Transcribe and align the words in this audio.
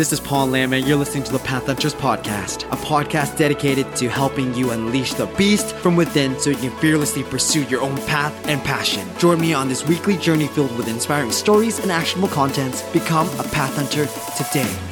This 0.00 0.14
is 0.14 0.20
Paul 0.20 0.46
Lam, 0.46 0.72
and 0.72 0.88
you're 0.88 0.96
listening 0.96 1.24
to 1.24 1.32
the 1.32 1.40
Path 1.40 1.66
Hunters 1.66 1.92
Podcast, 1.92 2.62
a 2.72 2.76
podcast 2.76 3.36
dedicated 3.36 3.94
to 3.96 4.08
helping 4.08 4.54
you 4.54 4.70
unleash 4.70 5.12
the 5.12 5.26
beast 5.26 5.76
from 5.76 5.94
within 5.94 6.40
so 6.40 6.48
you 6.48 6.56
can 6.56 6.74
fearlessly 6.78 7.22
pursue 7.22 7.64
your 7.64 7.82
own 7.82 7.98
path 8.06 8.34
and 8.48 8.64
passion. 8.64 9.06
Join 9.18 9.38
me 9.38 9.52
on 9.52 9.68
this 9.68 9.86
weekly 9.86 10.16
journey 10.16 10.46
filled 10.46 10.74
with 10.78 10.88
inspiring 10.88 11.30
stories 11.30 11.80
and 11.80 11.92
actionable 11.92 12.30
contents. 12.30 12.80
Become 12.94 13.28
a 13.38 13.42
Path 13.42 13.76
Hunter 13.76 14.06
today. 14.42 14.89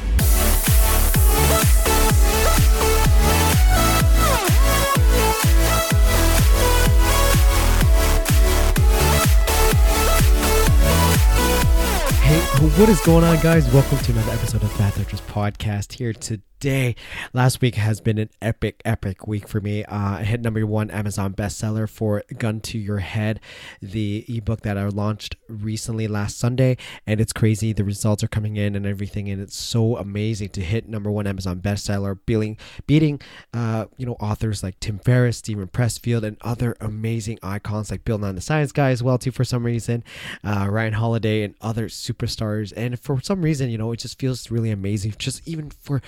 What 12.78 12.88
is 12.88 13.00
going 13.00 13.24
on, 13.24 13.36
guys? 13.42 13.68
Welcome 13.74 13.98
to 13.98 14.12
another 14.12 14.30
episode 14.30 14.62
of 14.62 14.72
Path 14.74 14.96
Hunters 14.96 15.20
Podcast 15.22 15.94
here 15.94 16.12
today 16.12 16.47
day. 16.58 16.94
Last 17.32 17.60
week 17.60 17.76
has 17.76 18.00
been 18.00 18.18
an 18.18 18.30
epic, 18.42 18.82
epic 18.84 19.26
week 19.26 19.48
for 19.48 19.60
me. 19.60 19.84
Uh, 19.84 20.18
I 20.18 20.22
hit 20.24 20.40
number 20.40 20.64
one 20.66 20.90
Amazon 20.90 21.34
bestseller 21.34 21.88
for 21.88 22.22
Gun 22.38 22.60
to 22.60 22.78
Your 22.78 22.98
Head, 22.98 23.40
the 23.80 24.24
ebook 24.28 24.62
that 24.62 24.78
I 24.78 24.86
launched 24.88 25.36
recently 25.48 26.08
last 26.08 26.38
Sunday. 26.38 26.76
And 27.06 27.20
it's 27.20 27.32
crazy. 27.32 27.72
The 27.72 27.84
results 27.84 28.22
are 28.24 28.28
coming 28.28 28.56
in 28.56 28.74
and 28.74 28.86
everything. 28.86 29.28
And 29.28 29.40
it's 29.40 29.56
so 29.56 29.96
amazing 29.96 30.50
to 30.50 30.60
hit 30.60 30.88
number 30.88 31.10
one 31.10 31.26
Amazon 31.26 31.60
bestseller, 31.60 32.18
beating, 32.26 32.56
beating 32.86 33.20
uh, 33.54 33.86
you 33.96 34.06
know, 34.06 34.16
authors 34.20 34.62
like 34.62 34.78
Tim 34.80 34.98
Ferriss, 34.98 35.38
Steven 35.38 35.68
Pressfield, 35.68 36.22
and 36.22 36.36
other 36.40 36.76
amazing 36.80 37.38
icons 37.42 37.90
like 37.90 38.04
Bill 38.04 38.18
Nye 38.18 38.32
the 38.32 38.40
Science 38.40 38.72
Guy 38.72 38.90
as 38.90 39.02
well, 39.02 39.18
too, 39.18 39.30
for 39.30 39.44
some 39.44 39.64
reason, 39.64 40.04
uh, 40.44 40.66
Ryan 40.68 40.94
Holiday, 40.94 41.42
and 41.42 41.54
other 41.60 41.88
superstars. 41.88 42.72
And 42.76 42.98
for 42.98 43.20
some 43.20 43.42
reason, 43.42 43.70
you 43.70 43.78
know, 43.78 43.92
it 43.92 44.00
just 44.00 44.18
feels 44.18 44.50
really 44.50 44.70
amazing. 44.70 45.14
Just 45.18 45.46
even 45.46 45.70
for 45.70 46.02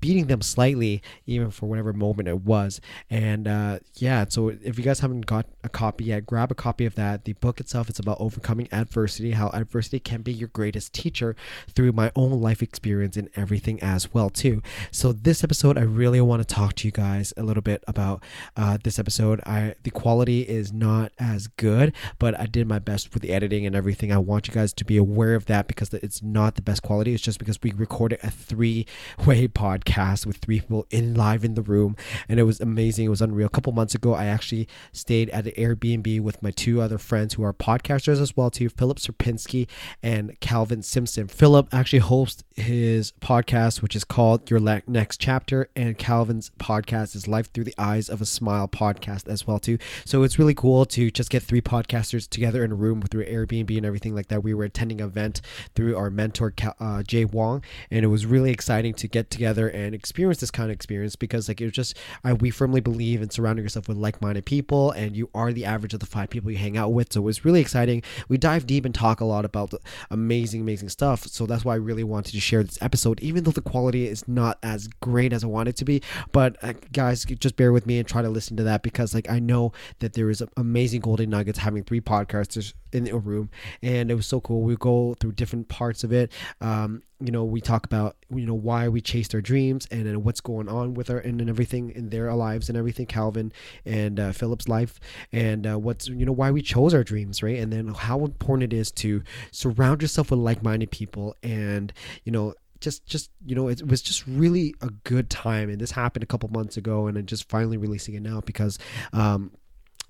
beating 0.00 0.26
them 0.26 0.42
slightly, 0.42 1.02
even 1.26 1.50
for 1.50 1.66
whatever 1.66 1.92
moment 1.92 2.28
it 2.28 2.42
was. 2.42 2.80
And 3.08 3.46
uh, 3.48 3.78
yeah, 3.96 4.26
so 4.28 4.48
if 4.48 4.78
you 4.78 4.84
guys 4.84 5.00
haven't 5.00 5.26
got 5.26 5.46
a 5.64 5.68
copy 5.68 6.04
yet, 6.04 6.26
grab 6.26 6.50
a 6.50 6.54
copy 6.54 6.86
of 6.86 6.94
that. 6.94 7.24
The 7.24 7.32
book 7.34 7.60
itself 7.60 7.88
is 7.90 7.98
about 7.98 8.18
overcoming 8.20 8.68
adversity, 8.72 9.32
how 9.32 9.48
adversity 9.48 10.00
can 10.00 10.22
be 10.22 10.32
your 10.32 10.48
greatest 10.48 10.92
teacher 10.92 11.36
through 11.68 11.92
my 11.92 12.12
own 12.16 12.40
life 12.40 12.62
experience 12.62 13.16
and 13.16 13.28
everything 13.36 13.80
as 13.82 14.12
well 14.12 14.30
too. 14.30 14.62
So 14.90 15.12
this 15.12 15.42
episode, 15.44 15.78
I 15.78 15.82
really 15.82 16.20
want 16.20 16.46
to 16.46 16.54
talk 16.54 16.74
to 16.76 16.88
you 16.88 16.92
guys 16.92 17.32
a 17.36 17.42
little 17.42 17.62
bit 17.62 17.82
about 17.86 18.22
uh, 18.56 18.78
this 18.82 18.98
episode. 18.98 19.40
I 19.46 19.74
the 19.82 19.90
quality 19.90 20.42
is 20.42 20.72
not 20.72 21.12
as 21.18 21.46
good, 21.46 21.92
but 22.18 22.38
I 22.38 22.46
did 22.46 22.66
my 22.66 22.78
best 22.78 23.12
with 23.14 23.22
the 23.22 23.30
editing 23.30 23.66
and 23.66 23.74
everything. 23.74 24.12
I 24.12 24.18
want 24.18 24.48
you 24.48 24.54
guys 24.54 24.72
to 24.74 24.84
be 24.84 24.96
aware 24.96 25.34
of 25.34 25.46
that 25.46 25.66
because 25.66 25.92
it's 25.94 26.22
not 26.22 26.54
the 26.54 26.62
best 26.62 26.82
quality. 26.82 27.14
It's 27.14 27.22
just 27.22 27.38
because 27.38 27.58
we 27.62 27.72
recorded 27.72 28.18
a 28.22 28.30
three-way 28.30 29.48
podcast 29.48 29.79
podcast 29.80 30.26
with 30.26 30.36
three 30.38 30.60
people 30.60 30.86
in 30.90 31.14
live 31.14 31.44
in 31.44 31.54
the 31.54 31.62
room, 31.62 31.96
and 32.28 32.40
it 32.40 32.44
was 32.44 32.60
amazing. 32.60 33.06
It 33.06 33.10
was 33.10 33.22
unreal. 33.22 33.46
A 33.46 33.50
couple 33.50 33.72
months 33.72 33.94
ago, 33.94 34.14
I 34.14 34.26
actually 34.26 34.68
stayed 34.92 35.30
at 35.30 35.46
an 35.46 35.52
Airbnb 35.52 36.20
with 36.20 36.42
my 36.42 36.50
two 36.50 36.80
other 36.80 36.98
friends 36.98 37.34
who 37.34 37.44
are 37.44 37.52
podcasters 37.52 38.20
as 38.20 38.36
well 38.36 38.50
too, 38.50 38.68
Filip 38.68 38.98
Sierpinski 38.98 39.68
and 40.02 40.38
Calvin 40.40 40.82
Simpson. 40.82 41.28
Filip 41.28 41.68
actually 41.72 42.00
hosts 42.00 42.44
his 42.56 43.12
podcast, 43.20 43.82
which 43.82 43.96
is 43.96 44.04
called 44.04 44.50
Your 44.50 44.60
Next 44.86 45.20
Chapter, 45.20 45.68
and 45.74 45.96
Calvin's 45.98 46.50
podcast 46.58 47.14
is 47.14 47.26
Life 47.26 47.52
Through 47.52 47.64
the 47.64 47.74
Eyes 47.78 48.08
of 48.08 48.20
a 48.20 48.26
Smile 48.26 48.68
podcast 48.68 49.28
as 49.28 49.46
well 49.46 49.58
too. 49.58 49.78
So 50.04 50.22
it's 50.22 50.38
really 50.38 50.54
cool 50.54 50.84
to 50.86 51.10
just 51.10 51.30
get 51.30 51.42
three 51.42 51.60
podcasters 51.60 52.28
together 52.28 52.64
in 52.64 52.72
a 52.72 52.74
room 52.74 53.02
through 53.02 53.24
Airbnb 53.26 53.76
and 53.76 53.86
everything 53.86 54.14
like 54.14 54.28
that. 54.28 54.42
We 54.42 54.54
were 54.54 54.64
attending 54.64 55.00
an 55.00 55.08
event 55.08 55.40
through 55.74 55.96
our 55.96 56.10
mentor 56.10 56.52
uh, 56.78 57.02
Jay 57.02 57.24
Wong, 57.24 57.62
and 57.90 58.04
it 58.04 58.08
was 58.08 58.26
really 58.26 58.50
exciting 58.50 58.94
to 58.94 59.08
get 59.08 59.30
together 59.30 59.69
and 59.70 59.94
experience 59.94 60.40
this 60.40 60.50
kind 60.50 60.70
of 60.70 60.74
experience 60.74 61.16
because 61.16 61.48
like 61.48 61.60
it 61.60 61.64
was 61.64 61.72
just 61.72 61.96
I, 62.24 62.32
we 62.34 62.50
firmly 62.50 62.80
believe 62.80 63.22
in 63.22 63.30
surrounding 63.30 63.64
yourself 63.64 63.88
with 63.88 63.96
like-minded 63.96 64.44
people 64.44 64.90
and 64.92 65.16
you 65.16 65.30
are 65.34 65.52
the 65.52 65.64
average 65.64 65.94
of 65.94 66.00
the 66.00 66.06
five 66.06 66.30
people 66.30 66.50
you 66.50 66.58
hang 66.58 66.76
out 66.76 66.92
with. 66.92 67.12
So 67.12 67.20
it 67.20 67.24
was 67.24 67.44
really 67.44 67.60
exciting. 67.60 68.02
We 68.28 68.38
dive 68.38 68.66
deep 68.66 68.84
and 68.84 68.94
talk 68.94 69.20
a 69.20 69.24
lot 69.24 69.44
about 69.44 69.74
amazing 70.10 70.60
amazing 70.60 70.88
stuff. 70.88 71.26
So 71.26 71.46
that's 71.46 71.64
why 71.64 71.74
i 71.74 71.76
really 71.76 72.04
wanted 72.04 72.32
to 72.32 72.40
share 72.40 72.62
this 72.62 72.78
episode 72.82 73.20
even 73.20 73.44
though 73.44 73.50
the 73.50 73.60
quality 73.60 74.06
is 74.06 74.26
not 74.28 74.58
as 74.62 74.88
great 75.00 75.32
as 75.32 75.44
i 75.44 75.46
want 75.46 75.68
it 75.68 75.76
to 75.76 75.84
be. 75.84 76.02
But 76.32 76.56
uh, 76.62 76.74
guys 76.92 77.24
just 77.24 77.56
bear 77.56 77.72
with 77.72 77.86
me 77.86 77.98
and 77.98 78.06
try 78.06 78.22
to 78.22 78.28
listen 78.28 78.56
to 78.56 78.62
that 78.64 78.82
because 78.82 79.14
like 79.14 79.30
i 79.30 79.38
know 79.38 79.72
that 80.00 80.12
there 80.14 80.30
is 80.30 80.42
amazing 80.56 81.00
golden 81.00 81.30
nuggets 81.30 81.58
having 81.58 81.84
three 81.84 82.00
podcasters 82.00 82.74
in 82.92 83.08
a 83.08 83.18
room 83.18 83.50
and 83.82 84.10
it 84.10 84.14
was 84.14 84.26
so 84.26 84.40
cool. 84.40 84.62
We 84.62 84.76
go 84.76 85.14
through 85.14 85.32
different 85.32 85.68
parts 85.68 86.04
of 86.04 86.12
it. 86.12 86.32
Um, 86.60 87.02
you 87.20 87.30
know 87.30 87.44
we 87.44 87.60
talk 87.60 87.84
about 87.84 88.16
you 88.34 88.46
know 88.46 88.54
why 88.54 88.88
we 88.88 89.00
chased 89.00 89.34
our 89.34 89.40
dreams 89.40 89.86
and 89.90 90.06
then 90.06 90.22
what's 90.22 90.40
going 90.40 90.68
on 90.68 90.94
with 90.94 91.10
our 91.10 91.18
and, 91.18 91.40
and 91.40 91.50
everything 91.50 91.90
in 91.90 92.08
their 92.08 92.32
lives 92.34 92.68
and 92.68 92.78
everything 92.78 93.06
calvin 93.06 93.52
and 93.84 94.18
uh, 94.18 94.32
philip's 94.32 94.68
life 94.68 94.98
and 95.32 95.66
uh, 95.66 95.78
what's 95.78 96.08
you 96.08 96.24
know 96.24 96.32
why 96.32 96.50
we 96.50 96.62
chose 96.62 96.94
our 96.94 97.04
dreams 97.04 97.40
right? 97.42 97.58
And 97.58 97.72
then 97.72 97.88
how 97.88 98.24
important 98.24 98.72
it 98.72 98.76
is 98.76 98.90
to 98.92 99.22
surround 99.50 100.02
yourself 100.02 100.30
with 100.30 100.40
like-minded 100.40 100.90
people 100.90 101.36
and 101.42 101.92
you 102.24 102.32
know 102.32 102.54
just 102.80 103.04
just 103.06 103.30
you 103.44 103.54
know 103.54 103.68
it 103.68 103.86
was 103.86 104.00
just 104.00 104.26
really 104.26 104.74
a 104.80 104.90
good 105.04 105.28
time. 105.28 105.68
And 105.68 105.80
this 105.80 105.90
happened 105.90 106.22
a 106.22 106.26
couple 106.26 106.48
months 106.48 106.76
ago 106.76 107.06
and 107.06 107.18
i'm 107.18 107.26
just 107.26 107.48
finally 107.48 107.76
releasing 107.76 108.14
it 108.14 108.22
now 108.22 108.40
because 108.40 108.78
um 109.12 109.52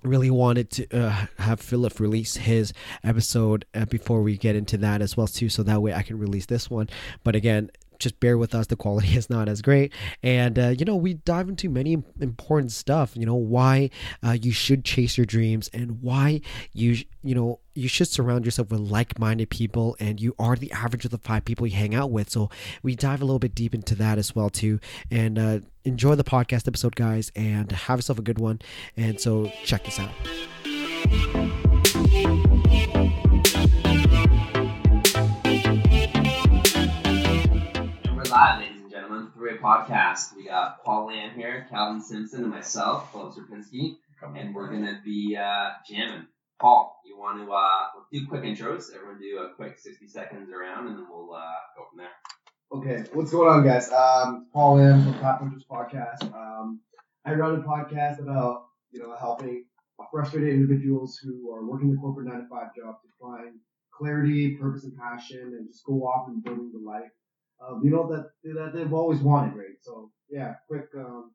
really 0.03 0.31
wanted 0.31 0.69
to 0.71 0.97
uh, 0.97 1.25
have 1.37 1.59
Filip 1.59 1.99
release 1.99 2.35
his 2.35 2.73
episode 3.03 3.65
uh, 3.73 3.85
before 3.85 4.21
we 4.21 4.37
get 4.37 4.55
into 4.55 4.77
that 4.77 5.01
as 5.01 5.15
well 5.15 5.27
too 5.27 5.49
so 5.49 5.63
that 5.63 5.81
way 5.81 5.93
I 5.93 6.03
can 6.03 6.17
release 6.17 6.45
this 6.45 6.69
one. 6.69 6.89
But 7.23 7.35
again 7.35 7.69
just 8.01 8.19
bear 8.19 8.37
with 8.37 8.53
us. 8.53 8.67
The 8.67 8.75
quality 8.75 9.15
is 9.15 9.29
not 9.29 9.47
as 9.47 9.61
great. 9.61 9.93
And 10.21 10.59
uh, 10.59 10.69
you 10.77 10.85
know 10.85 10.95
we 10.95 11.13
dive 11.13 11.47
into 11.47 11.69
many 11.69 12.03
important 12.19 12.71
stuff 12.71 13.11
you 13.15 13.25
know 13.25 13.35
why 13.35 13.89
uh, 14.23 14.37
you 14.41 14.51
should 14.51 14.83
chase 14.83 15.17
your 15.17 15.25
dreams 15.25 15.69
and 15.73 16.01
why 16.01 16.41
you 16.73 16.97
you 17.23 17.35
know 17.35 17.59
you 17.73 17.87
should 17.87 18.07
surround 18.07 18.45
yourself 18.45 18.69
with 18.69 18.81
like-minded 18.81 19.49
people 19.49 19.95
and 19.99 20.19
you 20.19 20.35
are 20.37 20.55
the 20.55 20.71
average 20.71 21.05
of 21.05 21.11
the 21.11 21.17
five 21.19 21.45
people 21.45 21.65
you 21.65 21.75
hang 21.75 21.95
out 21.95 22.11
with. 22.11 22.29
So 22.29 22.49
we 22.83 22.95
dive 22.95 23.21
a 23.21 23.25
little 23.25 23.39
bit 23.39 23.55
deep 23.55 23.73
into 23.73 23.95
that 23.95 24.17
as 24.17 24.35
well 24.35 24.49
too. 24.49 24.79
And 25.09 25.39
uh, 25.39 25.59
enjoy 25.85 26.15
the 26.15 26.23
podcast 26.23 26.67
episode 26.67 26.95
guys 26.95 27.31
and 27.35 27.71
have 27.71 27.99
yourself 27.99 28.19
a 28.19 28.23
good 28.23 28.39
one. 28.39 28.59
And 28.97 29.21
so 29.21 29.51
check 29.63 29.85
this 29.85 29.99
out 29.99 30.11
podcast. 39.61 40.35
We 40.35 40.45
got 40.45 40.83
Paul 40.83 41.07
Lam 41.07 41.35
here, 41.35 41.67
Calvin 41.69 42.01
Simpson, 42.01 42.43
and 42.43 42.49
myself, 42.51 43.11
Filip 43.11 43.33
Sierpinski, 43.33 43.97
and 44.35 44.55
we're 44.55 44.71
gonna 44.71 44.99
be 45.05 45.37
uh, 45.39 45.69
jamming. 45.87 46.25
Paul, 46.59 46.99
you 47.05 47.17
want 47.17 47.45
to 47.45 47.51
uh, 47.51 48.01
do 48.11 48.27
quick 48.27 48.41
intros? 48.41 48.93
Everyone 48.95 49.19
do 49.19 49.39
a 49.39 49.53
quick 49.55 49.77
60 49.77 50.07
seconds 50.07 50.49
around, 50.49 50.87
and 50.87 50.97
then 50.97 51.05
we'll 51.09 51.33
uh, 51.33 51.41
go 51.77 51.85
from 51.89 51.99
there. 51.99 52.09
Okay, 52.73 53.09
what's 53.13 53.31
going 53.31 53.49
on, 53.49 53.63
guys? 53.63 53.91
Um, 53.91 54.47
Paul 54.51 54.77
Lam 54.77 55.03
from 55.03 55.13
Path 55.19 55.41
Hunters 55.41 55.65
Podcast. 55.69 56.23
Um, 56.33 56.79
I 57.25 57.33
run 57.33 57.59
a 57.59 57.61
podcast 57.61 58.19
about 58.19 58.65
you 58.91 58.99
know 58.99 59.15
helping 59.19 59.65
frustrated 60.11 60.49
individuals 60.49 61.19
who 61.23 61.53
are 61.53 61.63
working 61.69 61.91
the 61.91 61.97
corporate 61.97 62.27
nine 62.27 62.41
to 62.41 62.47
five 62.47 62.75
job 62.75 62.95
to 63.03 63.09
find 63.21 63.59
clarity, 63.93 64.57
purpose, 64.57 64.85
and 64.85 64.97
passion, 64.97 65.55
and 65.55 65.67
just 65.67 65.85
go 65.85 66.01
off 66.07 66.27
and 66.27 66.43
building 66.43 66.71
the 66.73 66.79
life 66.79 67.11
um, 67.61 67.81
you 67.83 67.91
know 67.91 68.07
that 68.11 68.31
that 68.55 68.71
they've 68.73 68.93
always 68.93 69.19
wanted, 69.19 69.55
right? 69.55 69.77
So 69.81 70.11
yeah, 70.29 70.55
quick 70.67 70.87
um, 70.97 71.31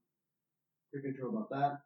quick 0.92 1.04
intro 1.04 1.30
about 1.30 1.50
that. 1.50 1.78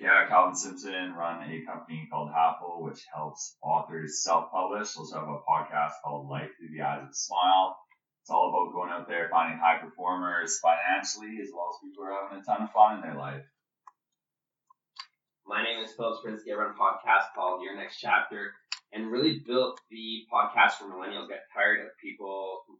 Yeah, 0.00 0.26
Calvin 0.28 0.54
Simpson 0.54 1.12
run 1.14 1.42
a 1.42 1.66
company 1.66 2.08
called 2.10 2.30
Halfle, 2.30 2.82
which 2.82 3.04
helps 3.12 3.56
authors 3.62 4.22
self-publish. 4.22 4.96
Also 4.96 5.18
have 5.18 5.28
a 5.28 5.38
podcast 5.48 5.92
called 6.02 6.28
Life 6.28 6.50
Through 6.58 6.70
the 6.74 6.82
Eyes 6.82 7.02
of 7.02 7.10
a 7.10 7.14
Smile. 7.14 7.76
It's 8.22 8.30
all 8.30 8.48
about 8.48 8.72
going 8.72 8.90
out 8.90 9.08
there, 9.08 9.28
finding 9.28 9.58
high 9.58 9.78
performers 9.82 10.60
financially, 10.60 11.42
as 11.42 11.50
well 11.52 11.74
as 11.74 11.82
people 11.82 12.04
who 12.04 12.10
are 12.10 12.22
having 12.22 12.40
a 12.40 12.44
ton 12.44 12.62
of 12.62 12.72
fun 12.72 12.96
in 12.96 13.02
their 13.02 13.18
life. 13.18 13.42
My 15.44 15.62
name 15.62 15.84
is 15.84 15.92
Filip 15.92 16.22
Sierpinski. 16.22 16.52
I 16.52 16.56
run 16.56 16.70
a 16.70 16.78
podcast 16.78 17.34
called 17.34 17.62
Your 17.64 17.76
Next 17.76 17.98
Chapter 17.98 18.54
and 18.92 19.10
really 19.10 19.42
built 19.44 19.80
the 19.90 20.22
podcast 20.32 20.72
for 20.78 20.84
millennials. 20.84 21.28
Got 21.28 21.50
tired 21.52 21.80
of 21.80 21.98
people 22.00 22.62
complaining 22.66 22.68
with 22.68 22.70
their 22.70 22.71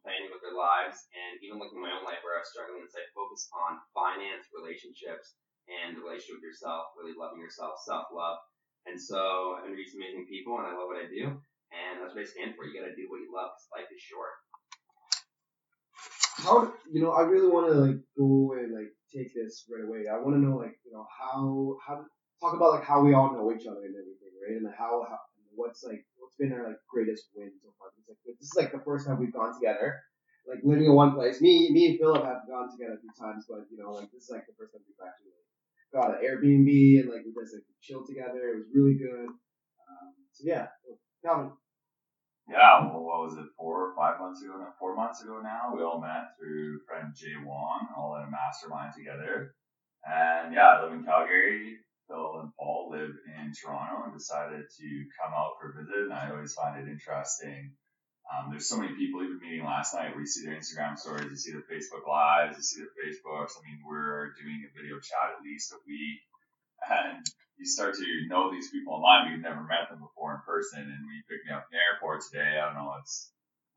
lives, 0.63 1.11
and 1.11 1.43
even 1.43 1.59
looking 1.59 1.83
at 1.83 1.87
my 1.91 1.95
own 1.99 2.07
life 2.07 2.23
where 2.23 2.39
I 2.39 2.43
was 2.47 2.51
struggling, 2.55 2.87
so 2.87 3.03
I 3.03 3.11
focused 3.11 3.51
on 3.51 3.83
finance, 3.91 4.47
relationships, 4.55 5.35
and 5.67 5.99
the 5.99 6.03
relationship 6.07 6.39
with 6.39 6.47
yourself, 6.47 6.95
really 6.95 7.19
loving 7.19 7.43
yourself, 7.43 7.83
self 7.83 8.15
love. 8.15 8.39
And 8.87 8.95
so 8.95 9.59
I've 9.59 9.67
interviewed 9.67 9.91
some 9.91 10.03
amazing 10.03 10.31
people, 10.31 10.63
and 10.63 10.71
I 10.71 10.75
love 10.79 10.87
what 10.87 11.03
I 11.03 11.11
do, 11.11 11.35
and 11.75 11.99
that's 11.99 12.15
what 12.15 12.23
I 12.23 12.29
stand 12.31 12.55
for. 12.55 12.63
You 12.63 12.79
got 12.79 12.87
to 12.87 12.95
do 12.95 13.11
what 13.11 13.19
you 13.19 13.31
love 13.35 13.51
because 13.55 13.75
life 13.75 13.91
is 13.91 14.03
short. 14.03 14.35
How 16.43 16.75
you 16.91 17.03
know? 17.03 17.15
I 17.15 17.23
really 17.27 17.51
want 17.51 17.71
to 17.71 17.77
like 17.79 18.01
go 18.19 18.55
and 18.59 18.75
like 18.75 18.91
take 19.11 19.31
this 19.35 19.67
right 19.71 19.85
away. 19.87 20.11
I 20.11 20.19
want 20.19 20.35
to 20.35 20.43
know 20.43 20.59
like 20.59 20.79
you 20.83 20.91
know 20.91 21.07
how 21.07 21.79
how 21.79 22.03
talk 22.43 22.59
about 22.59 22.75
like 22.75 22.85
how 22.85 23.01
we 23.01 23.15
all 23.15 23.31
know 23.31 23.55
each 23.55 23.71
other 23.71 23.87
and 23.87 23.95
everything, 23.95 24.35
right? 24.43 24.59
And 24.59 24.67
how, 24.75 25.07
how 25.07 25.19
what's 25.55 25.85
like 25.85 26.03
what's 26.19 26.35
been 26.35 26.53
our 26.53 26.67
like 26.75 26.83
greatest 26.91 27.31
win 27.39 27.55
so 27.63 27.71
far? 27.79 27.95
It's 27.95 28.09
like 28.09 28.19
this 28.41 28.51
is 28.51 28.59
like 28.59 28.73
the 28.73 28.83
first 28.83 29.07
time 29.07 29.21
we've 29.21 29.33
gone 29.33 29.55
together. 29.55 30.03
Like 30.47 30.61
living 30.65 30.87
in 30.87 30.95
one 30.95 31.15
place. 31.15 31.41
Me, 31.41 31.71
me 31.71 31.87
and 31.91 31.99
Filip 31.99 32.25
have 32.25 32.49
gone 32.49 32.71
together 32.71 32.99
a 32.99 33.01
few 33.01 33.15
times, 33.15 33.47
but 33.49 33.65
you 33.71 33.79
know, 33.79 33.93
like 33.93 34.11
this 34.11 34.25
is 34.25 34.31
like 34.31 34.47
the 34.47 34.55
first 34.59 34.75
time 34.75 34.83
we've 34.83 34.99
actually 34.99 35.33
got 35.95 36.19
an 36.19 36.25
Airbnb 36.25 36.67
and 37.01 37.09
like 37.11 37.23
we 37.25 37.31
just 37.31 37.55
like 37.55 37.65
chill 37.81 38.05
together. 38.05 38.51
It 38.51 38.57
was 38.59 38.71
really 38.75 38.99
good. 38.99 39.31
Um, 39.31 40.09
so 40.33 40.43
yeah, 40.45 40.67
Calvin. 41.25 41.53
Yeah, 42.49 42.91
well, 42.91 43.07
what 43.07 43.23
was 43.23 43.39
it, 43.39 43.47
four 43.57 43.89
or 43.89 43.95
five 43.95 44.19
months 44.19 44.43
ago? 44.43 44.59
Four 44.79 44.97
months 44.97 45.23
ago 45.23 45.41
now, 45.41 45.73
we 45.77 45.83
all 45.83 46.01
met 46.01 46.35
through 46.37 46.81
friend 46.89 47.15
Jay 47.15 47.39
Wong, 47.45 47.87
all 47.97 48.17
in 48.17 48.27
a 48.27 48.31
mastermind 48.31 48.95
together. 48.99 49.55
And 50.05 50.53
yeah, 50.53 50.67
I 50.67 50.83
live 50.83 50.93
in 50.93 51.05
Calgary. 51.05 51.79
Phil 52.09 52.41
and 52.43 52.51
Paul 52.59 52.91
live 52.91 53.15
in 53.39 53.53
Toronto 53.55 54.05
and 54.05 54.13
decided 54.13 54.67
to 54.69 55.05
come 55.15 55.33
out 55.33 55.55
for 55.61 55.71
a 55.71 55.85
visit. 55.85 56.11
And 56.11 56.13
I 56.13 56.31
always 56.31 56.53
find 56.53 56.77
it 56.77 56.91
interesting. 56.91 57.73
Um, 58.33 58.49
there's 58.49 58.69
so 58.69 58.81
many 58.81 58.97
people, 58.97 59.21
even 59.21 59.39
meeting 59.45 59.65
last 59.65 59.93
night, 59.93 60.17
you 60.17 60.25
see 60.25 60.47
their 60.47 60.57
Instagram 60.57 60.97
stories, 60.97 61.29
you 61.29 61.37
see 61.37 61.53
their 61.53 61.69
Facebook 61.69 62.09
lives, 62.09 62.57
you 62.57 62.65
see 62.65 62.81
their 62.81 62.97
Facebooks. 62.97 63.61
I 63.61 63.69
mean, 63.69 63.85
we're 63.85 64.33
doing 64.41 64.65
a 64.65 64.73
video 64.73 64.97
chat 64.97 65.37
at 65.37 65.45
least 65.45 65.73
a 65.73 65.79
week. 65.87 66.25
And 66.89 67.21
you 67.61 67.67
start 67.69 67.95
to 67.95 68.09
know 68.27 68.51
these 68.51 68.73
people 68.73 68.95
online, 68.95 69.29
but 69.29 69.31
you've 69.37 69.45
never 69.45 69.63
met 69.63 69.93
them 69.93 70.01
before 70.01 70.33
in 70.33 70.41
person. 70.49 70.81
And 70.81 71.05
when 71.05 71.15
you 71.15 71.29
picked 71.29 71.45
me 71.45 71.53
up 71.53 71.69
in 71.69 71.77
the 71.77 71.85
airport 71.85 72.25
today, 72.25 72.57
I 72.57 72.73
don't 72.73 72.81
know, 72.81 72.97
it's 72.99 73.33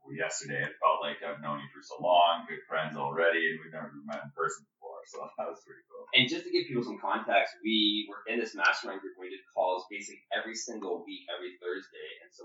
well, 0.06 0.14
yesterday, 0.14 0.62
it 0.62 0.78
felt 0.78 1.02
like 1.02 1.26
I've 1.26 1.42
known 1.42 1.58
you 1.58 1.66
for 1.74 1.82
so 1.82 1.98
long, 1.98 2.46
good 2.46 2.62
friends 2.70 2.94
already, 2.94 3.42
and 3.50 3.58
we've 3.58 3.74
never 3.74 3.90
met 4.06 4.22
in 4.22 4.30
person 4.38 4.62
before. 4.78 5.02
So 5.10 5.26
that 5.42 5.50
was 5.50 5.66
pretty 5.66 5.82
cool. 5.90 6.06
And 6.14 6.30
just 6.30 6.46
to 6.46 6.54
give 6.54 6.70
people 6.70 6.86
some 6.86 7.02
context, 7.02 7.58
we 7.66 8.06
were 8.06 8.22
in 8.30 8.38
this 8.38 8.54
mastermind 8.54 9.02
group. 9.02 9.18
We 9.18 9.34
did 9.34 9.42
calls 9.50 9.90
basically 9.90 10.22
every 10.30 10.54
single 10.54 11.02
week, 11.02 11.26
every 11.34 11.58
Thursday, 11.58 12.10
and 12.22 12.30
so 12.30 12.45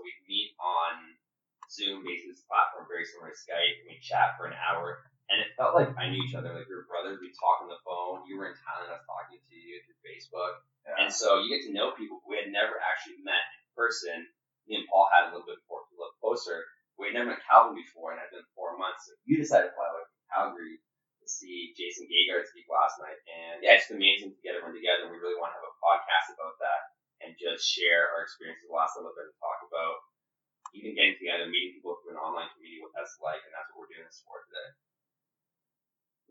Zoom, 1.81 2.05
basically 2.05 2.37
this 2.37 2.45
platform 2.45 2.85
very 2.85 3.01
similar 3.09 3.33
to 3.33 3.39
Skype, 3.41 3.81
and 3.81 3.89
we 3.89 3.97
chat 3.97 4.37
for 4.37 4.45
an 4.45 4.53
hour. 4.53 5.01
And 5.33 5.41
it 5.41 5.55
felt 5.57 5.73
like 5.73 5.89
I 5.97 6.11
knew 6.11 6.21
each 6.21 6.35
other, 6.37 6.51
like 6.53 6.67
we 6.69 6.75
were 6.77 6.85
brothers. 6.91 7.17
We 7.23 7.31
talk 7.33 7.63
on 7.65 7.71
the 7.71 7.79
phone. 7.87 8.27
You 8.29 8.35
were 8.37 8.51
in 8.51 8.57
Thailand, 8.61 8.91
I 8.93 8.99
was 9.01 9.07
talking 9.09 9.39
to 9.41 9.55
you 9.57 9.79
through 9.87 9.99
Facebook, 10.05 10.61
Yeah. 10.85 11.01
and 11.01 11.09
so 11.09 11.39
you 11.41 11.47
get 11.49 11.63
to 11.65 11.73
know 11.73 11.95
people 11.97 12.19
we 12.27 12.37
had 12.37 12.51
never 12.53 12.77
actually 12.83 13.23
met 13.25 13.41
in 13.57 13.63
person. 13.73 14.27
Me 14.69 14.77
and 14.77 14.85
Paul 14.91 15.07
had 15.09 15.25
a 15.25 15.33
little 15.33 15.47
bit 15.47 15.57
more 15.71 15.81
to 15.87 15.93
look 15.97 16.13
closer. 16.21 16.67
We 16.99 17.09
had 17.09 17.15
never 17.17 17.33
met 17.33 17.41
Calvin 17.47 17.73
before, 17.79 18.11
and 18.13 18.19
it 18.21 18.29
had 18.29 18.35
been 18.43 18.49
four 18.53 18.77
months. 18.77 19.07
So 19.09 19.15
you 19.25 19.39
decided 19.41 19.71
to 19.71 19.73
fly 19.73 19.87
away 19.89 20.03
from 20.05 20.21
Calgary 20.29 20.77
to 20.77 21.25
see 21.25 21.71
Jason 21.79 22.05
Gaynor 22.11 22.43
speak 22.45 22.67
last 22.69 22.99
night. 22.99 23.17
And 23.25 23.63
yeah, 23.63 23.79
it's 23.79 23.89
amazing 23.89 24.35
to 24.35 24.39
get 24.43 24.53
everyone 24.59 24.75
together. 24.75 25.07
We 25.09 25.17
really 25.17 25.39
want 25.39 25.55
to 25.55 25.57
have 25.63 25.65
a 25.71 25.79
podcast 25.81 26.35
about 26.35 26.59
that 26.61 26.81
and 27.23 27.37
just 27.39 27.63
share 27.65 28.11
our 28.11 28.27
experiences 28.27 28.67
last 28.69 28.97
little 28.99 29.15
bit 29.15 29.29
and 29.31 29.37
talk 29.39 29.63
about 29.65 29.97
even 30.71 30.95
getting 30.95 31.17
together, 31.19 31.47
meeting 31.47 31.75
people 31.75 31.99
through 31.99 32.15
an 32.15 32.23
online 32.23 32.49
community, 32.55 32.79
what 32.83 32.95
that's 32.95 33.15
like. 33.19 33.43
And 33.43 33.53
that's 33.53 33.69
what 33.71 33.85
we're 33.85 33.93
doing 33.93 34.07
this 34.07 34.23
for 34.23 34.39
today. 34.47 34.69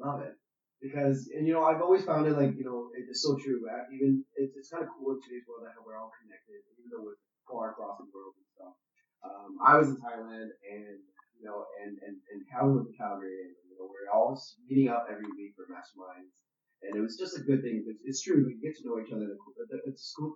Love 0.01 0.21
it. 0.25 0.35
Because, 0.81 1.29
and 1.37 1.45
you 1.45 1.53
know, 1.53 1.69
I've 1.69 1.85
always 1.85 2.09
found 2.09 2.25
it 2.25 2.33
like, 2.41 2.57
you 2.57 2.65
know, 2.65 2.89
it's 2.97 3.21
so 3.21 3.37
true. 3.37 3.61
Uh, 3.69 3.85
Even, 3.93 4.25
it's, 4.41 4.57
it's 4.57 4.73
kind 4.73 4.81
of 4.81 4.89
cool 4.97 5.13
in 5.13 5.21
today's 5.21 5.45
world 5.45 5.69
that 5.69 5.77
we're 5.85 6.01
all 6.01 6.09
connected, 6.25 6.65
even 6.81 6.89
though 6.89 7.05
we're 7.05 7.21
far 7.45 7.77
across 7.77 8.01
the 8.01 8.09
world 8.09 8.33
and 8.33 8.49
stuff. 8.57 8.75
Um, 9.21 9.61
I 9.61 9.77
was 9.77 9.93
in 9.93 10.01
Thailand 10.01 10.49
and, 10.65 10.97
you 11.37 11.45
know, 11.45 11.69
and, 11.85 12.01
and, 12.01 12.17
and 12.33 12.41
Calvin 12.49 12.89
in 12.89 12.97
Calgary 12.97 13.45
and, 13.45 13.53
you 13.69 13.77
know, 13.77 13.93
we're 13.93 14.09
always 14.09 14.57
meeting 14.65 14.89
up 14.89 15.05
every 15.13 15.29
week 15.37 15.53
for 15.53 15.69
masterminds. 15.69 16.33
And 16.81 16.97
it 16.97 17.05
was 17.05 17.21
just 17.21 17.37
a 17.37 17.45
good 17.45 17.61
thing 17.61 17.85
because 17.85 18.01
it's 18.09 18.25
true. 18.25 18.41
We 18.41 18.57
get 18.57 18.73
to 18.81 18.89
know 18.89 18.97
each 18.97 19.13
other. 19.13 19.37
It's 19.85 20.17
cool. 20.17 20.33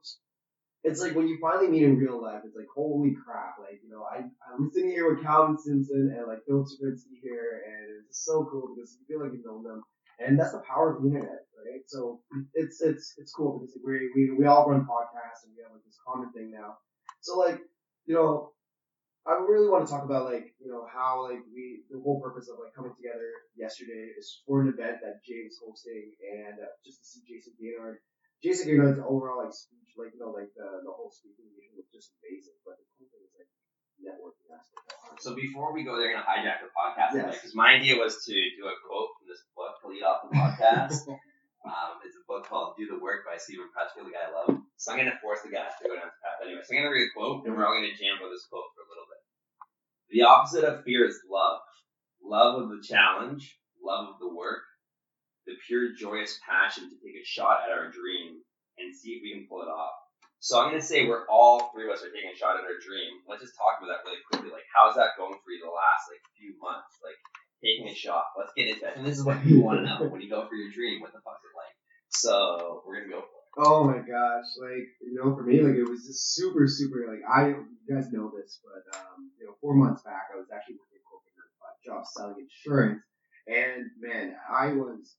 It's 0.85 1.01
like 1.01 1.15
when 1.17 1.29
you 1.29 1.39
finally 1.41 1.69
meet 1.69 1.83
in 1.83 1.97
real 1.97 2.21
life, 2.21 2.43
it's 2.45 2.55
like, 2.55 2.69
holy 2.75 3.17
crap. 3.25 3.57
Like, 3.59 3.81
you 3.83 3.91
know, 3.91 4.05
I, 4.05 4.21
I'm 4.53 4.71
sitting 4.71 4.91
here 4.91 5.09
with 5.09 5.25
Calvin 5.25 5.57
Simpson 5.57 6.15
and 6.17 6.29
like 6.29 6.45
Filip 6.47 6.69
Stravinsky 6.69 7.17
here 7.23 7.65
and 7.65 8.05
it's 8.07 8.25
so 8.25 8.47
cool 8.53 8.77
because 8.77 8.97
you 9.01 9.07
feel 9.09 9.25
like 9.25 9.33
you've 9.33 9.47
known 9.47 9.65
them. 9.65 9.83
And 10.21 10.39
that's 10.39 10.53
the 10.53 10.63
power 10.69 10.95
of 10.95 11.03
the 11.03 11.09
internet, 11.09 11.49
right? 11.59 11.83
So 11.87 12.21
it's 12.55 12.81
it's 12.81 13.15
it's 13.19 13.33
cool 13.33 13.59
because 13.59 13.75
we 13.83 14.13
we 14.15 14.31
we 14.39 14.47
all 14.47 14.69
run 14.71 14.87
podcasts 14.87 15.43
and 15.43 15.51
we 15.57 15.63
have 15.65 15.73
like 15.73 15.83
this 15.85 15.99
common 16.07 16.31
thing 16.31 16.53
now. 16.53 16.79
So 17.21 17.37
like 17.37 17.59
you 18.07 18.15
know, 18.15 18.53
I 19.27 19.41
really 19.43 19.69
want 19.69 19.87
to 19.87 19.91
talk 19.91 20.05
about 20.05 20.31
like 20.31 20.55
you 20.61 20.71
know 20.71 20.87
how 20.87 21.27
like 21.27 21.43
we 21.51 21.83
the 21.91 21.99
whole 21.99 22.21
purpose 22.21 22.49
of 22.49 22.63
like 22.63 22.75
coming 22.77 22.95
together 22.95 23.27
yesterday 23.57 24.13
is 24.17 24.43
for 24.47 24.61
an 24.61 24.69
event 24.69 25.03
that 25.03 25.25
Jay 25.27 25.43
was 25.43 25.59
hosting 25.59 26.13
and 26.23 26.63
uh, 26.63 26.71
just 26.85 27.01
to 27.01 27.07
see 27.07 27.23
Jason 27.27 27.55
Gaynor. 27.59 27.99
Jason 28.43 28.69
Gaynor's 28.69 29.01
overall 29.01 29.43
like 29.43 29.57
like 29.97 30.13
you 30.15 30.21
know 30.21 30.35
like 30.35 30.51
the 30.59 30.83
the 30.83 30.93
whole 30.93 31.11
speaking 31.11 31.47
was 31.77 31.87
just 31.91 32.15
amazing. 32.23 32.57
But 32.67 32.79
the 32.79 32.87
cool 32.99 33.09
thing 33.11 33.23
is 33.27 33.35
like 33.39 33.51
networking 34.03 34.51
aspect. 34.51 35.23
So 35.23 35.35
before 35.39 35.71
we 35.73 35.87
go 35.87 35.95
there, 35.97 36.11
going 36.11 36.23
to 36.23 36.27
hijack 36.27 36.61
the 36.67 36.71
podcast 36.75 37.15
Yes. 37.15 37.39
because 37.39 37.55
my 37.55 37.79
idea 37.79 37.95
was 37.97 38.19
to 38.27 38.35
do 38.35 38.67
a 38.67 38.75
quote 38.83 39.15
from 39.19 39.31
this 39.31 39.43
book 39.55 39.79
to 39.83 39.87
lead 39.89 40.03
off 40.03 40.27
the 40.27 40.35
podcast. 40.35 41.07
um, 41.71 42.03
it's 42.03 42.19
a 42.19 42.25
book 42.27 42.45
called 42.51 42.75
"Do 42.77 42.91
the 42.91 42.99
Work" 42.99 43.23
by 43.25 43.39
Steven 43.39 43.71
Pressfield, 43.71 44.11
the 44.11 44.15
guy 44.15 44.27
I 44.27 44.35
love. 44.35 44.59
So 44.77 44.91
I'm 44.93 44.99
going 44.99 45.09
to 45.11 45.19
force 45.23 45.41
the 45.47 45.55
guys 45.55 45.73
to 45.81 45.87
go 45.89 45.95
down 45.95 46.11
this 46.11 46.19
path 46.21 46.43
anyway. 46.43 46.61
So 46.67 46.75
I'm 46.75 46.83
going 46.83 46.91
to 46.91 46.95
read 46.95 47.07
a 47.09 47.15
quote, 47.15 47.47
and 47.47 47.55
we're 47.55 47.65
all 47.65 47.79
going 47.79 47.87
to 47.87 47.95
jam 47.97 48.19
over 48.21 48.29
this 48.29 48.45
quote 48.51 48.67
for 48.75 48.83
a 48.85 48.91
little 48.91 49.07
bit. 49.09 49.23
The 50.11 50.23
opposite 50.27 50.67
of 50.67 50.83
fear 50.85 51.07
is 51.07 51.17
love. 51.31 51.63
Love 52.21 52.63
of 52.63 52.69
the 52.75 52.83
challenge, 52.83 53.57
love 53.81 54.15
of 54.15 54.19
the 54.19 54.29
work, 54.33 54.65
the 55.47 55.55
pure 55.69 55.93
joyous 55.95 56.41
passion 56.43 56.89
to 56.91 56.97
take 57.01 57.17
a 57.17 57.25
shot 57.25 57.65
at 57.65 57.73
our 57.73 57.89
dream 57.93 58.41
and 58.79 58.95
see 58.95 59.17
if 59.17 59.23
we 59.23 59.33
can 59.33 59.47
pull 59.47 59.63
it 59.63 59.71
off. 59.71 59.95
So 60.45 60.61
I'm 60.61 60.69
gonna 60.69 60.85
say 60.85 61.09
we're 61.09 61.25
all 61.29 61.73
three 61.73 61.89
of 61.89 61.95
us 61.97 62.05
are 62.05 62.13
taking 62.13 62.29
a 62.29 62.37
shot 62.37 62.61
at 62.61 62.69
our 62.69 62.77
dream. 62.77 63.25
Let's 63.25 63.41
just 63.41 63.57
talk 63.57 63.81
about 63.81 63.89
that 63.89 64.05
really 64.05 64.21
quickly. 64.29 64.53
Like, 64.53 64.69
how's 64.77 64.97
that 65.01 65.17
going 65.17 65.33
for 65.41 65.51
you 65.51 65.65
the 65.65 65.73
last 65.73 66.05
like 66.13 66.21
few 66.37 66.53
months? 66.61 67.01
Like 67.01 67.17
taking 67.65 67.89
a 67.89 67.97
shot. 67.97 68.37
Let's 68.37 68.53
get 68.53 68.69
into 68.69 68.85
it. 68.85 69.01
And 69.01 69.07
this 69.09 69.17
is 69.17 69.25
what 69.25 69.41
you 69.41 69.65
want 69.65 69.81
to 69.81 69.89
know 69.89 70.05
when 70.13 70.21
you 70.21 70.29
go 70.29 70.45
for 70.45 70.55
your 70.55 70.69
dream. 70.69 71.01
What 71.01 71.17
the 71.17 71.25
fuck's 71.25 71.41
it 71.41 71.57
like? 71.57 71.75
So 72.13 72.85
we're 72.85 73.01
gonna 73.01 73.13
go 73.13 73.25
for 73.25 73.41
it. 73.41 73.45
Oh 73.57 73.85
my 73.85 73.99
gosh, 74.03 74.49
like 74.59 74.85
you 75.01 75.15
know, 75.15 75.35
for 75.35 75.43
me, 75.43 75.63
like 75.63 75.79
it 75.79 75.89
was 75.89 76.05
just 76.05 76.35
super, 76.35 76.67
super. 76.67 77.07
Like 77.07 77.23
I, 77.25 77.55
you 77.55 77.87
guys 77.89 78.11
know 78.11 78.31
this, 78.35 78.59
but 78.61 78.83
um, 78.99 79.31
you 79.39 79.47
know, 79.47 79.55
four 79.61 79.75
months 79.75 80.03
back, 80.03 80.29
I 80.35 80.37
was 80.37 80.51
actually 80.53 80.77
working 80.77 80.99
a 80.99 81.07
corporate 81.07 81.39
to 81.39 81.47
five 81.63 81.79
job 81.87 82.03
selling 82.05 82.43
insurance, 82.43 83.01
and 83.47 83.87
man, 84.01 84.35
I 84.51 84.73
was, 84.73 85.15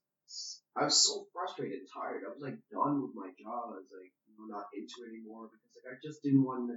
I 0.76 0.84
was 0.84 1.00
so 1.00 1.24
frustrated 1.32 1.80
and 1.80 1.88
tired. 1.88 2.22
I 2.22 2.30
was 2.30 2.44
like 2.44 2.60
done 2.68 3.00
with 3.00 3.16
my 3.16 3.32
job. 3.40 3.72
I 3.72 3.80
was 3.80 3.88
like, 3.88 4.12
not 4.44 4.68
into 4.76 5.08
it 5.08 5.16
anymore 5.16 5.48
because 5.48 5.72
like 5.72 5.88
I 5.88 5.96
just 6.04 6.20
didn't 6.20 6.44
want 6.44 6.68
to. 6.68 6.76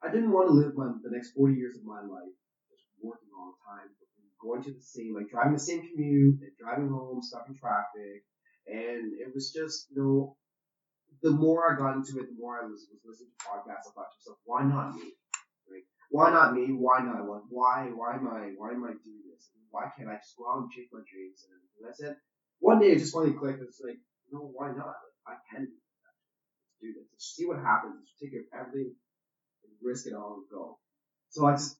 I 0.00 0.08
didn't 0.08 0.32
want 0.32 0.48
to 0.48 0.56
live 0.56 0.76
my, 0.76 0.92
the 1.04 1.12
next 1.12 1.32
40 1.32 1.56
years 1.56 1.76
of 1.76 1.84
my 1.84 2.00
life 2.00 2.32
just 2.68 2.84
working 3.00 3.32
all 3.32 3.56
the 3.56 3.60
time, 3.64 3.88
going 4.40 4.62
to 4.64 4.72
the 4.72 4.84
same, 4.84 5.16
like 5.16 5.32
driving 5.32 5.56
the 5.56 5.60
same 5.60 5.84
commute, 5.88 6.40
and 6.40 6.52
driving 6.60 6.88
home, 6.88 7.20
stuck 7.20 7.48
in 7.48 7.56
traffic, 7.56 8.24
and 8.68 9.16
it 9.16 9.32
was 9.32 9.52
just, 9.52 9.88
you 9.90 9.96
know, 9.96 10.36
the 11.24 11.32
more 11.32 11.64
I 11.64 11.80
got 11.80 11.96
into 11.96 12.20
it, 12.20 12.28
the 12.28 12.36
more 12.36 12.60
I 12.60 12.68
was, 12.68 12.88
was 12.92 13.00
listening 13.04 13.32
to 13.32 13.40
podcasts. 13.44 13.88
I 13.88 13.92
thought 13.96 14.12
to 14.12 14.16
myself, 14.20 14.38
why 14.44 14.62
not 14.68 14.94
me? 14.94 15.16
Like, 15.64 15.88
why 16.12 16.28
not 16.30 16.52
me? 16.52 16.76
Why 16.76 17.00
not? 17.00 17.24
Like, 17.24 17.48
why, 17.48 17.88
why 17.88 18.20
am 18.20 18.28
I, 18.28 18.52
why 18.60 18.76
am 18.76 18.84
I 18.84 18.92
doing 19.00 19.24
this? 19.32 19.48
Why 19.72 19.88
can't 19.96 20.12
I 20.12 20.20
just 20.20 20.36
go 20.36 20.44
out 20.44 20.68
and 20.68 20.70
chase 20.70 20.92
my 20.92 21.00
dreams? 21.08 21.48
And, 21.48 21.56
and 21.56 21.84
I 21.88 21.94
said, 21.96 22.20
one 22.60 22.80
day 22.80 22.92
it 22.92 22.98
just 22.98 23.12
finally 23.12 23.34
clicked. 23.34 23.62
It's 23.62 23.80
like, 23.80 23.98
no, 24.32 24.50
why 24.54 24.68
not? 24.68 24.96
Like, 25.26 25.28
I 25.28 25.34
can 25.50 25.64
do 25.66 25.76
that. 25.76 26.14
Let's 26.64 26.78
do 26.80 26.88
this. 26.94 27.08
Let's 27.12 27.28
see 27.36 27.46
what 27.46 27.60
happens. 27.60 28.00
Let's 28.00 28.16
take 28.18 28.34
everything 28.52 28.94
and 29.64 29.72
risk 29.82 30.06
it 30.06 30.14
all 30.14 30.42
and 30.42 30.48
go. 30.50 30.78
So 31.30 31.46
I 31.46 31.52
just, 31.52 31.76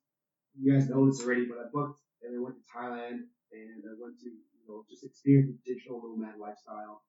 you 0.59 0.73
guys 0.73 0.89
know 0.89 1.07
this 1.07 1.23
already, 1.23 1.47
but 1.47 1.59
I 1.59 1.69
booked 1.73 2.01
and 2.23 2.37
I 2.37 2.41
went 2.43 2.57
to 2.57 2.65
Thailand 2.69 3.29
and 3.53 3.81
I 3.87 3.95
went 3.97 4.19
to, 4.21 4.29
you 4.29 4.65
know, 4.69 4.85
just 4.91 5.05
experience 5.05 5.53
the 5.53 5.59
digital 5.65 6.03
nomad 6.03 6.39
lifestyle. 6.41 7.03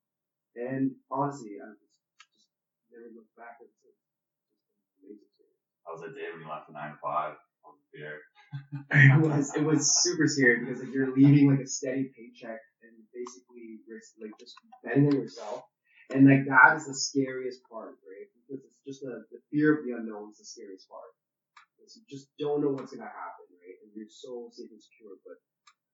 And 0.56 0.96
honestly, 1.12 1.60
I 1.62 1.70
just, 1.78 2.02
just 2.34 2.50
never 2.90 3.14
looked 3.14 3.36
back. 3.38 3.62
It's 3.62 3.78
just 3.84 4.00
an 4.00 5.06
amazing 5.06 5.28
experience. 5.28 5.62
Was 5.86 6.02
that 6.02 6.16
day 6.18 6.30
when 6.34 6.42
you 6.42 6.50
left 6.50 6.68
the 6.68 6.74
nine 6.74 6.98
to 6.98 7.00
five? 7.02 7.38
Was 7.62 7.78
the 7.78 7.88
fear? 7.94 8.16
it 8.92 9.22
was 9.22 9.56
it 9.56 9.64
was 9.64 9.84
super 10.02 10.26
scary 10.26 10.64
because 10.64 10.80
like 10.80 10.94
you're 10.94 11.12
leaving 11.12 11.52
like 11.52 11.60
a 11.60 11.68
steady 11.68 12.10
paycheck 12.16 12.60
and 12.88 12.96
basically 13.12 13.84
risk 13.84 14.16
like 14.24 14.34
just 14.40 14.56
betting 14.84 15.12
on 15.12 15.20
yourself. 15.20 15.68
And 16.16 16.24
like 16.24 16.48
that 16.48 16.80
is 16.80 16.88
the 16.88 16.96
scariest 16.96 17.60
part, 17.68 18.00
right? 18.08 18.28
Because 18.40 18.64
it's 18.64 18.82
just 18.88 19.04
the, 19.04 19.28
fear 19.52 19.76
of 19.76 19.84
the 19.84 19.92
unknown 19.92 20.32
is 20.32 20.40
the 20.40 20.48
scariest 20.48 20.88
part. 20.88 21.12
Because 21.76 22.00
you 22.00 22.04
just 22.08 22.32
don't 22.40 22.64
know 22.64 22.72
what's 22.72 22.96
gonna 22.96 23.12
happen, 23.12 23.46
right? 23.60 23.78
And 23.84 23.92
you're 23.92 24.08
so 24.08 24.48
safe 24.56 24.72
and 24.72 24.80
secure. 24.80 25.20
But 25.28 25.38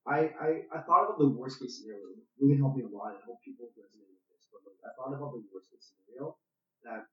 I, 0.06 0.20
I, 0.38 0.50
I 0.70 0.80
thought 0.86 1.10
about 1.10 1.18
the 1.18 1.34
worst 1.34 1.58
case 1.58 1.82
scenario. 1.82 2.14
It 2.14 2.28
really 2.38 2.62
helped 2.62 2.78
me 2.78 2.86
a 2.86 2.94
lot. 2.94 3.18
I 3.18 3.24
hope 3.26 3.42
people 3.42 3.74
resonate 3.74 4.06
with 4.06 4.26
this. 4.30 4.46
But 4.54 4.62
like 4.70 4.80
I 4.86 4.94
thought 4.94 5.18
about 5.18 5.34
the 5.34 5.42
worst 5.50 5.74
case 5.74 5.90
scenario 5.90 6.38
that 6.86 7.10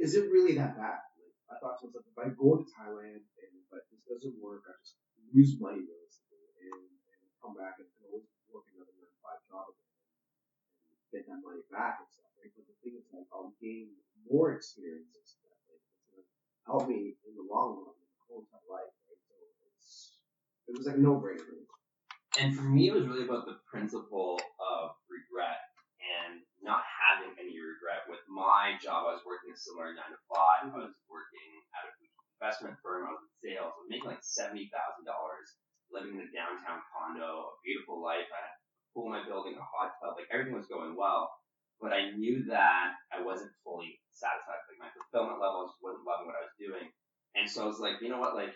is 0.00 0.18
it 0.18 0.32
really 0.32 0.58
that 0.58 0.74
bad? 0.74 0.98
Like, 1.20 1.36
I 1.52 1.54
thought 1.62 1.78
to 1.80 1.86
myself, 1.86 2.04
if 2.10 2.18
I 2.18 2.34
go 2.34 2.58
to 2.58 2.66
Thailand 2.74 3.22
and 3.22 3.52
but 3.70 3.86
this 3.92 4.02
doesn't 4.10 4.34
work, 4.42 4.66
I 4.66 4.74
just 4.82 4.98
lose 5.30 5.54
money 5.62 5.82
realistically 5.82 6.46
and, 6.66 6.82
and 6.90 7.20
come 7.38 7.54
back 7.54 7.78
and 7.78 7.88
always 8.06 8.26
work 8.50 8.66
another 8.74 8.94
nine 8.98 9.10
to 9.10 9.22
five 9.34 9.42
job 9.50 9.66
again 9.74 10.94
and 10.94 11.02
get 11.10 11.22
that 11.26 11.40
money 11.42 11.62
back 11.70 11.98
and 12.02 12.08
stuff. 12.10 12.30
Right? 12.38 12.52
But 12.54 12.66
the 12.70 12.76
thing 12.82 12.94
is, 12.98 13.06
like, 13.10 13.26
I'll 13.34 13.54
gain 13.58 13.94
more 14.30 14.54
experiences 14.54 15.38
that 15.42 15.54
like, 15.66 15.82
it's 15.82 16.06
gonna 16.10 16.26
help 16.66 16.84
me 16.86 17.18
in 17.26 17.32
the 17.34 17.46
long 17.46 17.82
run, 17.82 17.94
in 17.98 18.06
my 18.14 18.22
whole 18.30 18.42
entire 18.46 18.68
life. 18.70 18.92
Right? 19.10 19.20
So 19.26 19.34
it's 19.74 20.18
It 20.70 20.74
was 20.78 20.86
like 20.86 21.00
no 21.00 21.18
brainer. 21.18 21.66
And 22.38 22.50
for 22.54 22.66
me, 22.66 22.90
it 22.90 22.94
was 22.94 23.06
really 23.06 23.26
about 23.26 23.46
the 23.46 23.62
principle 23.70 24.42
of 24.58 24.98
regret 25.06 25.62
and 26.02 26.42
not 26.66 26.82
having 26.82 27.30
any 27.38 27.54
regret. 27.62 28.10
With 28.10 28.26
my 28.26 28.74
job, 28.82 29.06
I 29.06 29.14
was 29.14 29.22
working 29.22 29.54
a 29.54 29.58
similar 29.58 29.94
nine 29.94 30.10
to 30.10 30.18
5 30.26 30.74
I 30.74 30.82
was 30.82 30.98
working 31.06 31.50
at 31.78 31.86
a 31.86 31.92
investment 32.44 32.76
firm. 32.82 33.08
I 33.08 33.16
was 33.16 33.24
in 33.24 33.32
sales. 33.40 33.72
I 33.72 33.78
was 33.80 33.88
making 33.88 34.10
like 34.10 34.20
seventy 34.20 34.68
thousand 34.68 35.08
dollars, 35.08 35.56
living 35.88 36.18
in 36.18 36.28
a 36.28 36.30
downtown 36.34 36.84
condo, 36.92 37.54
a 37.54 37.58
beautiful 37.64 38.02
life. 38.02 38.28
I 38.28 38.40
had 38.44 38.56
pool 38.94 39.10
in 39.10 39.18
my 39.18 39.26
building, 39.26 39.58
a 39.58 39.66
hot 39.66 39.98
tub, 39.98 40.14
like 40.14 40.30
everything 40.30 40.54
was 40.54 40.70
going 40.70 40.94
well. 40.94 41.34
But 41.82 41.92
I 41.92 42.14
knew 42.14 42.46
that 42.48 42.94
I 43.10 43.20
wasn't 43.20 43.50
fully 43.66 43.98
satisfied. 44.14 44.62
Like 44.70 44.80
my 44.80 44.92
fulfillment 44.94 45.42
levels 45.42 45.74
wasn't 45.82 46.06
loving 46.06 46.30
what 46.30 46.38
I 46.38 46.46
was 46.46 46.56
doing. 46.56 46.86
And 47.34 47.50
so 47.50 47.66
I 47.66 47.68
was 47.68 47.82
like, 47.82 47.98
you 47.98 48.08
know 48.08 48.22
what, 48.22 48.38
like 48.38 48.54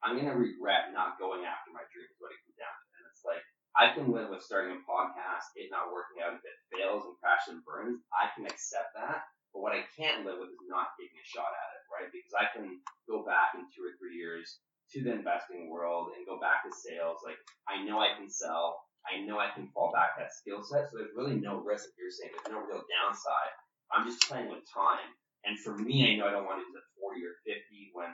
I'm 0.00 0.16
gonna 0.16 0.38
regret 0.38 0.94
not 0.94 1.18
going 1.18 1.44
after 1.44 1.74
my 1.74 1.84
dreams. 1.90 2.14
What 2.22 2.32
it 2.32 2.40
comes 2.46 2.56
down 2.56 2.72
to, 2.72 2.86
and 2.96 3.06
it's 3.10 3.26
like 3.26 3.42
I 3.74 3.92
can 3.92 4.14
live 4.14 4.30
with 4.30 4.46
starting 4.46 4.74
a 4.74 4.80
podcast, 4.86 5.50
it 5.58 5.68
not 5.68 5.92
working 5.92 6.22
out, 6.22 6.38
if 6.38 6.42
it 6.46 6.58
fails 6.72 7.04
and 7.04 7.18
crashes 7.20 7.58
and 7.58 7.66
burns, 7.66 8.00
I 8.14 8.32
can 8.32 8.46
accept 8.46 8.96
that. 8.96 9.26
But 9.52 9.62
what 9.66 9.74
I 9.74 9.86
can't 9.98 10.22
live 10.22 10.38
with 10.38 10.54
is 10.54 10.66
not 10.70 10.94
taking 10.94 11.18
a 11.18 11.26
shot 11.26 11.50
at 11.50 11.70
it, 11.74 11.82
right? 11.90 12.08
Because 12.10 12.34
I 12.38 12.46
can 12.54 12.78
go 13.10 13.26
back 13.26 13.58
in 13.58 13.66
two 13.74 13.82
or 13.82 13.94
three 13.98 14.14
years 14.14 14.62
to 14.94 15.02
the 15.02 15.14
investing 15.14 15.70
world 15.70 16.14
and 16.16 16.26
go 16.26 16.38
back 16.38 16.66
to 16.66 16.70
sales. 16.74 17.22
Like 17.22 17.38
I 17.68 17.82
know 17.82 17.98
I 17.98 18.14
can 18.18 18.30
sell. 18.30 18.78
I 19.06 19.22
know 19.22 19.38
I 19.38 19.50
can 19.54 19.70
fall 19.72 19.90
back 19.92 20.18
that 20.18 20.34
skill 20.34 20.59
set. 20.70 20.86
So 20.86 21.02
there's 21.02 21.18
really 21.18 21.34
no 21.34 21.58
risk 21.58 21.90
if 21.90 21.98
you're 21.98 22.14
saying 22.14 22.30
there's 22.30 22.54
no 22.54 22.62
real 22.62 22.86
downside. 22.86 23.52
I'm 23.90 24.06
just 24.06 24.22
playing 24.30 24.46
with 24.46 24.62
time. 24.70 25.10
And 25.42 25.58
for 25.58 25.74
me, 25.74 26.06
I 26.06 26.14
know 26.14 26.30
I 26.30 26.34
don't 26.36 26.46
want 26.46 26.62
to 26.62 26.70
it 26.70 26.86
40 27.02 27.26
or 27.26 27.34
50 27.42 27.90
when 27.98 28.12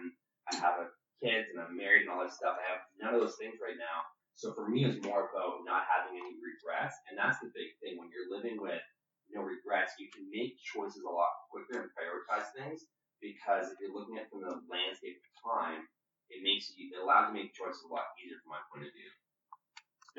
I 0.49 0.57
have 0.57 0.81
a 0.81 0.87
kids 1.21 1.49
and 1.53 1.61
I'm 1.61 1.77
married 1.77 2.05
and 2.05 2.11
all 2.13 2.21
that 2.25 2.33
stuff. 2.33 2.57
I 2.61 2.65
have 2.77 2.83
none 3.01 3.13
of 3.17 3.21
those 3.21 3.37
things 3.41 3.57
right 3.61 3.77
now. 3.77 3.99
So 4.37 4.53
for 4.53 4.69
me, 4.69 4.85
it's 4.85 5.01
more 5.01 5.33
about 5.33 5.65
not 5.65 5.89
having 5.89 6.21
any 6.21 6.37
regrets. 6.37 6.97
And 7.09 7.17
that's 7.17 7.41
the 7.41 7.49
big 7.57 7.73
thing. 7.81 7.97
When 7.97 8.13
you're 8.13 8.29
living 8.29 8.61
with 8.61 8.85
no 9.33 9.41
regrets, 9.41 9.97
you 9.97 10.13
can 10.13 10.29
make 10.29 10.61
choices 10.61 11.01
a 11.05 11.13
lot 11.13 11.33
quicker 11.49 11.81
and 11.81 11.93
prioritize 11.97 12.53
things 12.53 12.85
because 13.25 13.73
if 13.73 13.81
you're 13.81 13.97
looking 13.97 14.21
at 14.21 14.29
from 14.29 14.45
the 14.45 14.61
landscape 14.69 15.17
of 15.17 15.33
time, 15.41 15.81
it 16.29 16.45
makes 16.45 16.69
you, 16.77 16.93
it 16.93 17.01
allows 17.01 17.33
you 17.33 17.33
to 17.33 17.39
make 17.41 17.57
choices 17.57 17.81
a 17.89 17.93
lot 17.93 18.13
easier 18.21 18.37
from 18.45 18.53
my 18.53 18.63
point 18.69 18.85
of 18.85 18.93
view. 18.93 19.11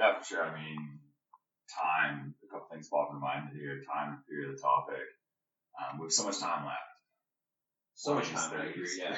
Yeah, 0.01 0.17
for 0.17 0.25
sure. 0.25 0.43
I 0.49 0.53
mean, 0.57 0.97
time, 1.69 2.26
things 2.77 2.89
pop 2.93 3.09
in 3.09 3.19
mind 3.19 3.49
here. 3.57 3.81
Time, 3.81 4.21
period, 4.29 4.53
the 4.53 4.61
topic. 4.61 5.01
Um, 5.73 5.97
we 5.97 6.05
have 6.05 6.13
so 6.13 6.29
much 6.29 6.37
time 6.37 6.65
left. 6.65 6.85
So 7.97 8.13
much 8.13 8.29
time, 8.29 8.53
I 8.53 8.69
agree, 8.69 8.85
yeah. 8.93 9.17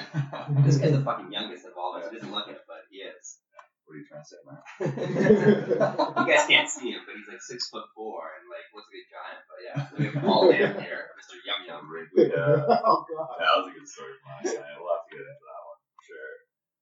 This 0.64 0.80
guy's 0.80 0.96
the 0.96 1.04
fucking 1.04 1.28
youngest 1.28 1.68
of 1.68 1.76
all 1.76 1.92
of 1.96 2.00
us. 2.00 2.08
He 2.08 2.16
doesn't 2.16 2.32
look 2.32 2.48
it, 2.48 2.64
but 2.64 2.88
he 2.88 3.04
is. 3.04 3.44
What 3.84 3.92
are 3.92 4.00
you 4.00 4.08
trying 4.08 4.24
to 4.24 4.30
say, 4.32 4.40
man? 4.48 4.60
you 6.24 6.32
guys 6.32 6.48
can't 6.48 6.70
see 6.70 6.94
him, 6.96 7.04
but 7.04 7.12
he's 7.12 7.28
like 7.28 7.42
six 7.44 7.68
foot 7.68 7.84
four 7.92 8.22
and 8.38 8.48
like 8.48 8.64
looks 8.72 8.88
like 8.88 9.04
a 9.04 9.08
giant. 9.12 9.42
But 9.50 9.60
yeah, 9.60 9.78
we 9.92 10.00
have 10.08 10.16
Paul 10.24 10.48
Lam 10.54 10.80
here, 10.80 11.10
Mr. 11.18 11.36
Yum 11.44 11.60
Yum. 11.68 11.90
Wrigley, 11.90 12.30
uh, 12.32 12.70
oh 12.86 13.02
god. 13.04 13.36
that 13.36 13.52
was 13.60 13.66
a 13.68 13.74
good 13.74 13.84
story 13.84 14.14
from 14.22 14.30
last 14.30 14.62
night. 14.62 14.78
We'll 14.78 14.94
have 14.94 15.04
to 15.04 15.12
get 15.12 15.26
into 15.26 15.44
that 15.44 15.62
one 15.66 15.80
for 15.90 16.02
sure. 16.06 16.32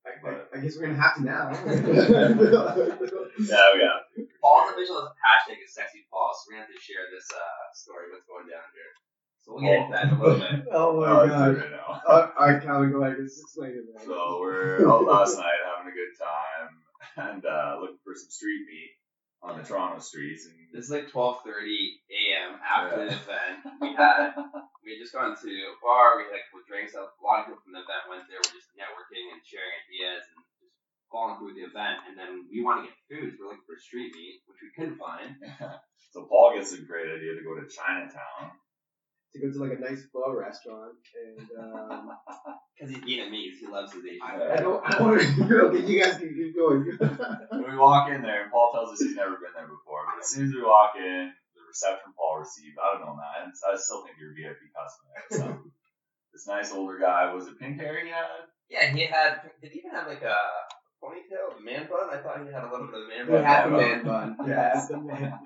I, 0.04 0.10
I, 0.20 0.30
I 0.52 0.56
guess 0.60 0.76
we're 0.76 0.86
gonna 0.86 1.00
have 1.00 1.16
to 1.16 1.24
now. 1.24 1.48
Yeah, 3.38 3.66
we 3.72 3.78
got 3.80 4.04
Paul's 4.42 4.74
official 4.74 4.98
hashtag 5.22 5.62
is 5.62 5.70
sexy 5.74 6.02
Paul, 6.10 6.34
so 6.34 6.50
we're 6.50 6.58
gonna 6.58 6.66
have 6.66 6.74
to 6.74 6.80
share 6.82 7.06
this 7.12 7.28
uh, 7.30 7.64
story, 7.74 8.10
what's 8.10 8.26
going 8.26 8.50
down 8.50 8.66
here. 8.74 8.92
So 9.48 9.56
we'll 9.56 9.64
get 9.64 9.80
into 9.80 9.92
that 9.96 10.04
in 10.04 10.10
a 10.12 10.20
little 10.20 10.38
bit. 10.44 10.68
oh 10.76 11.00
my 11.00 11.08
Oh, 11.08 11.24
god. 11.24 11.56
right 11.56 11.72
now. 11.72 11.88
Uh, 12.04 12.28
Alright, 12.36 12.60
Calvin, 12.62 12.92
go 12.92 13.00
ahead. 13.00 13.16
Just 13.16 13.40
explain 13.40 13.80
it, 13.80 13.88
man. 13.88 14.04
So 14.04 14.44
we're 14.44 14.84
out 14.84 15.08
last 15.08 15.40
night 15.40 15.56
having 15.64 15.88
a 15.88 15.96
good 15.96 16.12
time 16.20 16.68
and 17.32 17.42
uh, 17.48 17.80
looking 17.80 17.96
for 18.04 18.12
some 18.12 18.28
street 18.28 18.68
meat 18.68 18.92
on 19.40 19.56
the 19.56 19.64
Toronto 19.64 20.04
streets. 20.04 20.44
And 20.44 20.52
This 20.68 20.84
is 20.84 20.92
like 20.92 21.08
12:30 21.08 21.48
a.m. 21.48 22.60
after 22.60 23.08
the 23.08 23.16
event. 23.16 23.56
We 23.80 23.96
had 23.96 24.36
we 24.84 24.92
had 24.92 25.00
just 25.00 25.16
gone 25.16 25.32
to 25.32 25.48
a 25.48 25.74
bar. 25.80 26.20
We 26.20 26.28
had 26.28 26.36
a 26.36 26.44
couple 26.52 26.68
drinks. 26.68 26.92
A 26.92 27.08
lot 27.24 27.40
of 27.40 27.48
people 27.48 27.64
from 27.64 27.72
the 27.72 27.80
event 27.88 28.04
went 28.12 28.28
there. 28.28 28.36
We're 28.44 28.52
just 28.52 28.68
networking 28.76 29.32
and 29.32 29.40
sharing 29.48 29.72
ideas 29.88 30.28
and 30.28 30.44
just 30.60 30.76
following 31.08 31.40
through 31.40 31.56
the 31.56 31.64
event. 31.64 32.04
And 32.04 32.20
then 32.20 32.52
we 32.52 32.60
want 32.60 32.84
to 32.84 32.92
get 32.92 33.00
food. 33.08 33.32
So 33.32 33.48
we're 33.48 33.56
looking 33.56 33.64
for 33.64 33.80
street 33.80 34.12
meat, 34.12 34.44
which 34.44 34.60
we 34.60 34.68
couldn't 34.76 35.00
find. 35.00 35.40
so 36.12 36.28
Paul 36.28 36.52
gets 36.58 36.76
a 36.76 36.82
great 36.84 37.08
idea 37.08 37.32
to 37.38 37.46
go 37.46 37.56
to 37.56 37.64
Chinatown. 37.64 38.52
To 39.34 39.40
go 39.40 39.52
to 39.52 39.58
like 39.60 39.76
a 39.76 39.80
nice 39.80 40.06
pho 40.12 40.32
restaurant 40.32 40.96
and 41.12 41.46
um, 41.60 42.16
Because 42.78 42.94
he's 42.94 43.04
Vietnamese, 43.04 43.58
he 43.58 43.66
loves 43.66 43.92
his 43.92 44.04
Asian 44.04 44.22
I, 44.22 44.38
food. 44.38 44.62
Don't 44.62 44.82
I 44.86 44.90
don't 44.98 45.08
want 45.08 45.20
to 45.20 45.60
okay, 45.66 45.84
you 45.84 46.00
guys 46.00 46.16
can 46.16 46.30
keep 46.30 46.54
going. 46.54 46.86
And 47.50 47.66
we 47.66 47.76
walk 47.76 48.08
in 48.10 48.22
there, 48.22 48.44
and 48.44 48.52
Paul 48.52 48.70
tells 48.72 48.92
us 48.92 49.00
he's 49.00 49.16
never 49.16 49.34
been 49.34 49.50
there 49.54 49.66
before. 49.66 50.06
But 50.06 50.22
as 50.22 50.30
soon 50.30 50.46
as 50.46 50.54
we 50.54 50.62
walk 50.62 50.92
in, 50.96 51.32
the 51.56 51.62
reception 51.66 52.14
Paul 52.16 52.38
received, 52.38 52.78
I 52.78 52.96
don't 52.96 53.06
know, 53.06 53.16
man. 53.16 53.50
I 53.50 53.76
still 53.76 54.04
think 54.04 54.16
you're 54.20 54.30
a 54.30 54.34
VIP 54.34 54.70
customer. 54.70 55.18
So 55.30 55.70
this 56.32 56.46
nice 56.46 56.72
older 56.72 56.98
guy 56.98 57.34
was 57.34 57.48
it 57.48 57.58
pink 57.58 57.80
hair 57.80 57.98
he 58.04 58.10
had? 58.10 58.46
Yeah, 58.70 58.94
he 58.94 59.06
had. 59.06 59.50
Did 59.60 59.72
he 59.72 59.80
even 59.80 59.90
have 59.90 60.06
like 60.06 60.22
a 60.22 60.38
ponytail, 61.02 61.58
a 61.58 61.62
man 61.64 61.88
bun? 61.88 62.08
I 62.10 62.22
thought 62.22 62.44
he 62.46 62.52
had 62.52 62.64
a 62.64 62.70
little 62.70 62.86
bit 62.86 62.96
of 62.96 63.04
a 63.04 63.08
man 63.08 63.26
We 63.26 63.32
bun. 63.32 63.44
had 63.44 63.64
the 63.66 63.70
man 63.70 64.04
bun. 64.04 64.36
Yes, 64.46 64.88
the 64.88 64.98
man. 64.98 65.38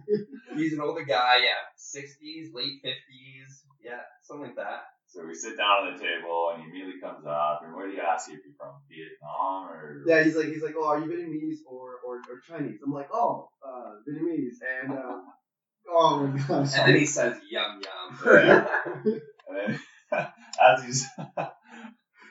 He's 0.56 0.72
an 0.74 0.80
older 0.80 1.04
guy, 1.04 1.38
yeah, 1.44 1.60
sixties, 1.76 2.50
late 2.54 2.80
fifties, 2.82 3.64
yeah, 3.82 4.00
something 4.22 4.46
like 4.46 4.56
that. 4.56 4.82
So 5.06 5.26
we 5.26 5.34
sit 5.34 5.56
down 5.56 5.88
at 5.88 5.98
the 5.98 6.04
table, 6.04 6.52
and 6.54 6.62
he 6.62 6.68
immediately 6.70 7.00
comes 7.00 7.26
up, 7.26 7.62
and 7.64 7.74
where 7.74 7.88
do 7.88 7.94
you 7.94 8.00
ask 8.00 8.28
you 8.28 8.34
if 8.34 8.40
you're 8.44 8.54
from? 8.56 8.74
Vietnam 8.88 9.70
or? 9.70 10.02
Yeah, 10.06 10.22
he's 10.22 10.36
like 10.36 10.46
he's 10.46 10.62
like, 10.62 10.74
oh, 10.78 10.86
are 10.86 11.00
you 11.00 11.06
Vietnamese 11.10 11.66
or, 11.66 11.98
or, 12.06 12.16
or 12.16 12.40
Chinese? 12.48 12.78
I'm 12.84 12.92
like, 12.92 13.08
oh, 13.12 13.48
uh, 13.66 13.94
Vietnamese, 14.08 14.58
and 14.82 14.92
um, 14.92 15.24
oh 15.90 16.26
my 16.26 16.38
gosh. 16.38 16.74
And 16.78 16.88
then 16.88 16.96
he 17.00 17.06
says 17.06 17.36
yum 17.50 17.80
yum. 17.82 18.34
Yeah. 18.46 18.68
And 19.50 19.74
then, 20.12 20.28
as 20.62 20.84
he's 20.84 21.06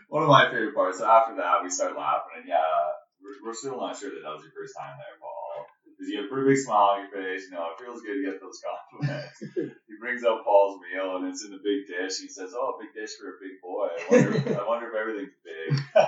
one 0.10 0.24
of 0.24 0.30
my 0.30 0.50
favorite 0.50 0.74
parts. 0.76 0.98
So 0.98 1.06
after 1.06 1.36
that, 1.38 1.62
we 1.64 1.70
start 1.70 1.96
laughing, 1.96 2.42
and 2.42 2.48
yeah, 2.50 2.66
we're, 3.22 3.38
we're 3.46 3.54
still 3.54 3.78
not 3.78 3.96
sure 3.98 4.10
that 4.10 4.22
that 4.26 4.34
was 4.34 4.42
your 4.44 4.52
first 4.58 4.74
time 4.76 4.98
there, 4.98 5.18
Paul. 5.22 5.68
Because 5.86 6.10
you 6.10 6.18
have 6.18 6.26
a 6.26 6.30
pretty 6.34 6.50
big 6.50 6.58
smile 6.58 6.98
on 6.98 7.06
your 7.06 7.14
face. 7.14 7.46
You 7.46 7.52
know, 7.56 7.70
it 7.72 7.78
feels 7.80 8.02
good 8.02 8.18
to 8.18 8.26
get 8.26 8.42
those 8.42 8.60
compliments. 8.66 9.38
he 9.88 9.96
brings 10.02 10.26
out 10.26 10.44
Paul's 10.44 10.82
meal, 10.82 11.16
and 11.18 11.28
it's 11.30 11.46
in 11.46 11.54
a 11.54 11.62
big 11.62 11.86
dish. 11.88 12.18
He 12.20 12.28
says, 12.28 12.54
"Oh, 12.58 12.74
a 12.76 12.80
big 12.82 12.92
dish 12.98 13.14
for 13.22 13.30
a 13.30 13.38
big 13.40 13.62
boy. 13.62 13.88
I 13.94 14.02
wonder, 14.10 14.34
I 14.60 14.66
wonder 14.68 14.90
if 14.90 14.96
everything's 14.98 15.38
big." 15.46 15.78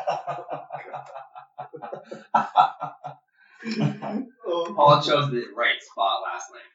Paul 4.75 5.01
chose 5.01 5.29
the 5.29 5.45
right 5.55 5.81
spot 5.81 6.21
last 6.25 6.49
night 6.51 6.65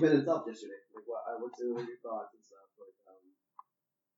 40 0.00 0.26
minutes 0.26 0.26
yesterday. 0.26 0.80
Like, 0.90 1.06
what, 1.06 1.22
your 1.86 2.02
thoughts 2.02 2.34
and 2.34 2.42
stuff? 2.42 2.66
Like, 2.78 2.98
um... 3.06 3.22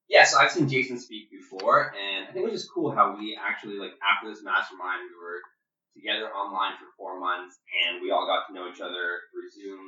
Yeah, 0.08 0.24
so 0.24 0.40
I've 0.40 0.52
seen 0.52 0.68
Jason 0.68 0.96
speak 0.96 1.28
before, 1.28 1.92
and 1.92 2.28
I 2.28 2.32
think 2.32 2.48
it 2.48 2.52
was 2.52 2.64
just 2.64 2.72
cool 2.72 2.92
how 2.92 3.12
we 3.12 3.36
actually, 3.36 3.76
like, 3.76 3.92
after 4.00 4.32
this 4.32 4.40
mastermind, 4.40 5.04
we 5.04 5.16
were 5.20 5.44
together 5.92 6.32
online 6.32 6.80
for 6.80 6.88
four 6.96 7.20
months, 7.20 7.60
and 7.84 8.00
we 8.00 8.08
all 8.08 8.24
got 8.24 8.48
to 8.48 8.56
know 8.56 8.68
each 8.72 8.80
other 8.80 9.28
through 9.32 9.48
Zoom, 9.52 9.80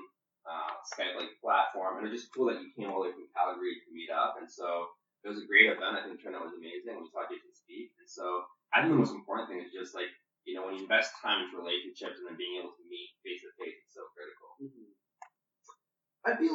uh, 0.45 0.77
Skype, 0.93 1.17
like, 1.17 1.37
platform, 1.41 2.01
and 2.01 2.05
it 2.05 2.13
was 2.13 2.25
just 2.25 2.33
cool 2.33 2.53
that 2.53 2.61
you 2.61 2.73
came 2.77 2.93
all 2.93 3.05
the 3.05 3.13
way 3.13 3.17
from 3.17 3.29
Calgary 3.33 3.81
to 3.81 3.89
meet 3.93 4.13
up, 4.13 4.37
and 4.41 4.49
so 4.49 4.93
it 5.25 5.29
was 5.29 5.41
a 5.41 5.49
great 5.49 5.69
event. 5.69 5.97
I 5.97 6.05
think 6.05 6.21
turnout 6.21 6.49
was 6.49 6.57
amazing. 6.57 6.97
We 6.97 7.09
saw 7.13 7.29
Jason 7.29 7.53
speak, 7.53 7.93
and 8.01 8.09
so 8.09 8.49
I 8.73 8.81
think 8.81 8.93
the 8.93 9.01
most 9.01 9.17
important 9.17 9.49
thing 9.53 9.61
is 9.61 9.73
just, 9.73 9.93
like, 9.93 10.09
you 10.49 10.57
know, 10.57 10.65
when 10.65 10.81
you 10.81 10.89
invest 10.89 11.13
time 11.21 11.45
into 11.45 11.61
relationships, 11.61 12.08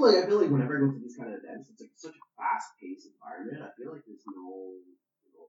like 0.04 0.20
I 0.20 0.28
feel 0.28 0.40
like 0.42 0.52
whenever 0.52 0.78
I 0.78 0.84
go 0.84 0.92
to 0.92 1.00
these 1.00 1.16
kind 1.16 1.32
of 1.32 1.40
events, 1.40 1.72
it's 1.72 1.82
like 1.82 1.96
such 1.96 2.16
a 2.16 2.26
fast 2.36 2.76
paced 2.80 3.08
environment. 3.08 3.64
I 3.64 3.72
feel 3.80 3.92
like 3.96 4.04
there's 4.04 4.28
no 4.28 4.80
you 4.84 5.32
know 5.32 5.48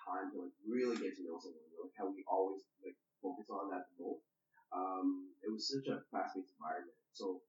time 0.00 0.32
to 0.32 0.48
like 0.48 0.56
really 0.64 0.96
get 0.96 1.16
to 1.16 1.24
know 1.24 1.38
someone. 1.40 1.64
Like 1.76 1.96
how 1.96 2.08
we 2.08 2.24
always 2.26 2.64
like 2.80 2.96
focus 3.20 3.48
on 3.52 3.70
that 3.70 3.88
goal. 3.96 4.20
Um, 4.70 5.34
it 5.42 5.50
was 5.50 5.66
such 5.68 5.86
a 5.90 6.00
fast 6.08 6.36
paced 6.36 6.56
environment. 6.56 6.96
So 7.12 7.42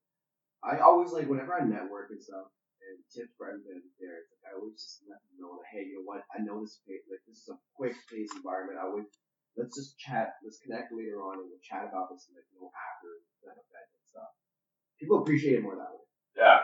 I 0.61 0.79
always 0.81 1.11
like 1.15 1.29
whenever 1.29 1.55
I 1.55 1.63
network 1.65 2.11
and 2.11 2.21
stuff 2.21 2.51
and 2.81 2.97
tips 3.13 3.33
for 3.37 3.49
everybody 3.49 3.85
there. 4.01 4.25
It's 4.25 4.33
like 4.33 4.45
I 4.49 4.57
always 4.57 4.77
just 4.81 5.05
let 5.05 5.21
them 5.21 5.41
know 5.41 5.57
that 5.61 5.69
hey, 5.69 5.85
you 5.89 6.01
know 6.01 6.07
what? 6.07 6.25
I 6.33 6.41
know 6.41 6.61
this 6.61 6.81
pace, 6.85 7.05
like 7.07 7.21
this 7.29 7.45
is 7.45 7.49
a 7.53 7.57
quick 7.77 7.95
paced 8.09 8.35
environment. 8.37 8.81
I 8.81 8.89
would 8.89 9.07
let's 9.57 9.77
just 9.77 9.99
chat, 9.99 10.39
let's 10.43 10.61
connect 10.63 10.93
later 10.95 11.21
on, 11.21 11.41
and 11.41 11.47
we'll 11.49 11.63
chat 11.63 11.85
about 11.85 12.09
this 12.09 12.27
like 12.33 12.45
you 12.53 12.61
know 12.61 12.71
after 12.73 13.09
that 13.45 13.57
event 13.57 13.89
and 13.93 14.05
stuff. 14.05 14.31
People 14.97 15.21
appreciate 15.21 15.57
it 15.57 15.65
more 15.65 15.77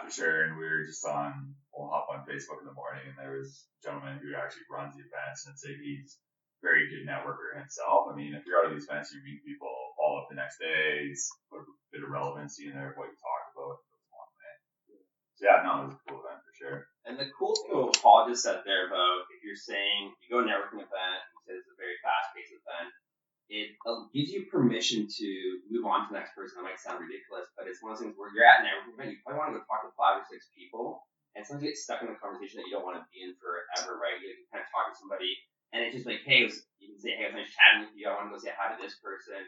Sure. 0.09 0.43
And 0.47 0.57
we 0.57 0.65
were 0.65 0.83
just 0.83 1.03
on, 1.05 1.55
we'll 1.75 1.91
hop 1.91 2.07
on 2.11 2.25
Facebook 2.25 2.63
in 2.63 2.67
the 2.67 2.75
morning, 2.75 3.03
and 3.07 3.17
there 3.19 3.37
was 3.37 3.67
a 3.77 3.79
gentleman 3.83 4.19
who 4.23 4.33
actually 4.33 4.65
runs 4.71 4.95
the 4.95 5.03
events 5.03 5.45
and 5.45 5.55
say 5.59 5.75
he's 5.75 6.17
a 6.17 6.65
very 6.65 6.89
good 6.89 7.03
networker 7.05 7.53
himself. 7.53 8.07
I 8.09 8.15
mean, 8.15 8.33
if 8.33 8.47
you're 8.47 8.59
out 8.63 8.71
of 8.71 8.73
these 8.73 8.87
events, 8.87 9.11
you 9.11 9.19
meet 9.21 9.43
people, 9.43 9.71
follow 9.99 10.23
up 10.23 10.31
the 10.31 10.39
next 10.39 10.57
day, 10.57 11.11
he's 11.11 11.27
a 11.51 11.59
bit 11.91 12.03
of 12.03 12.09
relevancy 12.09 12.71
in 12.71 12.73
there 12.73 12.91
of 12.91 12.97
what 12.97 13.11
you 13.11 13.19
talk 13.19 13.51
about. 13.51 13.83
So 15.37 15.45
yeah, 15.45 15.61
no, 15.61 15.85
it 15.85 15.93
was 15.93 15.93
a 15.93 16.03
cool 16.09 16.25
event 16.25 16.41
for 16.41 16.53
sure. 16.57 16.77
And 17.05 17.13
the 17.13 17.29
cool 17.37 17.53
thing 17.53 17.69
about 17.69 17.93
Paul 18.01 18.25
just 18.25 18.41
said 18.41 18.65
there 18.65 18.89
about 18.89 19.29
if 19.29 19.45
you're 19.45 19.53
saying 19.53 20.09
you 20.25 20.33
go 20.33 20.41
to 20.41 20.45
a 20.45 20.49
networking 20.49 20.81
event, 20.81 21.21
you 21.29 21.39
say 21.45 21.53
it's 21.61 21.69
a 21.69 21.77
very 21.77 21.93
fast 22.01 22.33
paced 22.33 22.57
event, 22.57 22.89
it 23.53 23.69
uh, 23.85 24.09
gives 24.09 24.33
you 24.33 24.49
permission 24.49 25.05
to 25.05 25.29
on 25.89 26.07
to 26.07 26.09
the 26.11 26.19
next 26.19 26.35
person. 26.35 26.59
That 26.59 26.67
might 26.67 26.79
sound 26.79 27.03
ridiculous, 27.03 27.47
but 27.55 27.65
it's 27.67 27.81
one 27.81 27.91
of 27.91 27.99
those 27.99 28.07
things 28.07 28.15
where 28.19 28.31
you're 28.31 28.47
at 28.47 28.63
an 28.63 28.69
networking 28.69 28.95
event, 28.95 29.09
you 29.15 29.19
probably 29.23 29.39
want 29.39 29.49
to 29.51 29.59
go 29.59 29.67
talk 29.67 29.83
to 29.83 29.91
five 29.95 30.21
or 30.21 30.25
six 30.27 30.51
people, 30.51 31.03
and 31.33 31.43
sometimes 31.43 31.63
you 31.63 31.71
get 31.71 31.79
stuck 31.79 32.01
in 32.03 32.11
a 32.11 32.17
conversation 32.17 32.61
that 32.61 32.67
you 32.67 32.75
don't 32.75 32.87
want 32.87 32.99
to 32.99 33.05
be 33.09 33.23
in 33.23 33.33
forever, 33.37 33.97
right? 33.97 34.17
You 34.19 34.33
kind 34.51 34.63
of 34.63 34.69
talk 34.69 34.91
to 34.91 34.97
somebody, 34.97 35.33
and 35.71 35.83
it's 35.83 35.95
just 35.95 36.07
like, 36.07 36.23
hey, 36.23 36.47
was, 36.47 36.63
you 36.79 36.91
can 36.91 36.99
say, 36.99 37.13
hey, 37.15 37.27
I 37.27 37.33
was 37.33 37.39
nice 37.43 37.53
chatting 37.53 37.87
with 37.87 37.95
you. 37.95 38.07
I 38.07 38.17
want 38.17 38.31
to 38.31 38.33
go 38.35 38.41
say 38.41 38.55
hi 38.55 38.73
to 38.73 38.79
this 38.79 38.99
person. 38.99 39.43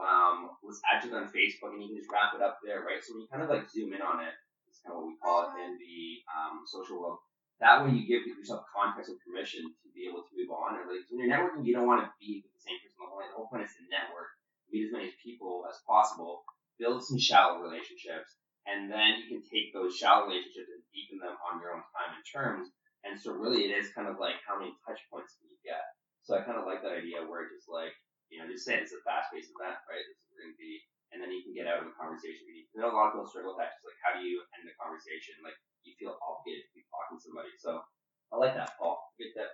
Um, 0.00 0.56
let's 0.64 0.80
add 0.88 1.04
you 1.04 1.12
on 1.12 1.28
Facebook, 1.28 1.76
and 1.76 1.84
you 1.84 1.92
can 1.92 2.00
just 2.00 2.08
wrap 2.08 2.32
it 2.32 2.40
up 2.40 2.64
there, 2.64 2.80
right? 2.80 3.00
So 3.04 3.12
when 3.12 3.24
you 3.24 3.30
kind 3.30 3.44
of 3.44 3.52
like 3.52 3.68
zoom 3.68 3.92
in 3.92 4.00
on 4.00 4.24
it, 4.24 4.32
it's 4.72 4.80
kind 4.80 4.96
of 4.96 5.04
what 5.04 5.12
we 5.12 5.20
call 5.20 5.52
it 5.52 5.60
in 5.60 5.76
the 5.76 6.24
um, 6.32 6.64
social 6.64 6.96
world. 6.96 7.20
That 7.60 7.84
way, 7.84 7.94
you 7.94 8.08
give 8.08 8.24
yourself 8.26 8.66
context 8.72 9.12
and 9.12 9.20
permission 9.22 9.62
to 9.62 9.88
be 9.92 10.08
able 10.08 10.24
to 10.24 10.32
move 10.34 10.50
on. 10.50 10.80
And 10.80 10.88
like 10.88 11.04
when 11.12 11.22
you're 11.22 11.30
networking, 11.30 11.62
you 11.62 11.76
don't 11.76 11.86
want 11.86 12.02
to 12.02 12.10
be 12.18 12.40
with 12.42 12.50
the 12.56 12.62
same 12.64 12.80
person 12.80 12.98
the 12.98 13.06
whole. 13.06 13.22
The 13.22 13.36
whole 13.36 13.46
point 13.52 13.68
is 13.68 13.76
to 13.78 13.86
network, 13.86 14.31
meet 14.72 14.88
as 14.88 14.92
many 14.92 15.12
people 15.20 15.68
as 15.68 15.76
possible, 15.86 16.42
build 16.80 17.04
some 17.04 17.20
shallow 17.20 17.60
relationships, 17.60 18.40
and 18.66 18.90
then 18.90 19.20
you 19.20 19.28
can 19.28 19.42
take 19.44 19.70
those 19.70 19.94
shallow 19.94 20.26
relationships 20.26 20.72
and 20.72 20.82
deepen 20.90 21.20
them 21.20 21.36
on 21.46 21.60
your 21.60 21.76
own 21.76 21.84
time 21.92 22.16
and 22.16 22.24
terms. 22.24 22.72
And 23.04 23.18
so, 23.18 23.36
really, 23.36 23.68
it 23.68 23.74
is 23.74 23.92
kind 23.92 24.06
of 24.06 24.16
like 24.16 24.38
how 24.46 24.58
many 24.58 24.72
touch 24.86 25.02
points 25.10 25.34
can 25.36 25.50
you 25.50 25.58
get? 25.66 25.82
So, 26.22 26.38
I 26.38 26.46
kind 26.46 26.56
of 26.56 26.64
like 26.64 26.80
that 26.86 26.94
idea 26.94 27.26
where 27.26 27.42
it's 27.44 27.54
just 27.54 27.68
like 27.68 27.92
you 28.32 28.40
know, 28.40 28.48
just 28.48 28.64
say 28.64 28.80
it's 28.80 28.96
a 28.96 29.00
fast 29.04 29.28
paced 29.28 29.52
event, 29.52 29.76
right? 29.84 30.00
This 30.08 30.24
is 30.24 30.32
going 30.40 30.56
to 30.56 30.56
be, 30.56 30.80
and 31.12 31.20
then 31.20 31.28
you 31.28 31.44
can 31.44 31.52
get 31.52 31.68
out 31.68 31.84
of 31.84 31.92
a 31.92 31.94
conversation. 32.00 32.48
You 32.48 32.80
know, 32.80 32.88
a 32.88 32.96
lot 32.96 33.12
of 33.12 33.20
people 33.20 33.28
struggle 33.28 33.52
with 33.52 33.60
that. 33.60 33.76
Just 33.76 33.84
like, 33.84 34.00
how 34.00 34.16
do 34.16 34.24
you 34.24 34.40
end 34.56 34.64
the 34.64 34.72
conversation? 34.80 35.36
Like, 35.44 35.54
you 35.84 35.92
feel 36.00 36.16
obligated 36.24 36.64
to 36.64 36.72
be 36.72 36.88
talking 36.88 37.20
to 37.20 37.22
somebody. 37.22 37.52
So, 37.60 37.84
I 38.32 38.40
like 38.40 38.56
that, 38.56 38.72
Paul. 38.80 38.96
Good 39.20 39.36
tip. 39.36 39.52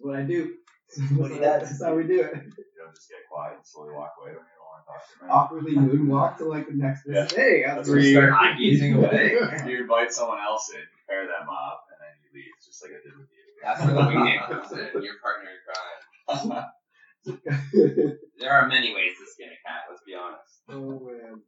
What 0.00 0.16
I 0.16 0.24
do. 0.24 0.56
What 1.16 1.28
do 1.28 1.34
you 1.34 1.40
do? 1.40 1.40
That's 1.40 1.82
how 1.82 1.94
we 1.94 2.04
do 2.06 2.20
it. 2.22 2.32
You 2.80 2.86
don't 2.86 2.94
just 2.96 3.08
get 3.10 3.18
quiet 3.30 3.56
and 3.56 3.66
slowly 3.66 3.92
walk 3.94 4.14
away 4.20 4.32
when 4.32 4.40
you 4.42 4.56
don't 4.56 4.66
want 4.72 4.80
to 4.82 4.88
talk 4.88 5.02
to 5.04 5.14
them. 5.20 5.30
Awkwardly 5.30 5.74
moonwalk 5.76 6.38
to 6.38 6.44
like 6.48 6.66
the 6.66 6.74
next 6.74 7.04
Yeah. 7.06 7.22
person. 7.28 7.38
Hey, 7.38 7.62
That's 7.66 7.88
where 7.88 7.98
you 8.00 8.12
start 8.16 8.32
I'm 8.32 8.56
gazing 8.58 8.94
away. 8.94 9.36
You 9.68 9.82
invite 9.84 10.12
someone 10.12 10.40
else 10.40 10.70
in, 10.72 10.80
you 10.80 11.00
pair 11.08 11.26
them 11.28 11.46
up, 11.46 11.84
and 11.92 11.98
then 12.00 12.12
you 12.24 12.28
leave, 12.32 12.50
just 12.64 12.80
like 12.82 12.92
I 12.96 13.00
did 13.04 13.14
with 13.20 13.28
you. 13.28 13.44
That's 13.62 13.84
where 13.84 13.94
the 13.94 14.00
wingman 14.00 14.40
comes 14.48 14.72
in. 14.72 15.02
Your 15.04 15.20
partner 15.20 15.50
in 15.52 15.60
crime. 15.68 16.64
There 18.40 18.50
are 18.50 18.66
many 18.66 18.94
ways 18.94 19.12
to 19.20 19.26
skin 19.30 19.52
a 19.52 19.58
cat. 19.68 19.84
Let's 19.90 20.02
be 20.06 20.14
honest. 20.16 20.64
oh 20.70 20.98
man. 21.04 21.42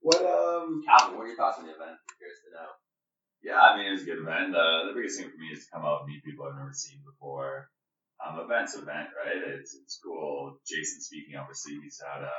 What 0.00 0.24
um 0.24 0.82
Calvin, 0.88 1.18
what 1.18 1.24
are 1.24 1.28
your 1.28 1.36
thoughts 1.36 1.58
on 1.60 1.66
the 1.66 1.74
event? 1.76 1.92
I'm 2.00 2.16
curious 2.16 2.40
to 2.48 2.56
know. 2.56 2.70
Yeah, 3.44 3.60
I 3.60 3.76
mean, 3.76 3.86
it 3.88 3.92
was 3.92 4.02
a 4.02 4.06
good 4.06 4.18
event. 4.24 4.56
Uh, 4.56 4.86
the 4.88 4.94
biggest 4.96 5.18
thing 5.20 5.28
for 5.28 5.36
me 5.36 5.52
is 5.52 5.66
to 5.66 5.70
come 5.70 5.84
out 5.84 6.02
and 6.02 6.08
meet 6.08 6.24
people 6.24 6.46
I've 6.46 6.56
never 6.56 6.72
seen 6.72 6.98
before. 7.04 7.68
Um, 8.22 8.38
event's 8.38 8.74
event, 8.74 9.10
right? 9.18 9.42
It's 9.58 9.74
it's 9.74 9.98
cool. 10.02 10.58
Jason 10.66 11.00
speaking, 11.00 11.34
obviously, 11.36 11.74
he's 11.82 12.00
had 12.00 12.22
a, 12.22 12.38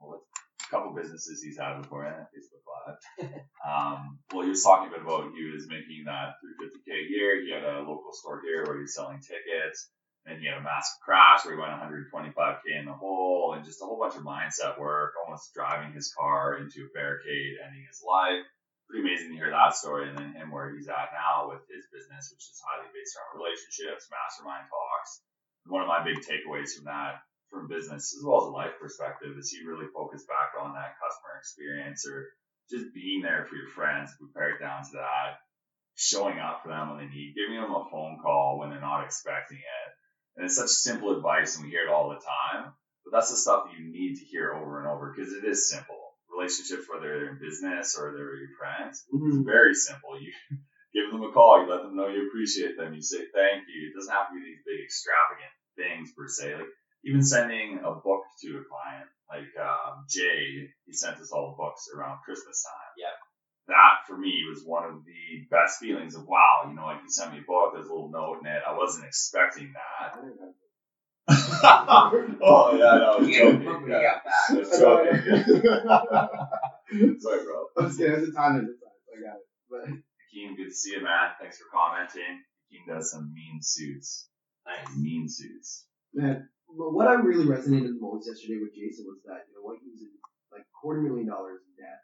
well, 0.00 0.22
a 0.26 0.70
couple 0.70 0.94
businesses 0.94 1.42
he's 1.42 1.58
had 1.58 1.80
before, 1.82 2.04
and 2.04 2.26
Facebook 2.34 2.66
Live. 2.66 3.30
um, 3.68 4.18
well, 4.32 4.42
he 4.42 4.50
was 4.50 4.62
talking 4.62 4.88
a 4.88 4.90
bit 4.90 5.02
about 5.02 5.30
he 5.34 5.50
was 5.54 5.68
making 5.68 6.04
that 6.06 6.34
350k 6.42 6.90
a 6.90 7.10
year. 7.10 7.42
He 7.44 7.52
had 7.52 7.62
a 7.62 7.86
local 7.86 8.10
store 8.12 8.42
here 8.42 8.64
where 8.66 8.76
he 8.76 8.82
was 8.82 8.94
selling 8.94 9.20
tickets. 9.20 9.90
And 10.26 10.42
he 10.42 10.46
had 10.46 10.58
a 10.58 10.62
massive 10.62 11.00
crash 11.00 11.46
where 11.46 11.54
he 11.54 11.60
went 11.60 11.72
125k 11.72 12.76
in 12.76 12.84
the 12.84 12.92
hole, 12.92 13.54
and 13.56 13.64
just 13.64 13.80
a 13.80 13.86
whole 13.86 13.96
bunch 13.96 14.12
of 14.12 14.28
mindset 14.28 14.76
work, 14.78 15.14
almost 15.24 15.54
driving 15.54 15.94
his 15.94 16.12
car 16.12 16.58
into 16.58 16.84
a 16.84 16.92
barricade, 16.92 17.56
ending 17.64 17.86
his 17.88 18.02
life 18.04 18.44
pretty 18.88 19.04
amazing 19.04 19.28
to 19.28 19.36
hear 19.36 19.52
that 19.52 19.76
story 19.76 20.08
and 20.08 20.16
then 20.16 20.32
him 20.32 20.48
where 20.48 20.72
he's 20.72 20.88
at 20.88 21.12
now 21.12 21.52
with 21.52 21.60
his 21.68 21.84
business, 21.92 22.32
which 22.32 22.48
is 22.48 22.56
highly 22.64 22.88
based 22.96 23.12
around 23.20 23.36
relationships, 23.36 24.08
mastermind 24.08 24.64
talks. 24.98 25.22
One 25.66 25.82
of 25.82 25.88
my 25.88 26.02
big 26.02 26.18
takeaways 26.24 26.74
from 26.74 26.84
that, 26.86 27.22
from 27.50 27.68
business 27.68 28.16
as 28.16 28.24
well 28.24 28.42
as 28.42 28.48
a 28.48 28.56
life 28.56 28.74
perspective, 28.80 29.36
is 29.38 29.52
you 29.52 29.68
really 29.68 29.86
focus 29.94 30.24
back 30.26 30.58
on 30.58 30.74
that 30.74 30.98
customer 30.98 31.38
experience 31.38 32.06
or 32.06 32.26
just 32.70 32.94
being 32.94 33.22
there 33.22 33.46
for 33.48 33.56
your 33.56 33.68
friends. 33.68 34.10
We 34.20 34.28
pare 34.34 34.56
it 34.56 34.60
down 34.60 34.84
to 34.84 34.92
that, 34.94 35.38
showing 35.96 36.38
up 36.38 36.62
for 36.62 36.68
them 36.68 36.90
when 36.90 36.98
they 36.98 37.12
need, 37.12 37.34
giving 37.36 37.60
them 37.60 37.74
a 37.74 37.88
phone 37.90 38.18
call 38.22 38.58
when 38.58 38.70
they're 38.70 38.80
not 38.80 39.04
expecting 39.04 39.58
it. 39.58 39.88
And 40.36 40.46
it's 40.46 40.56
such 40.56 40.70
simple 40.70 41.16
advice, 41.16 41.56
and 41.56 41.64
we 41.64 41.70
hear 41.70 41.84
it 41.84 41.92
all 41.92 42.10
the 42.10 42.22
time. 42.22 42.72
But 43.04 43.12
that's 43.12 43.30
the 43.30 43.36
stuff 43.36 43.64
that 43.66 43.78
you 43.78 43.90
need 43.90 44.16
to 44.16 44.24
hear 44.24 44.52
over 44.52 44.78
and 44.78 44.88
over 44.88 45.12
because 45.12 45.32
it 45.32 45.44
is 45.44 45.68
simple 45.68 46.08
relationships, 46.38 46.86
whether 46.88 47.08
they're 47.08 47.30
in 47.34 47.38
business 47.40 47.96
or 47.98 48.12
they're 48.12 48.36
your 48.36 48.54
friends, 48.58 49.04
it's 49.10 49.10
mm-hmm. 49.10 49.44
very 49.44 49.74
simple. 49.74 50.20
You 50.20 50.32
give 50.98 51.12
them 51.14 51.22
a 51.22 51.30
call, 51.30 51.62
you 51.62 51.70
let 51.70 51.82
them 51.86 51.94
know 51.94 52.08
you 52.10 52.26
appreciate 52.26 52.74
them, 52.76 52.94
you 52.94 53.02
say 53.02 53.30
thank 53.30 53.62
you. 53.70 53.78
It 53.90 53.94
doesn't 53.94 54.10
have 54.12 54.28
to 54.28 54.34
be 54.34 54.42
these 54.42 54.66
big 54.66 54.82
extravagant 54.82 55.54
things 55.78 56.10
per 56.18 56.26
se. 56.26 56.58
Like 56.58 56.72
even 57.06 57.22
sending 57.22 57.78
a 57.86 57.94
book 57.94 58.26
to 58.42 58.58
a 58.58 58.66
client, 58.66 59.06
like 59.30 59.52
um, 59.62 60.02
Jay, 60.10 60.66
he 60.86 60.92
sent 60.92 61.22
us 61.22 61.30
all 61.30 61.54
the 61.54 61.62
books 61.62 61.86
around 61.94 62.18
Christmas 62.26 62.58
time. 62.66 62.92
Yep. 62.98 63.16
That 63.68 63.94
for 64.08 64.16
me 64.18 64.42
was 64.48 64.64
one 64.64 64.84
of 64.88 65.04
the 65.04 65.46
best 65.50 65.78
feelings 65.78 66.16
of 66.16 66.26
wow, 66.26 66.66
you 66.68 66.74
know, 66.74 66.86
like 66.86 67.02
he 67.02 67.08
sent 67.10 67.32
me 67.32 67.38
a 67.40 67.46
book, 67.46 67.74
there's 67.74 67.86
a 67.86 67.92
little 67.92 68.10
note 68.10 68.40
in 68.40 68.46
it. 68.50 68.62
I 68.66 68.74
wasn't 68.76 69.06
expecting 69.06 69.72
that. 69.78 70.18
oh 71.30 72.72
yeah, 72.72 72.96
no, 72.98 73.12
I 73.12 73.18
was 73.20 73.28
You 73.28 73.34
gave 73.34 73.52
him 73.60 73.62
joking. 73.62 73.92
a 73.92 74.00
Yeah. 74.00 74.02
got 74.02 74.24
back. 74.24 74.48
I 74.48 74.54
was 74.56 74.70
joking. 74.80 75.20
Sorry, 77.20 77.44
bro. 77.44 77.66
I'm 77.76 77.86
just 77.86 77.98
kidding. 77.98 78.14
It's 78.14 78.28
a 78.28 78.32
time. 78.32 78.56
It's 78.56 78.72
a 78.72 78.80
time. 78.80 78.98
I 79.12 79.20
got 79.20 79.36
it. 79.36 79.44
But 79.70 79.84
Hakeem, 80.38 80.54
good 80.54 80.70
to 80.70 80.74
see 80.74 80.92
you, 80.92 81.02
man. 81.02 81.34
Thanks 81.40 81.58
for 81.58 81.66
commenting. 81.74 82.46
Hakeem 82.70 82.86
does 82.86 83.10
some 83.10 83.34
mean 83.34 83.58
suits. 83.60 84.30
Nice. 84.66 84.96
Mean 84.96 85.26
suits. 85.28 85.86
man, 86.14 86.48
but 86.70 86.94
what 86.94 87.08
I 87.08 87.14
really 87.14 87.46
resonated 87.46 87.90
the 87.90 87.98
most 87.98 88.28
yesterday 88.28 88.62
with 88.62 88.70
Jason 88.70 89.06
was 89.08 89.18
that 89.26 89.50
you 89.50 89.58
know 89.58 89.66
what 89.66 89.82
he 89.82 89.90
was 89.90 89.98
in 89.98 90.14
like 90.52 90.62
quarter 90.70 91.02
million 91.02 91.26
dollars 91.26 91.58
in 91.66 91.72
debt, 91.74 92.00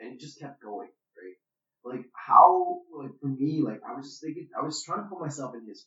and 0.00 0.12
it 0.12 0.20
just 0.20 0.36
kept 0.36 0.60
going, 0.60 0.92
right? 1.16 1.38
Like 1.80 2.04
how, 2.12 2.84
like 2.92 3.16
for 3.22 3.32
me, 3.32 3.64
like 3.64 3.80
I 3.86 3.96
was 3.96 4.04
just 4.04 4.20
thinking, 4.20 4.52
I 4.52 4.60
was 4.60 4.84
trying 4.84 5.06
to 5.06 5.08
put 5.08 5.22
myself 5.22 5.54
in 5.56 5.64
his 5.64 5.86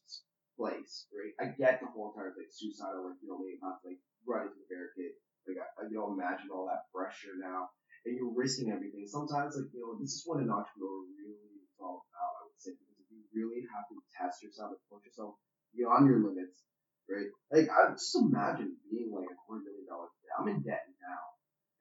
place, 0.58 1.06
right? 1.14 1.38
I 1.38 1.54
get 1.54 1.86
the 1.86 1.92
whole 1.92 2.10
entire 2.10 2.34
like 2.34 2.50
suicidal, 2.50 3.14
like 3.14 3.22
you 3.22 3.30
know, 3.30 3.38
maybe 3.38 3.62
not 3.62 3.84
like 3.86 4.02
run 4.26 4.50
into 4.50 4.58
the 4.58 4.72
barricade. 4.74 5.14
Like 5.46 5.62
I, 5.62 5.86
you 5.86 6.02
know, 6.02 6.10
imagine 6.10 6.50
all 6.50 6.66
that 6.66 6.90
pressure 6.90 7.38
now, 7.38 7.70
and 8.08 8.16
you're 8.18 8.34
risking 8.34 8.74
everything. 8.74 9.06
Sometimes, 9.06 9.54
like 9.54 9.70
you 9.70 9.86
know, 9.86 10.00
this 10.02 10.18
is 10.18 10.24
what 10.26 10.42
an 10.42 10.50
entrepreneur 10.50 11.06
really 11.06 11.38
is 11.38 11.51
all 11.82 12.06
about. 12.08 12.34
I 12.40 12.42
would 12.48 12.62
say 12.62 12.74
because 12.78 13.10
you 13.12 13.22
really 13.34 13.66
have 13.74 13.86
to 13.92 13.98
test 14.14 14.42
yourself 14.46 14.78
and 14.78 14.84
push 14.88 15.04
yourself 15.10 15.36
beyond 15.74 16.08
your 16.08 16.22
limits, 16.24 16.64
right? 17.10 17.30
Like 17.52 17.68
I 17.74 17.92
just 17.98 18.14
imagine 18.16 18.78
being 18.88 19.12
like 19.12 19.30
a 19.30 19.38
quarter 19.44 19.66
million 19.66 19.90
dollars. 19.90 20.14
debt. 20.22 20.36
I'm 20.40 20.48
in 20.54 20.62
debt 20.64 20.86
now, 21.02 21.24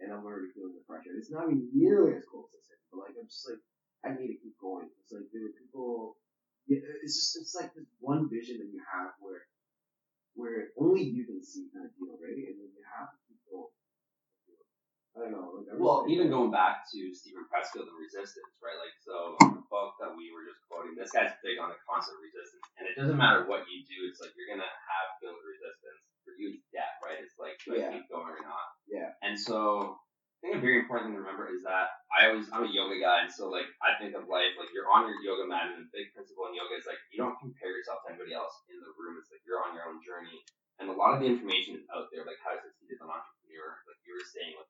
and 0.01 0.09
I'm 0.11 0.25
already 0.25 0.51
feeling 0.57 0.75
the 0.75 0.85
pressure. 0.89 1.15
It's 1.15 1.31
not 1.31 1.49
even 1.53 1.69
nearly 1.77 2.17
as 2.17 2.27
close 2.27 2.51
as 2.57 2.67
it, 2.73 2.81
but 2.91 3.05
like 3.07 3.15
I'm 3.15 3.29
just 3.29 3.45
like 3.47 3.63
I 4.03 4.17
need 4.17 4.33
to 4.33 4.41
keep 4.41 4.57
going. 4.59 4.89
It's 5.05 5.13
like 5.13 5.29
there 5.31 5.47
are 5.47 5.57
people. 5.61 6.17
It's 6.71 7.17
just 7.19 7.37
it's 7.41 7.55
like 7.59 7.75
this 7.75 7.89
one 8.01 8.31
vision 8.31 8.59
that 8.63 8.71
you 8.71 8.81
have 8.95 9.13
where 9.21 9.45
where 10.39 10.71
only 10.79 11.03
you 11.03 11.27
can 11.27 11.43
see 11.43 11.69
kind 11.75 11.85
of 11.87 11.93
deal, 11.99 12.15
right? 12.17 12.33
And 12.33 12.57
then 12.63 12.71
you 12.73 12.85
have. 12.97 13.11
I 15.19 15.27
don't 15.27 15.35
know. 15.35 15.59
Like, 15.67 15.75
Well, 15.75 16.07
even 16.07 16.31
going 16.31 16.55
back 16.55 16.87
to 16.95 17.01
Steven 17.15 17.43
Pressfield 17.51 17.91
and 17.91 17.99
resistance, 17.99 18.55
right? 18.63 18.79
Like, 18.79 18.95
so 19.03 19.35
the 19.43 19.67
book 19.67 19.99
that 19.99 20.15
we 20.15 20.31
were 20.31 20.47
just 20.47 20.63
quoting, 20.71 20.95
this 20.95 21.11
guy's 21.11 21.35
big 21.43 21.59
on 21.59 21.75
the 21.75 21.79
concept 21.83 22.15
of 22.15 22.23
resistance, 22.23 22.63
and 22.79 22.87
it 22.87 22.95
doesn't 22.95 23.19
matter 23.19 23.43
what 23.51 23.67
you 23.67 23.83
do. 23.83 24.07
It's 24.07 24.23
like 24.23 24.31
you're 24.39 24.47
gonna 24.47 24.67
have 24.67 25.07
feel 25.19 25.35
the 25.35 25.43
resistance. 25.43 26.01
For 26.23 26.37
you, 26.37 26.53
it's 26.55 26.69
death, 26.71 27.01
right? 27.01 27.17
It's 27.19 27.35
like 27.41 27.57
do 27.65 27.75
Yeah. 27.75 27.91
I 27.91 27.97
keep 27.97 28.07
going 28.13 28.29
or 28.29 28.45
not? 28.45 28.67
Yeah. 28.87 29.17
And 29.25 29.35
so 29.35 29.97
I 29.97 30.39
think 30.47 30.57
a 30.57 30.63
very 30.63 30.79
important 30.85 31.11
thing 31.11 31.17
to 31.17 31.25
remember 31.25 31.49
is 31.49 31.65
that 31.65 31.91
I 32.13 32.29
always 32.31 32.47
I'm 32.53 32.65
a 32.65 32.71
yoga 32.71 33.01
guy, 33.03 33.25
and 33.27 33.33
so 33.33 33.51
like 33.51 33.67
I 33.83 33.97
think 33.99 34.15
of 34.15 34.31
life 34.31 34.55
like 34.61 34.71
you're 34.71 34.87
on 34.87 35.11
your 35.11 35.19
yoga 35.27 35.49
mat, 35.49 35.75
and 35.75 35.85
the 35.85 35.91
big 35.91 36.13
principle 36.15 36.47
in 36.47 36.55
yoga 36.55 36.77
is 36.79 36.87
like 36.87 37.01
you 37.11 37.19
don't 37.19 37.35
compare 37.43 37.73
yourself 37.75 38.05
to 38.07 38.15
anybody 38.15 38.37
else 38.37 38.53
in 38.71 38.79
the 38.79 38.93
room. 38.95 39.19
It's 39.19 39.33
like 39.33 39.43
you're 39.49 39.65
on 39.65 39.75
your 39.75 39.89
own 39.91 39.99
journey, 40.07 40.39
and 40.79 40.87
a 40.87 40.95
lot 40.95 41.17
of 41.17 41.25
the 41.25 41.29
information 41.29 41.77
is 41.81 41.85
out 41.91 42.13
there, 42.15 42.23
like 42.29 42.39
how 42.45 42.55
to 42.55 42.61
succeed 42.63 42.95
as 42.95 43.01
an 43.03 43.11
entrepreneur, 43.11 43.81
like 43.89 44.01
you 44.07 44.13
were 44.15 44.29
saying 44.29 44.55
with 44.61 44.69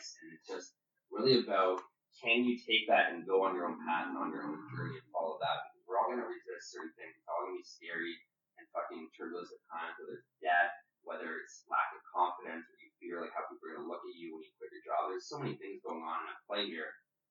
advice, 0.00 0.16
and 0.24 0.32
it's 0.32 0.48
just 0.48 0.72
really 1.12 1.44
about 1.44 1.84
can 2.24 2.44
you 2.44 2.56
take 2.56 2.88
that 2.88 3.12
and 3.12 3.28
go 3.28 3.44
on 3.44 3.54
your 3.54 3.68
own 3.68 3.80
path 3.84 4.08
and 4.08 4.18
on 4.18 4.32
your 4.32 4.44
own 4.44 4.60
journey 4.72 4.96
and 4.96 5.08
follow 5.12 5.36
that? 5.40 5.68
Because 5.68 5.84
we're 5.84 6.00
all 6.00 6.08
gonna 6.08 6.26
resist 6.26 6.72
certain 6.72 6.92
things. 6.96 7.12
It's 7.16 7.28
all 7.28 7.44
gonna 7.44 7.60
be 7.60 7.64
scary 7.64 8.16
and 8.56 8.64
fucking 8.72 9.08
turbulent 9.16 9.48
at 9.48 9.62
times, 9.68 9.96
whether 10.00 10.16
it's 10.20 10.32
debt, 10.40 10.70
whether 11.04 11.28
it's 11.40 11.64
lack 11.68 11.92
of 11.96 12.02
confidence, 12.08 12.66
or 12.66 12.76
you 12.80 12.90
fear 13.00 13.20
like 13.24 13.32
how 13.32 13.46
people 13.48 13.68
are 13.68 13.76
gonna 13.78 13.88
look 13.88 14.04
at 14.04 14.16
you 14.16 14.36
when 14.36 14.44
you 14.44 14.52
quit 14.58 14.74
your 14.74 14.84
job. 14.84 15.08
There's 15.08 15.28
so 15.30 15.40
many 15.40 15.56
things 15.56 15.84
going 15.84 16.02
on 16.02 16.24
in 16.24 16.32
at 16.32 16.44
play 16.48 16.66
here. 16.68 16.90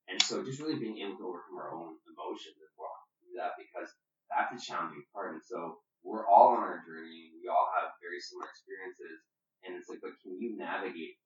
And 0.10 0.18
so 0.26 0.42
just 0.42 0.58
really 0.58 0.80
being 0.82 0.98
able 1.06 1.22
to 1.22 1.28
overcome 1.30 1.62
our 1.62 1.74
own 1.76 2.02
emotions 2.10 2.58
and 2.58 2.74
walk 2.82 2.98
through 3.22 3.38
that 3.38 3.54
because 3.62 3.94
that's 4.32 4.50
a 4.50 4.58
challenging 4.58 5.06
part. 5.14 5.38
And 5.38 5.44
so 5.46 5.86
we're 6.02 6.26
all 6.26 6.58
on 6.58 6.66
our 6.66 6.82
journey. 6.82 7.30
We 7.38 7.46
all 7.46 7.70
have 7.78 7.94
very 8.02 8.18
similar 8.18 8.50
experiences. 8.50 9.22
And 9.62 9.78
it's 9.78 9.86
like, 9.86 10.02
but 10.02 10.18
can 10.24 10.40
you 10.42 10.58
navigate 10.58 11.19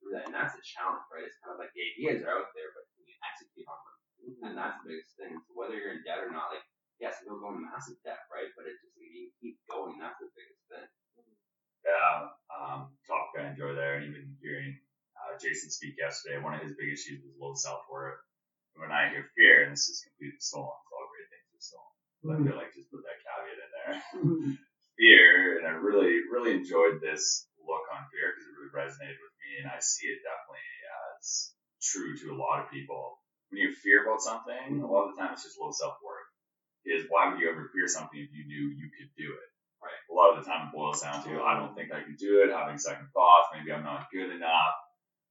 that's 0.43 0.59
a 0.59 0.63
challenge, 0.67 1.07
right? 1.07 1.23
It's 1.23 1.39
kind 1.39 1.55
of 1.55 1.59
like 1.63 1.71
the 1.71 1.87
ideas 1.95 2.19
are 2.27 2.35
out 2.35 2.51
there, 2.51 2.75
but 2.75 2.83
can 2.91 3.07
you 3.07 3.15
execute 3.23 3.63
on 3.63 3.79
them? 3.79 3.97
Mm-hmm. 4.19 4.43
And 4.51 4.53
that's 4.59 4.75
the 4.83 4.91
biggest 4.91 5.15
thing. 5.15 5.31
So 5.47 5.55
whether 5.55 5.79
you're 5.79 5.95
in 5.95 6.03
debt 6.03 6.19
or 6.19 6.35
not, 6.35 6.51
like 6.51 6.67
yes, 6.99 7.23
you'll 7.23 7.39
go 7.39 7.55
in 7.55 7.63
massive 7.63 7.95
debt, 8.03 8.27
right? 8.27 8.51
But 8.59 8.67
it 8.67 8.75
just 8.83 8.91
like 8.99 9.07
you 9.07 9.31
keep 9.39 9.55
going. 9.71 9.95
That's 10.03 10.19
the 10.19 10.27
biggest 10.35 10.63
thing. 10.67 10.87
Mm-hmm. 11.15 11.39
Yeah, 11.87 12.03
um, 12.03 12.23
um 12.51 12.79
talk 13.07 13.31
I 13.39 13.55
enjoy 13.55 13.71
there, 13.71 14.03
and 14.03 14.11
even 14.11 14.35
hearing 14.43 14.75
uh, 15.15 15.39
Jason 15.39 15.71
speak 15.71 15.95
yesterday, 15.95 16.43
one 16.43 16.59
of 16.59 16.63
his 16.63 16.75
big 16.75 16.91
issues 16.91 17.23
was 17.23 17.39
low 17.39 17.55
self 17.55 17.87
worth. 17.87 18.19
When 18.75 18.91
I 18.91 19.07
hear 19.07 19.31
fear, 19.37 19.63
and 19.63 19.71
this 19.71 19.87
is 19.87 20.03
completely 20.03 20.41
stolen, 20.43 20.75
it's 20.75 20.91
all 20.91 21.07
great 21.07 21.29
things 21.31 21.47
are 21.55 21.63
stolen. 21.63 21.93
But 22.19 22.27
I 22.27 22.33
mm-hmm. 22.35 22.45
feel 22.51 22.57
like 22.59 22.75
just 22.75 22.91
put 22.91 23.05
that 23.07 23.21
caveat 23.23 23.59
in 23.63 23.71
there. 23.71 23.95
fear, 24.97 25.57
and 25.57 25.65
I 25.67 25.77
really, 25.77 26.25
really 26.29 26.53
enjoyed 26.53 27.01
this 27.01 27.47
something, 34.23 34.79
a 34.79 34.87
lot 34.87 35.09
of 35.09 35.15
the 35.15 35.19
time 35.19 35.33
it's 35.33 35.43
just 35.43 35.59
low 35.59 35.71
self 35.71 35.99
worth. 35.99 36.29
Is 36.85 37.07
why 37.09 37.29
would 37.31 37.39
you 37.39 37.49
ever 37.51 37.71
fear 37.71 37.87
something 37.87 38.19
if 38.19 38.31
you 38.31 38.47
knew 38.47 38.71
you 38.75 38.87
could 38.95 39.11
do 39.15 39.27
it? 39.31 39.49
Right. 39.83 40.03
A 40.11 40.15
lot 40.15 40.31
of 40.31 40.43
the 40.43 40.47
time 40.47 40.67
it 40.67 40.75
boils 40.75 41.01
down 41.01 41.23
to 41.23 41.43
I 41.43 41.59
don't 41.59 41.75
think 41.75 41.91
I 41.91 42.03
can 42.03 42.15
do 42.15 42.43
it, 42.43 42.55
having 42.55 42.79
second 42.79 43.07
thoughts, 43.13 43.51
maybe 43.51 43.71
I'm 43.71 43.83
not 43.83 44.07
good 44.11 44.31
enough, 44.31 44.75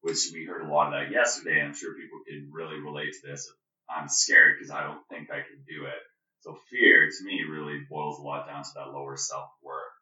which 0.01 0.29
we 0.33 0.45
heard 0.45 0.65
a 0.65 0.73
lot 0.73 0.93
of 0.93 1.01
that 1.01 1.13
yesterday. 1.13 1.61
I'm 1.61 1.75
sure 1.75 1.97
people 1.97 2.21
can 2.29 2.51
really 2.53 2.81
relate 2.81 3.13
to 3.13 3.27
this. 3.27 3.49
I'm 3.89 4.09
scared 4.09 4.57
because 4.57 4.71
I 4.71 4.85
don't 4.85 5.05
think 5.09 5.31
I 5.31 5.41
can 5.41 5.65
do 5.69 5.85
it. 5.89 6.01
So 6.41 6.59
fear 6.71 7.09
to 7.09 7.25
me 7.25 7.45
really 7.49 7.81
boils 7.89 8.19
a 8.19 8.23
lot 8.23 8.47
down 8.47 8.65
to 8.65 8.71
that 8.77 8.93
lower 8.93 9.17
self 9.17 9.49
worth. 9.63 9.93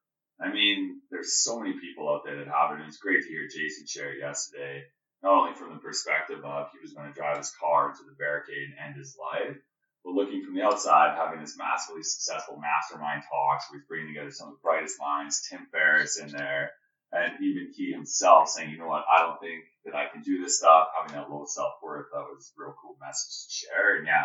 I 0.40 0.50
mean, 0.50 1.03
there's 1.11 1.42
so 1.42 1.61
many 1.61 1.74
people 1.79 2.09
out 2.09 2.22
there 2.24 2.38
that 2.38 2.48
have 2.48 2.72
it, 2.72 2.81
and 2.81 2.88
it's 2.88 2.96
great 2.96 3.22
to 3.22 3.29
hear 3.29 3.46
Jason 3.46 3.87
share 3.87 4.16
yesterday, 4.16 4.85
not 5.22 5.33
only 5.33 5.54
from 5.54 5.72
the 5.72 5.80
perspective 5.80 6.44
of 6.44 6.68
he 6.72 6.80
was 6.80 6.92
going 6.92 7.09
to 7.09 7.14
drive 7.14 7.38
his 7.38 7.52
car 7.61 7.90
into 7.90 8.04
the 8.04 8.16
barricade 8.16 8.72
and 8.72 8.78
end 8.80 8.96
his 8.96 9.16
life, 9.16 9.56
but 10.04 10.16
looking 10.16 10.44
from 10.44 10.54
the 10.54 10.62
outside, 10.62 11.16
having 11.16 11.40
this 11.40 11.59
massively 11.59 12.02
successful 12.02 12.56
mastermind 12.56 13.22
talks 13.28 13.66
he's 13.70 13.85
bringing 13.85 14.09
together 14.09 14.30
some 14.30 14.48
of 14.48 14.54
the 14.54 14.64
brightest 14.64 14.96
minds, 14.98 15.44
Tim 15.48 15.66
Ferriss 15.70 16.18
in 16.18 16.28
there, 16.33 16.72
and 17.12 17.37
even 17.42 17.72
he 17.76 17.92
himself 17.92 18.48
saying, 18.48 18.70
you 18.70 18.78
know 18.78 18.88
what, 18.88 19.04
I 19.11 19.20
don't 19.20 19.40
think 19.40 19.64
that 19.85 19.94
I 19.94 20.06
can 20.09 20.22
do 20.22 20.40
this 20.40 20.59
stuff, 20.59 20.88
having 20.96 21.16
that 21.16 21.30
low 21.30 21.44
self 21.44 21.74
worth, 21.83 22.06
that 22.12 22.24
was 22.24 22.52
a 22.56 22.62
real 22.62 22.74
cool 22.80 22.96
message 23.00 23.44
to 23.44 23.50
share. 23.52 23.98
And 23.98 24.06
yeah, 24.06 24.24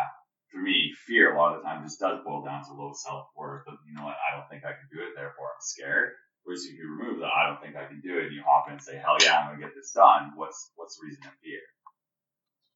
for 0.52 0.58
me, 0.58 0.94
fear 1.06 1.34
a 1.34 1.38
lot 1.38 1.54
of 1.54 1.60
the 1.60 1.68
time 1.68 1.84
just 1.84 2.00
does 2.00 2.24
boil 2.24 2.44
down 2.44 2.64
to 2.64 2.72
low 2.72 2.92
self 2.94 3.28
worth 3.36 3.66
of, 3.68 3.76
you 3.84 3.94
know 3.94 4.04
what, 4.04 4.16
I 4.16 4.36
don't 4.36 4.48
think 4.48 4.64
I 4.64 4.72
can 4.72 4.88
do 4.88 5.02
it, 5.04 5.12
therefore 5.16 5.52
I'm 5.52 5.60
scared. 5.60 6.12
Whereas 6.56 6.72
if 6.72 6.80
you 6.80 6.88
remove 6.88 7.20
the 7.20 7.28
I 7.28 7.52
don't 7.52 7.60
think 7.60 7.76
I 7.76 7.84
can 7.84 8.00
do 8.00 8.16
it 8.16 8.32
and 8.32 8.34
you 8.34 8.40
hop 8.40 8.64
in 8.72 8.80
and 8.80 8.82
say, 8.82 8.96
hell 8.96 9.20
yeah, 9.20 9.44
I'm 9.44 9.52
gonna 9.52 9.60
get 9.60 9.76
this 9.76 9.92
done, 9.92 10.32
what's 10.40 10.72
what's 10.80 10.96
the 10.96 11.04
reason 11.04 11.20
to 11.28 11.32
fear? 11.44 11.60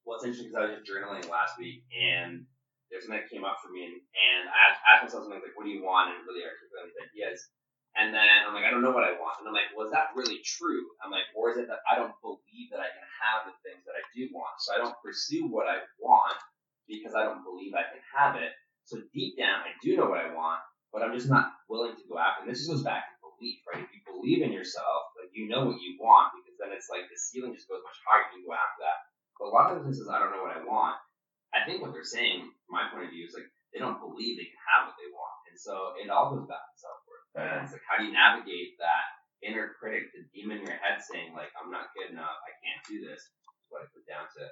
Well, 0.05 0.21
it's 0.21 0.25
interesting 0.29 0.53
because 0.53 0.61
I 0.61 0.65
was 0.69 0.73
just 0.77 0.85
journaling 0.85 1.25
last 1.25 1.57
week, 1.57 1.81
and 1.89 2.45
there's 2.93 3.09
something 3.09 3.17
that 3.17 3.33
came 3.33 3.41
up 3.41 3.57
for 3.57 3.73
me, 3.73 3.89
and, 3.89 3.97
and 3.97 4.53
I 4.53 4.77
asked, 4.93 5.09
myself 5.09 5.25
something 5.25 5.41
like, 5.41 5.57
"What 5.57 5.65
do 5.65 5.73
you 5.73 5.81
want?" 5.81 6.13
and 6.13 6.21
really 6.29 6.45
articulate 6.45 6.93
these 6.93 7.01
ideas. 7.09 7.49
And 7.97 8.13
then 8.13 8.45
I'm 8.45 8.53
like, 8.53 8.63
I 8.63 8.71
don't 8.71 8.85
know 8.85 8.93
what 8.93 9.03
I 9.03 9.19
want. 9.19 9.43
And 9.43 9.51
I'm 9.51 9.57
like, 9.57 9.67
well, 9.75 9.83
is 9.83 9.91
that 9.91 10.15
really 10.15 10.39
true? 10.47 10.95
I'm 11.03 11.11
like, 11.11 11.27
or 11.35 11.51
is 11.51 11.59
it 11.59 11.67
that 11.67 11.83
I 11.83 11.99
don't 11.99 12.15
believe 12.23 12.71
that 12.71 12.79
I 12.79 12.87
can 12.87 13.03
have 13.19 13.51
the 13.51 13.55
things 13.67 13.83
that 13.83 13.99
I 13.99 14.03
do 14.15 14.31
want? 14.31 14.55
So 14.63 14.71
I 14.71 14.79
don't 14.79 14.95
pursue 15.03 15.51
what 15.51 15.67
I 15.67 15.83
want 15.99 16.39
because 16.87 17.19
I 17.19 17.27
don't 17.27 17.43
believe 17.43 17.75
I 17.75 17.83
can 17.91 17.99
have 18.15 18.39
it. 18.39 18.55
So 18.87 19.03
deep 19.11 19.35
down, 19.35 19.67
I 19.67 19.75
do 19.83 19.99
know 19.99 20.07
what 20.07 20.23
I 20.23 20.31
want, 20.31 20.63
but 20.95 21.03
I'm 21.03 21.11
just 21.11 21.27
not 21.27 21.51
willing 21.67 21.99
to 21.99 22.05
go 22.07 22.15
after. 22.15 22.47
And 22.47 22.47
this 22.47 22.63
just 22.63 22.71
goes 22.71 22.87
back 22.87 23.11
to 23.11 23.21
belief, 23.41 23.65
right? 23.65 23.81
If 23.81 23.89
you 23.89 24.05
believe 24.05 24.45
in 24.45 24.53
yourself, 24.53 25.09
like 25.17 25.33
you 25.33 25.49
know 25.49 25.65
what 25.65 25.81
you 25.81 25.97
want, 25.97 26.37
because 26.37 26.53
then 26.61 26.69
it's 26.69 26.93
like 26.93 27.09
the 27.09 27.17
ceiling 27.17 27.57
just 27.57 27.65
goes 27.65 27.81
much 27.81 27.97
higher. 28.05 28.29
You 28.37 28.45
can 28.45 28.53
go 28.53 28.53
after 28.53 28.85
that. 28.85 28.97
But 29.41 29.49
a 29.49 29.53
lot 29.57 29.73
of 29.73 29.81
instances, 29.81 30.05
I 30.05 30.21
don't 30.21 30.29
know 30.29 30.45
what 30.45 30.53
I 30.53 30.61
want. 30.61 31.01
I 31.49 31.65
think 31.65 31.81
what 31.81 31.91
they're 31.97 32.05
saying, 32.05 32.45
from 32.69 32.73
my 32.77 32.85
point 32.93 33.09
of 33.09 33.11
view, 33.11 33.25
is 33.25 33.33
like 33.33 33.49
they 33.73 33.81
don't 33.81 33.97
believe 33.97 34.37
they 34.37 34.47
can 34.47 34.63
have 34.77 34.93
what 34.93 34.97
they 35.01 35.09
want, 35.09 35.39
and 35.49 35.57
so 35.57 35.97
it 35.97 36.07
all 36.13 36.31
goes 36.37 36.45
back 36.45 36.61
to 36.61 36.75
self 36.77 37.01
worth. 37.09 37.27
Yeah. 37.33 37.49
And 37.57 37.65
it's 37.65 37.73
like 37.73 37.83
how 37.89 37.97
do 37.97 38.05
you 38.05 38.13
navigate 38.13 38.77
that 38.77 39.05
inner 39.41 39.73
critic, 39.81 40.13
the 40.13 40.23
demon 40.31 40.61
in 40.61 40.69
your 40.69 40.77
head 40.79 41.01
saying 41.01 41.33
like 41.33 41.49
I'm 41.57 41.73
not 41.73 41.91
good 41.97 42.13
enough, 42.13 42.37
I 42.45 42.53
can't 42.61 42.83
do 42.85 43.01
this. 43.01 43.25
Is 43.25 43.67
what 43.73 43.83
I 43.83 43.89
put 43.89 44.05
down 44.05 44.29
to 44.37 44.43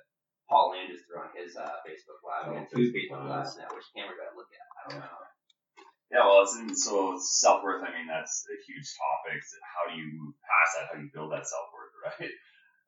Paul 0.49 0.73
Landis 0.73 1.05
threw 1.05 1.21
on 1.21 1.29
his 1.37 1.53
uh, 2.25 2.47
Facebook 2.47 2.47
Live. 2.47 2.47
We 2.47 2.55
got 2.60 2.69
two 2.71 2.88
Facebook 2.91 3.23
Lives 3.29 3.58
now. 3.58 3.69
Which 3.71 3.88
camera 3.95 4.15
do 4.15 4.23
I 4.23 4.32
look 4.36 4.51
at? 4.51 4.67
I 4.69 4.82
don't 4.89 4.99
know. 4.99 5.27
Yeah, 6.10 6.25
well, 6.25 6.41
it's 6.41 6.58
in, 6.58 6.73
so 6.73 7.17
self 7.21 7.62
worth. 7.63 7.86
I 7.86 7.93
mean, 7.93 8.10
that's 8.10 8.41
a 8.49 8.58
huge 8.65 8.88
topic. 8.97 9.39
So 9.45 9.55
How 9.62 9.93
do 9.93 9.99
you 10.01 10.10
move 10.10 10.34
past 10.41 10.71
that? 10.73 10.86
How 10.89 10.95
do 10.97 11.05
you 11.05 11.12
build 11.13 11.32
that 11.32 11.45
self 11.45 11.69
worth, 11.69 11.93
right? 12.19 12.34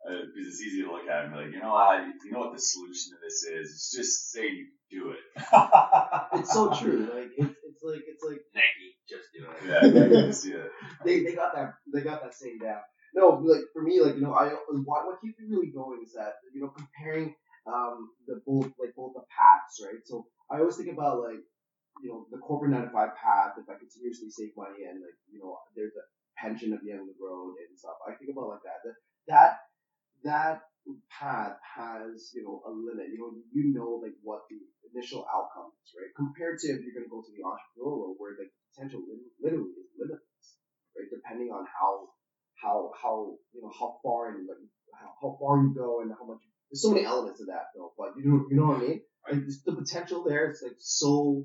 Uh, 0.01 0.25
because 0.33 0.49
it's 0.49 0.61
easy 0.65 0.81
to 0.81 0.89
look 0.89 1.05
at 1.05 1.29
and 1.29 1.33
be 1.33 1.37
like, 1.37 1.53
you 1.53 1.61
know, 1.61 1.75
I, 1.77 2.09
you 2.25 2.31
know 2.33 2.49
what 2.49 2.53
the 2.53 2.59
solution 2.59 3.13
to 3.13 3.17
this 3.21 3.45
is? 3.45 3.69
It's 3.69 3.91
just 3.93 4.31
say 4.33 4.49
you 4.49 4.65
do 4.89 5.13
it. 5.13 5.21
It's 6.33 6.53
so 6.53 6.73
true. 6.73 7.11
Like 7.13 7.29
it's 7.37 7.53
it's 7.61 7.83
like 7.83 8.01
it's 8.07 8.23
like 8.23 8.41
Nike, 8.55 8.97
just 9.05 9.29
do 9.35 9.45
it. 9.45 9.57
Yeah, 9.67 9.85
you 9.85 10.27
just 10.27 10.43
do 10.43 10.57
it. 10.57 10.71
they, 11.05 11.23
they 11.23 11.35
got 11.35 11.53
that 11.53 11.73
they 11.93 12.01
got 12.01 12.23
that 12.23 12.33
saying 12.33 12.57
down. 12.63 12.81
No, 13.13 13.37
like 13.45 13.61
for 13.73 13.83
me, 13.83 14.01
like 14.01 14.15
you 14.15 14.21
know, 14.21 14.33
I 14.33 14.49
what 14.49 15.05
what 15.05 15.21
keeps 15.21 15.37
me 15.39 15.45
really 15.49 15.69
going 15.71 16.01
is 16.03 16.13
that 16.13 16.35
you 16.53 16.61
know 16.61 16.69
comparing 16.69 17.35
um 17.67 18.09
the 18.27 18.41
both 18.45 18.71
like 18.79 18.95
both 18.95 19.13
the 19.13 19.25
paths, 19.29 19.81
right? 19.85 20.01
So 20.05 20.25
I 20.49 20.59
always 20.59 20.77
think 20.77 20.91
about 20.91 21.21
like 21.21 21.41
you 22.01 22.09
know 22.09 22.25
the 22.31 22.37
corporate 22.39 22.71
nine 22.71 22.83
to 22.87 22.91
five 22.91 23.15
path. 23.15 23.57
If 23.57 23.69
I 23.69 23.77
continuously 23.77 24.29
save 24.29 24.57
money 24.57 24.85
and 24.89 25.01
like 25.01 25.17
you 25.29 25.39
know 25.39 25.57
there's 25.75 25.93
a 25.95 26.05
pension 26.39 26.73
at 26.73 26.81
the 26.81 26.91
end 26.91 27.01
of 27.05 27.07
the 27.11 27.19
road 27.21 27.55
and 27.61 27.77
stuff, 27.77 28.01
I 28.07 28.15
think 28.17 28.31
about 28.33 28.49
like 28.57 28.65
that. 28.65 28.79
That 28.85 28.97
that 29.29 29.51
that 30.25 30.57
path 31.13 31.57
has 31.61 32.31
you 32.33 32.43
know 32.43 32.61
a 32.65 32.71
limit. 32.71 33.13
You 33.13 33.19
know 33.21 33.31
you 33.53 33.73
know 33.73 34.01
like 34.01 34.17
what 34.23 34.43
the 34.49 34.57
initial 34.93 35.25
outcome 35.29 35.71
is, 35.85 35.93
right? 35.95 36.11
Compared 36.17 36.59
to 36.59 36.67
if 36.73 36.81
you're 36.83 36.97
going 36.97 37.07
to 37.07 37.13
go 37.13 37.21
to 37.21 37.31
the 37.33 37.45
entrepreneurial 37.45 38.17
where 38.17 38.35
like 38.39 38.51
potential 38.73 39.01
lit- 39.07 39.31
literally 39.39 39.71
is 39.77 39.91
limitless, 39.97 40.45
right? 40.97 41.09
Depending 41.13 41.53
on 41.53 41.65
how 41.69 42.09
how 42.57 42.91
how 42.97 43.37
you 43.53 43.61
know 43.61 43.71
how 43.71 43.99
far 44.03 44.33
and 44.35 44.47
like 44.47 44.59
how, 44.93 45.13
how 45.21 45.37
far 45.39 45.61
you 45.63 45.73
go 45.73 46.01
and 46.01 46.11
how 46.17 46.25
much. 46.25 46.41
There's 46.71 46.81
so 46.87 46.95
many 46.95 47.03
elements 47.03 47.43
of 47.43 47.47
that, 47.51 47.75
though. 47.75 47.91
But 47.99 48.15
you 48.15 48.23
know 48.23 48.47
you 48.47 48.55
know 48.55 48.71
what 48.71 48.79
I 48.79 48.87
mean? 48.87 49.01
Like 49.27 49.43
the 49.67 49.75
potential 49.75 50.23
there 50.23 50.49
is 50.49 50.63
like 50.63 50.79
so 50.79 51.43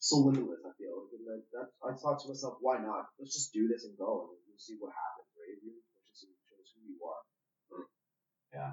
so 0.00 0.24
limitless. 0.24 0.64
I 0.64 0.72
feel 0.80 1.04
like, 1.28 1.44
that. 1.52 1.68
I 1.84 1.92
thought 2.00 2.20
to 2.24 2.28
myself, 2.32 2.56
why 2.60 2.80
not? 2.80 3.12
Let's 3.20 3.36
just 3.36 3.52
do 3.52 3.68
this 3.68 3.84
and 3.84 3.92
go, 4.00 4.32
and 4.32 4.40
we'll 4.48 4.60
see 4.60 4.76
what 4.80 4.92
happens, 4.96 5.28
right? 5.36 5.56
You 5.60 5.76
just 6.08 6.24
shows 6.48 6.68
who 6.72 6.80
you 6.80 6.96
are. 7.04 7.22
Yeah, 8.56 8.72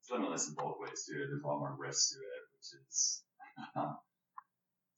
it's 0.00 0.10
limitless 0.12 0.48
in 0.48 0.54
both 0.60 0.76
ways 0.76 1.08
too. 1.08 1.16
There's 1.24 1.40
a 1.40 1.46
lot 1.48 1.60
more 1.60 1.72
risk 1.78 2.12
to 2.12 2.20
it, 2.20 2.42
which 2.52 2.68
is 2.76 3.24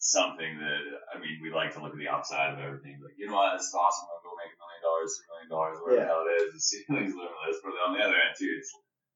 something 0.02 0.58
that 0.58 0.82
I 1.14 1.22
mean 1.22 1.38
we 1.38 1.54
like 1.54 1.70
to 1.74 1.80
look 1.82 1.94
at 1.94 2.02
the 2.02 2.10
upside 2.10 2.54
of 2.54 2.58
everything. 2.58 2.98
Like 2.98 3.14
you 3.14 3.30
know 3.30 3.38
what, 3.38 3.54
it's 3.54 3.70
awesome. 3.70 4.10
I'll 4.10 4.26
go 4.26 4.34
make 4.34 4.50
a 4.50 4.58
million 4.58 4.82
dollars, 4.82 5.10
two 5.14 5.26
million 5.30 5.48
dollars, 5.50 5.76
whatever 5.78 5.94
the 5.94 6.02
Yeah. 6.02 6.10
hell 6.10 6.26
it 6.26 6.34
is. 6.42 6.50
The 6.50 6.62
ceiling's 6.62 7.14
limitless, 7.14 7.62
but 7.62 7.78
on 7.86 7.94
the 7.94 8.02
other 8.02 8.18
end 8.18 8.34
too, 8.34 8.50
it's 8.58 8.72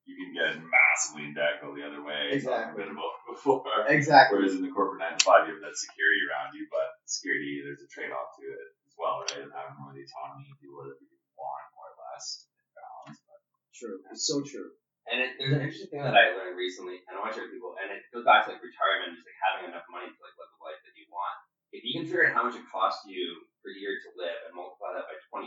you 0.07 0.15
can 0.15 0.31
get 0.31 0.55
massively 0.63 1.27
in 1.29 1.35
debt 1.35 1.59
go 1.59 1.75
the 1.75 1.83
other 1.83 2.01
way. 2.01 2.31
Exactly. 2.31 2.79
been 2.87 2.95
about 2.95 3.15
before. 3.31 3.67
Exactly. 3.91 4.39
Whereas 4.39 4.55
in 4.55 4.63
the 4.63 4.71
corporate 4.71 5.03
nine 5.03 5.19
to 5.19 5.23
five, 5.27 5.51
you 5.51 5.59
have 5.59 5.65
that 5.67 5.75
security 5.77 6.23
around 6.31 6.55
you, 6.55 6.65
but 6.71 6.95
security 7.11 7.61
there's 7.67 7.83
a 7.83 7.91
trade 7.91 8.15
off 8.15 8.35
to 8.39 8.43
it 8.47 8.71
as 8.87 8.95
well, 8.95 9.27
right? 9.27 9.43
Of 9.43 9.51
having 9.51 9.77
more 9.83 9.91
of 9.91 9.99
the 9.99 10.07
autonomy 10.07 10.47
to 10.47 10.57
do 10.63 10.71
whatever 10.71 11.03
you 11.03 11.19
want, 11.35 11.67
more 11.75 11.91
or 11.91 11.97
less, 12.15 12.47
balance. 12.73 13.19
But 13.27 13.41
True. 13.75 13.99
It's 14.15 14.25
so 14.31 14.41
true. 14.47 14.73
And 15.07 15.23
it, 15.23 15.39
there's 15.39 15.55
an 15.55 15.63
interesting 15.63 15.91
thing 15.91 16.03
that 16.03 16.19
I 16.19 16.35
learned 16.35 16.59
recently, 16.59 16.99
and 17.07 17.15
I 17.15 17.23
want 17.23 17.31
to 17.31 17.39
share 17.39 17.47
with 17.47 17.55
people, 17.55 17.79
and 17.79 17.95
it 17.95 18.03
goes 18.11 18.27
back 18.27 18.43
to 18.47 18.55
like 18.55 18.63
retirement, 18.63 19.15
just 19.15 19.23
like 19.27 19.39
having 19.39 19.71
enough 19.71 19.87
money 19.87 20.11
to 20.11 20.19
like 20.19 20.35
live 20.35 20.51
the 20.51 20.63
life 20.67 20.81
that 20.83 20.95
you 20.99 21.07
want. 21.11 21.35
If 21.71 21.83
you 21.87 21.95
can 21.99 22.07
figure 22.07 22.27
out 22.27 22.35
how 22.35 22.43
much 22.47 22.59
it 22.59 22.67
costs 22.71 23.07
you 23.07 23.43
per 23.63 23.71
year 23.75 23.99
to 24.03 24.09
live 24.19 24.39
and 24.47 24.55
multiply 24.55 24.95
that 24.99 25.07
by 25.11 25.19
25, 25.31 25.47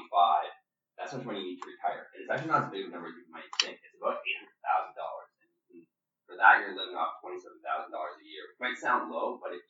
that's 0.99 1.15
how 1.15 1.23
much 1.23 1.27
money 1.31 1.39
you 1.39 1.55
need 1.55 1.63
to 1.63 1.71
retire. 1.71 2.11
And 2.11 2.27
it's 2.27 2.31
actually 2.31 2.51
not 2.51 2.67
as 2.67 2.71
big 2.75 2.83
of 2.83 2.91
a 2.91 2.99
number 2.99 3.07
as 3.07 3.15
you 3.15 3.23
might 3.31 3.47
think. 3.63 3.79
It's 3.79 3.95
about 3.95 4.19
eight 4.19 4.35
hundred 4.43 4.59
thousand 4.59 4.93
dollars. 4.99 5.31
And 5.71 5.79
for 6.27 6.35
that, 6.35 6.59
you're 6.59 6.75
living 6.75 6.99
off 6.99 7.23
twenty-seven 7.23 7.63
thousand 7.63 7.95
dollars 7.95 8.19
a 8.19 8.25
year, 8.27 8.43
which 8.51 8.59
might 8.59 8.75
sound 8.75 8.98
low, 9.09 9.39
but 9.41 9.53
if 9.53 9.61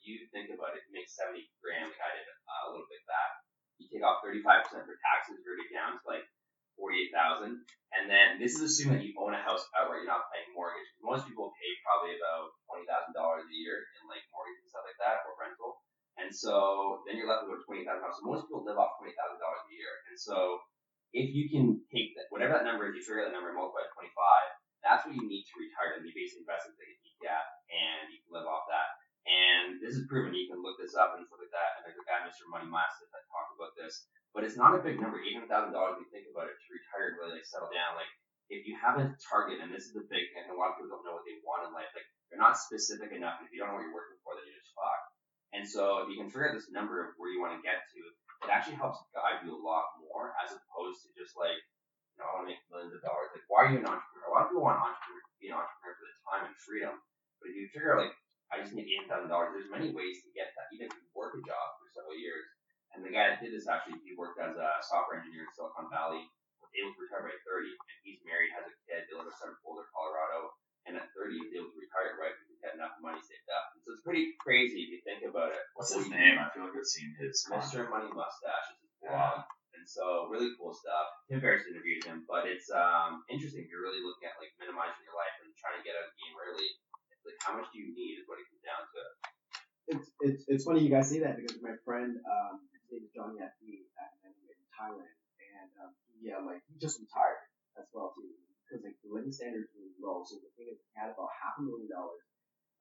a 34.80 34.84
big 34.84 34.96
number, 34.96 35.20
even 35.20 35.44
a 35.44 35.50
thousand 35.50 35.76
dollars. 35.76 36.00
If 36.00 36.08
you 36.08 36.10
think 36.10 36.26
about 36.32 36.48
it, 36.48 36.56
to 36.56 36.68
retire 36.72 37.12
and 37.12 37.16
really 37.20 37.36
like 37.36 37.46
settle 37.46 37.68
down, 37.68 38.00
like 38.00 38.08
if 38.48 38.64
you 38.64 38.74
have 38.80 38.98
a 38.98 39.12
target, 39.20 39.60
and 39.60 39.70
this 39.70 39.86
is 39.86 39.94
the 39.94 40.08
big 40.08 40.32
thing, 40.32 40.48
a 40.48 40.56
lot 40.56 40.74
of 40.74 40.80
people 40.80 40.96
don't 40.96 41.04
know 41.04 41.14
what 41.14 41.28
they 41.28 41.38
want 41.44 41.68
in 41.68 41.76
life. 41.76 41.92
Like 41.92 42.08
they're 42.32 42.40
not 42.40 42.56
specific 42.56 43.12
enough, 43.12 43.38
and 43.38 43.46
if 43.46 43.52
you 43.52 43.60
don't 43.60 43.70
know 43.70 43.78
what 43.78 43.84
you're 43.84 43.94
working 43.94 44.18
for, 44.24 44.34
then 44.34 44.48
you 44.48 44.56
just 44.56 44.72
fuck. 44.72 45.02
And 45.52 45.66
so 45.66 46.02
if 46.02 46.06
you 46.08 46.16
can 46.16 46.30
figure 46.30 46.48
out 46.48 46.56
this 46.56 46.70
number 46.70 47.02
of 47.02 47.18
where 47.18 47.28
you 47.28 47.42
want 47.42 47.58
to 47.58 47.62
get 47.62 47.82
to, 47.82 48.00
it 48.46 48.48
actually 48.48 48.78
helps 48.78 49.02
guide 49.12 49.42
you 49.42 49.52
a 49.52 49.60
lot 49.60 49.98
more 50.00 50.32
as 50.40 50.54
opposed 50.54 51.02
to 51.04 51.10
just 51.18 51.34
like, 51.34 51.58
you 52.14 52.22
know, 52.22 52.30
I 52.30 52.30
want 52.38 52.42
to 52.46 52.50
make 52.54 52.62
millions 52.70 52.94
of 52.94 53.02
dollars. 53.02 53.34
Like, 53.34 53.44
why 53.50 53.66
are 53.66 53.70
you 53.74 53.82
an 53.82 53.90
entrepreneur? 53.90 54.30
A 54.30 54.32
lot 54.32 54.46
of 54.46 54.54
people 54.54 54.62
want 54.62 54.78
entrepreneur, 54.78 55.20
be 55.42 55.50
an 55.50 55.58
entrepreneur 55.58 55.94
for 55.98 56.06
the 56.06 56.16
time 56.22 56.42
and 56.46 56.56
freedom. 56.62 56.94
But 57.42 57.50
if 57.50 57.54
you 57.58 57.66
figure 57.74 57.98
out 57.98 58.06
like, 58.06 58.14
I 58.50 58.62
just 58.62 58.74
need 58.74 58.86
eight 58.86 59.10
thousand 59.10 59.30
dollars, 59.30 59.54
there's 59.54 59.70
many 59.70 59.90
ways 59.90 60.22
to 60.22 60.30
get 60.34 60.54
that. 60.54 60.70
Even 60.74 60.90
if 60.90 60.94
you 60.94 61.06
work 61.14 61.34
a 61.34 61.42
job 61.42 61.66
for 61.78 61.86
several 61.94 62.18
years, 62.18 62.46
and 63.00 63.08
the 63.08 63.16
guy 63.16 63.32
that 63.32 63.40
did 63.40 63.56
this 63.56 63.64
actually, 63.64 63.96
he 64.04 64.12
worked 64.12 64.36
as 64.36 64.60
a 64.60 64.68
software 64.84 65.24
engineer 65.24 65.48
in 65.48 65.52
Silicon 65.56 65.88
Valley, 65.88 66.20
was 66.60 66.68
able 66.76 66.92
to 66.92 67.00
retire 67.00 67.24
by 67.24 67.32
30, 67.48 67.72
and 67.72 67.96
he's 68.04 68.20
married, 68.28 68.52
has 68.52 68.68
a 68.68 68.76
kid, 68.84 69.08
they 69.08 69.16
live 69.16 69.24
in 69.24 69.56
Boulder, 69.64 69.88
Colorado, 69.88 70.52
and 70.84 71.00
at 71.00 71.08
30 71.16 71.32
he 71.32 71.40
was 71.48 71.52
able 71.56 71.72
to 71.72 71.80
retire, 71.80 72.12
right, 72.20 72.36
because 72.36 72.48
he 72.52 72.60
had 72.60 72.76
enough 72.76 72.92
money 73.00 73.16
saved 73.24 73.48
up. 73.48 73.72
And 73.72 73.80
so 73.80 73.96
it's 73.96 74.04
pretty 74.04 74.36
crazy 74.36 74.84
if 74.84 74.88
you 74.92 75.00
think 75.00 75.24
about 75.24 75.56
it. 75.56 75.64
What's 75.80 75.96
his 75.96 76.12
name? 76.12 76.36
I 76.36 76.52
feel 76.52 76.68
like 76.68 76.76
I've 76.76 76.84
seen 76.84 77.16
his. 77.16 77.40
Mr. 77.48 77.88
Money 77.88 78.12
Mustache 78.12 78.68
is 78.76 78.84
his 78.84 78.92
blog. 79.00 79.48
And 79.72 79.88
so 79.88 80.28
really 80.28 80.52
cool 80.60 80.76
stuff. 80.76 81.08
Tim 81.32 81.40
Ferriss 81.40 81.64
interviewed 81.64 82.04
him, 82.04 82.28
but 82.28 82.44
it's 82.44 82.68
um, 82.68 83.24
interesting 83.32 83.64
if 83.64 83.72
you're 83.72 83.80
really 83.80 84.04
looking 84.04 84.28
at 84.28 84.36
like 84.36 84.52
minimizing 84.60 85.00
your 85.08 85.16
life 85.16 85.32
and 85.40 85.48
trying 85.56 85.80
to 85.80 85.84
get 85.88 85.96
out 85.96 86.04
of 86.04 86.12
the 86.12 86.20
game 86.20 86.36
early. 86.36 86.68
It's 87.16 87.24
like 87.24 87.40
how 87.40 87.56
much 87.56 87.72
do 87.72 87.80
you 87.80 87.96
need 87.96 88.20
is 88.20 88.28
what 88.28 88.36
it 88.36 88.44
comes 88.52 88.60
down 88.60 88.82
to. 88.84 89.00
It's 89.90 90.06
it's 90.20 90.42
it's 90.52 90.64
funny 90.68 90.84
you 90.84 90.92
guys 90.92 91.08
say 91.08 91.24
that 91.24 91.40
because 91.40 91.58
my 91.64 91.74
friend 91.82 92.14
um 92.28 92.60
his 92.90 92.98
name 92.98 93.06
is 93.06 93.14
Johnny 93.14 93.38
F.D. 93.38 93.86
in 93.86 94.66
Thailand 94.74 95.14
and 95.38 95.70
um, 95.78 95.92
he 96.10 96.26
uh, 96.34 96.42
like 96.42 96.58
he 96.66 96.74
just 96.82 96.98
retired 96.98 97.38
as 97.78 97.86
well 97.94 98.10
too 98.18 98.26
because 98.66 98.82
like 98.82 98.98
the 99.06 99.10
living 99.10 99.30
standards 99.30 99.70
really 99.74 99.94
low. 99.98 100.26
So 100.26 100.42
the 100.42 100.50
thing 100.58 100.70
is 100.74 100.78
he 100.78 100.90
had 100.98 101.14
about 101.14 101.30
half 101.30 101.58
a 101.58 101.62
million 101.62 101.90
dollars. 101.90 102.22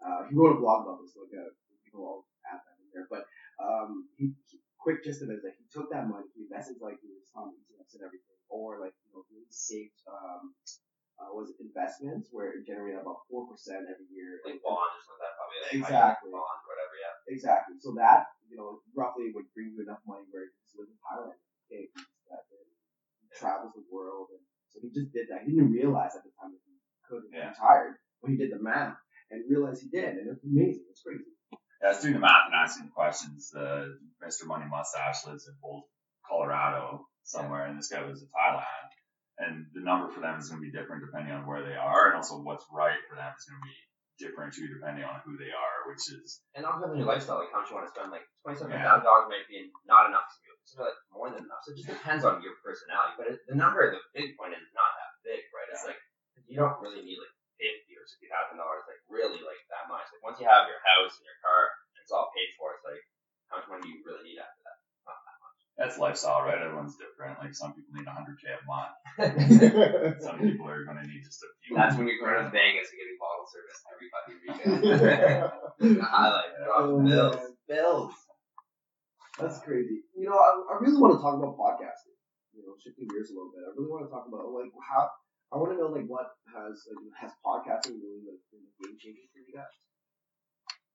Uh, 0.01 0.25
he 0.29 0.33
wrote 0.33 0.57
a 0.57 0.61
blog 0.61 0.85
about 0.89 1.01
this, 1.05 1.13
like 1.13 1.33
a 1.37 1.53
people 1.85 2.05
all 2.05 2.21
add 2.45 2.61
that 2.65 2.77
in 2.81 2.89
there. 2.93 3.09
But 3.09 3.29
um 3.61 4.09
he, 4.17 4.33
he 4.49 4.57
quick 4.81 5.05
gist 5.05 5.21
of 5.21 5.29
it 5.29 5.41
is 5.41 5.45
like 5.45 5.57
he 5.61 5.67
took 5.69 5.89
that 5.93 6.09
money, 6.09 6.25
he 6.33 6.49
invested 6.49 6.81
like 6.81 6.97
he 7.01 7.09
was 7.13 7.29
on 7.37 7.53
ETFs 7.53 7.93
and 7.97 8.05
everything, 8.05 8.39
or 8.49 8.81
like 8.81 8.97
you 9.05 9.09
know 9.13 9.21
he 9.29 9.45
saved 9.49 9.97
um 10.09 10.57
uh, 11.19 11.29
was 11.35 11.51
investments 11.59 12.31
where 12.31 12.55
it 12.55 12.63
generated 12.65 13.03
about 13.03 13.27
four 13.29 13.45
percent 13.51 13.85
every 13.91 14.07
year. 14.11 14.39
Like 14.47 14.63
bonds 14.63 14.95
or 14.95 15.01
something 15.03 15.19
like 15.19 15.29
that 15.29 15.35
probably 15.37 15.59
like 15.61 15.75
Exactly. 15.83 16.31
bonds 16.31 16.61
or 16.63 16.69
whatever, 16.71 16.95
yeah. 16.95 17.15
Exactly. 17.29 17.75
So 17.83 17.91
that 17.99 18.31
you 18.47 18.55
know 18.57 18.79
roughly 18.95 19.29
would 19.35 19.47
bring 19.53 19.75
you 19.75 19.83
enough 19.83 20.01
money 20.07 20.25
where 20.31 20.47
you 20.47 20.55
can 20.55 20.83
live 20.83 20.89
in 20.89 20.99
Thailand. 21.03 21.39
Okay, 21.69 21.85
he 21.85 21.99
just 21.99 22.23
got 22.25 22.41
there. 22.49 22.65
He 23.21 23.27
travels 23.35 23.75
the 23.77 23.85
world, 23.91 24.31
and 24.33 24.41
so 24.71 24.79
he 24.81 24.89
just 24.89 25.11
did 25.13 25.27
that. 25.29 25.43
He 25.45 25.53
didn't 25.53 25.75
realize 25.75 26.15
at 26.17 26.23
the 26.25 26.33
time 26.39 26.55
that 26.55 26.63
he 26.65 26.73
could 27.05 27.27
have 27.27 27.33
Yeah. 27.35 27.49
retired, 27.53 27.99
but 28.23 28.31
he 28.31 28.37
did 28.39 28.49
the 28.55 28.61
math 28.63 28.97
and 29.29 29.45
realized 29.45 29.83
he 29.83 29.89
did, 29.93 30.17
and 30.17 30.25
it's 30.31 30.43
amazing. 30.43 30.85
It's 30.89 31.03
crazy. 31.03 31.29
Yeah, 31.81 31.89
I 31.89 31.91
was 31.93 32.01
doing 32.01 32.15
the 32.15 32.23
math 32.23 32.47
and 32.47 32.55
asking 32.55 32.85
the 32.87 32.91
questions. 32.91 33.53
Uh, 33.53 33.95
Mr. 34.23 34.45
Money 34.47 34.65
Mustache 34.65 35.25
lives 35.27 35.47
in 35.47 35.55
Boulder, 35.61 35.87
Colorado, 36.27 37.07
somewhere, 37.23 37.65
and 37.67 37.77
this 37.77 37.87
guy 37.89 38.03
lives 38.03 38.21
in 38.21 38.27
Thailand. 38.29 38.89
And 39.39 39.71
the 39.71 39.79
number 39.79 40.11
for 40.11 40.19
them 40.19 40.35
is 40.35 40.51
going 40.51 40.59
to 40.59 40.67
be 40.67 40.75
different 40.75 40.99
depending 40.99 41.31
on 41.31 41.47
where 41.47 41.63
they 41.63 41.79
are, 41.79 42.11
and 42.11 42.19
also 42.19 42.43
what's 42.43 42.67
right 42.75 42.99
for 43.07 43.15
them 43.15 43.31
is 43.31 43.47
going 43.47 43.59
to 43.63 43.67
be 43.71 43.77
different 44.19 44.51
too, 44.51 44.67
depending 44.67 45.07
on 45.07 45.23
who 45.23 45.39
they 45.39 45.47
are, 45.47 45.87
which 45.87 46.11
is 46.11 46.43
And 46.51 46.67
depends 46.67 46.91
on 46.91 46.99
your 46.99 47.07
lifestyle, 47.07 47.39
like 47.39 47.47
how 47.55 47.63
much 47.63 47.71
you 47.71 47.79
want 47.79 47.87
to 47.87 47.93
spend. 47.95 48.11
Like 48.11 48.27
twenty 48.43 48.59
seven 48.59 48.75
Yeah. 48.75 48.83
thousand 48.83 49.07
dollars 49.07 49.31
might 49.31 49.47
be 49.47 49.71
not 49.87 50.11
enough 50.11 50.27
to 50.27 50.37
you. 50.43 50.51
It's 50.59 50.75
like 50.75 50.99
more 51.15 51.31
than 51.31 51.47
enough. 51.47 51.63
So 51.63 51.71
it 51.71 51.79
just 51.79 51.87
depends 51.87 52.27
on 52.27 52.43
your 52.43 52.59
personality. 52.59 53.15
But 53.15 53.25
it, 53.31 53.39
the 53.47 53.55
number, 53.55 53.79
of 53.87 53.95
the 53.95 54.03
big 54.11 54.35
point 54.35 54.51
is 54.53 54.61
not 54.75 54.91
that 54.91 55.11
big, 55.23 55.39
right? 55.55 55.71
It's 55.71 55.87
like 55.87 55.97
you 56.51 56.59
don't 56.59 56.75
really 56.83 56.99
need 57.07 57.15
like 57.15 57.31
fifty 57.55 57.95
or 57.95 58.03
sixty 58.03 58.27
thousand 58.27 58.59
dollars, 58.59 58.83
like 58.91 58.99
really 59.07 59.39
like 59.39 59.63
that 59.71 59.87
much. 59.87 60.03
Like 60.11 60.23
once 60.27 60.37
you 60.43 60.51
have 60.51 60.67
your 60.67 60.83
house 60.83 61.15
and 61.15 61.23
your 61.23 61.39
car, 61.39 61.71
and 61.95 62.03
it's 62.03 62.11
all 62.11 62.27
paid 62.35 62.51
for. 62.59 62.75
It's 62.75 62.83
like 62.83 62.99
how 63.47 63.63
much 63.63 63.71
money 63.71 63.87
do 63.87 63.89
you 63.95 64.03
really 64.03 64.35
need 64.35 64.37
after 64.43 64.61
that? 64.67 64.77
Not 65.07 65.17
that 65.23 65.37
much. 65.41 65.57
that's 65.79 65.95
lifestyle, 65.97 66.43
right? 66.43 66.59
Everyone's 66.59 66.99
different. 66.99 67.39
Like 67.39 67.55
some 67.55 67.71
people 67.71 67.95
need 67.95 68.03
100k 68.05 68.43
a 68.51 68.61
month, 68.67 68.98
some 70.23 70.39
people 70.39 70.67
are 70.67 70.83
going 70.87 70.97
to 70.97 71.05
need 71.07 71.23
just 71.23 71.43
a 71.43 71.47
few. 71.65 71.75
That's 71.75 71.95
when 71.99 72.07
you're 72.07 72.19
going 72.23 72.39
to 72.39 72.49
Vegas 72.49 72.87
and 72.87 72.97
getting 72.99 73.19
bottle 73.19 73.47
service 73.51 73.79
every 73.91 74.07
fucking 74.15 74.39
weekend. 74.39 75.99
Highlight, 76.03 76.51
drop 76.63 76.79
Oh, 76.79 77.03
bills, 77.03 77.35
man. 77.35 77.55
bills. 77.67 78.13
That's 79.39 79.59
crazy. 79.63 80.03
You 80.15 80.27
know, 80.31 80.39
I, 80.39 80.51
I 80.71 80.73
really 80.79 80.99
want 80.99 81.15
to 81.15 81.21
talk 81.23 81.35
about 81.35 81.55
podcasting. 81.59 82.15
You 82.55 82.63
know, 82.67 82.75
shifting 82.79 83.07
gears 83.07 83.31
a 83.31 83.35
little 83.35 83.51
bit. 83.55 83.63
I 83.63 83.71
really 83.75 83.87
want 83.91 84.03
to 84.07 84.11
talk 84.11 84.27
about 84.27 84.51
like 84.51 84.71
how 84.83 85.07
I 85.51 85.57
want 85.59 85.71
to 85.71 85.77
know 85.79 85.91
like 85.91 86.07
what 86.11 86.27
has 86.51 86.83
like 86.91 86.99
has 87.19 87.31
podcasting 87.45 87.99
really 88.03 88.23
like 88.27 88.41
been 88.51 88.63
a 88.67 88.71
game 88.83 88.95
changing 88.99 89.27
for 89.31 89.39
you 89.39 89.51
guys? 89.55 89.71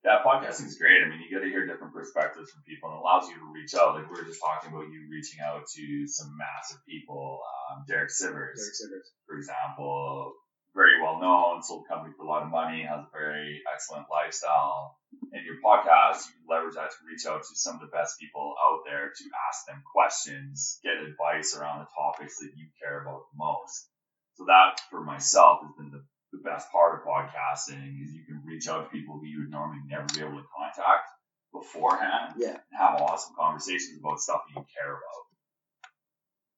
Yeah, 0.04 0.20
podcasting 0.20 0.68
is 0.68 0.76
great. 0.76 1.00
I 1.00 1.08
mean, 1.08 1.24
you 1.24 1.32
get 1.32 1.40
to 1.40 1.48
hear 1.48 1.64
different 1.64 1.96
perspectives 1.96 2.52
from 2.52 2.60
people, 2.68 2.92
and 2.92 3.00
it 3.00 3.00
allows 3.00 3.24
you 3.24 3.40
to 3.40 3.48
reach 3.56 3.72
out. 3.72 3.96
Like 3.96 4.04
we 4.04 4.20
were 4.20 4.28
just 4.28 4.36
talking 4.36 4.68
about, 4.68 4.92
you 4.92 5.08
reaching 5.08 5.40
out 5.40 5.64
to 5.64 6.06
some 6.06 6.36
massive 6.36 6.84
people. 6.84 7.40
Um, 7.40 7.88
Derek 7.88 8.12
Sivers, 8.12 8.60
Derek 8.60 8.76
Sivers. 8.76 9.08
for 9.24 9.40
example, 9.40 10.36
very 10.76 11.00
well 11.00 11.20
known, 11.24 11.62
sold 11.62 11.86
a 11.86 11.88
company 11.88 12.12
for 12.18 12.24
a 12.24 12.28
lot 12.28 12.42
of 12.42 12.50
money, 12.52 12.84
has 12.84 13.00
a 13.00 13.08
very 13.16 13.62
excellent 13.72 14.04
lifestyle. 14.12 15.00
In 15.32 15.40
your 15.40 15.56
podcast, 15.64 16.28
you 16.28 16.44
leverage 16.52 16.74
that 16.74 16.92
to 16.92 17.00
reach 17.08 17.24
out 17.24 17.40
to 17.40 17.56
some 17.56 17.76
of 17.76 17.80
the 17.80 17.88
best 17.88 18.20
people 18.20 18.54
out 18.60 18.84
there 18.84 19.08
to 19.08 19.24
ask 19.48 19.64
them 19.64 19.80
questions, 19.88 20.80
get 20.84 21.00
advice 21.00 21.56
around 21.56 21.80
the 21.80 21.88
topics 21.96 22.36
that 22.44 22.52
you 22.56 22.68
care 22.76 23.00
about 23.00 23.24
the 23.32 23.40
most. 23.40 23.88
So 24.36 24.44
that, 24.52 24.84
for 24.90 25.00
myself, 25.00 25.62
has 25.62 25.72
been 25.78 25.96
the, 25.96 26.04
the 26.34 26.42
best 26.42 26.66
part 26.74 26.98
of 26.98 27.06
podcasting 27.06 28.02
is 28.02 28.10
you 28.10 28.26
can 28.26 28.42
reach 28.44 28.66
out 28.66 28.84
to 28.84 28.90
people 28.90 29.18
who 29.18 29.26
you 29.26 29.46
would 29.46 29.54
normally 29.54 29.80
never 29.86 30.06
be 30.10 30.20
able 30.20 30.42
to 30.42 30.46
contact 30.50 31.06
beforehand 31.54 32.34
Yeah. 32.36 32.58
and 32.58 32.74
have 32.74 32.98
awesome 33.00 33.34
conversations 33.38 34.02
about 34.02 34.18
stuff 34.18 34.42
that 34.50 34.58
you 34.58 34.66
care 34.74 34.90
about. 34.98 35.22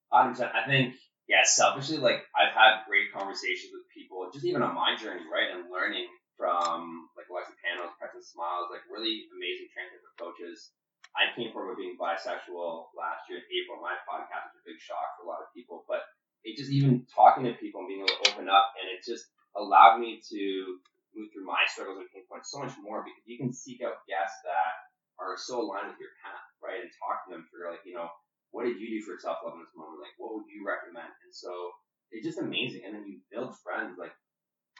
Hundred 0.08 0.32
percent. 0.38 0.54
I 0.56 0.64
think, 0.64 0.94
yeah, 1.28 1.44
selfishly, 1.44 1.98
like 1.98 2.24
I've 2.32 2.54
had 2.56 2.86
great 2.88 3.12
conversations 3.12 3.74
with 3.74 3.84
people, 3.92 4.30
just 4.32 4.46
even 4.48 4.62
on 4.64 4.72
my 4.72 4.96
journey, 4.96 5.26
right, 5.28 5.52
and 5.52 5.68
learning 5.68 6.06
from 6.40 7.10
like 7.18 7.28
Alexi 7.28 7.52
Panos, 7.60 7.92
Preston 8.00 8.22
Smiles, 8.24 8.72
like 8.72 8.86
really 8.88 9.28
amazing 9.34 9.68
transgender 9.76 10.08
coaches. 10.16 10.72
I 11.16 11.32
came 11.36 11.52
from 11.52 11.68
being 11.76 11.96
bisexual 12.00 12.92
last 12.96 13.24
year 13.28 13.40
in 13.40 13.46
April. 13.48 13.80
My 13.80 13.96
podcast 14.08 14.52
was 14.52 14.60
a 14.60 14.64
big 14.68 14.76
shock 14.80 15.16
for 15.16 15.24
a 15.24 15.28
lot 15.32 15.40
of 15.44 15.48
people, 15.56 15.84
but 15.88 16.04
it 16.44 16.56
just 16.56 16.70
even 16.72 17.04
talking 17.08 17.44
to 17.44 17.56
people 17.58 17.82
and 17.84 17.88
being 17.88 18.00
able 18.04 18.12
to 18.16 18.32
open 18.32 18.46
up, 18.48 18.72
and 18.80 18.86
it 18.88 19.02
just 19.04 19.26
allowed 19.56 19.98
me 19.98 20.20
to 20.32 20.78
move 21.16 21.32
through 21.32 21.48
my 21.48 21.64
struggles 21.66 21.98
and 21.98 22.08
pain 22.12 22.28
points 22.28 22.52
so 22.52 22.60
much 22.60 22.76
more 22.80 23.00
because 23.00 23.24
you 23.24 23.40
can 23.40 23.52
seek 23.52 23.80
out 23.80 24.04
guests 24.04 24.36
that 24.44 24.72
are 25.16 25.40
so 25.40 25.64
aligned 25.64 25.88
with 25.88 26.00
your 26.00 26.12
path, 26.20 26.44
right, 26.60 26.84
and 26.84 26.92
talk 27.00 27.24
to 27.24 27.32
them 27.32 27.48
through 27.48 27.72
like, 27.72 27.80
you 27.88 27.96
know, 27.96 28.12
what 28.52 28.68
did 28.68 28.76
you 28.76 28.92
do 28.92 29.00
for 29.04 29.16
self 29.16 29.40
love 29.42 29.56
in 29.56 29.64
this 29.64 29.72
moment? 29.76 30.04
Like, 30.04 30.16
what 30.20 30.36
would 30.36 30.48
you 30.48 30.64
recommend? 30.64 31.08
And 31.24 31.32
so 31.32 31.72
it's 32.12 32.24
just 32.24 32.40
amazing. 32.40 32.84
And 32.84 32.94
then 32.94 33.08
you 33.08 33.24
build 33.32 33.56
friends 33.64 33.96
like 33.96 34.14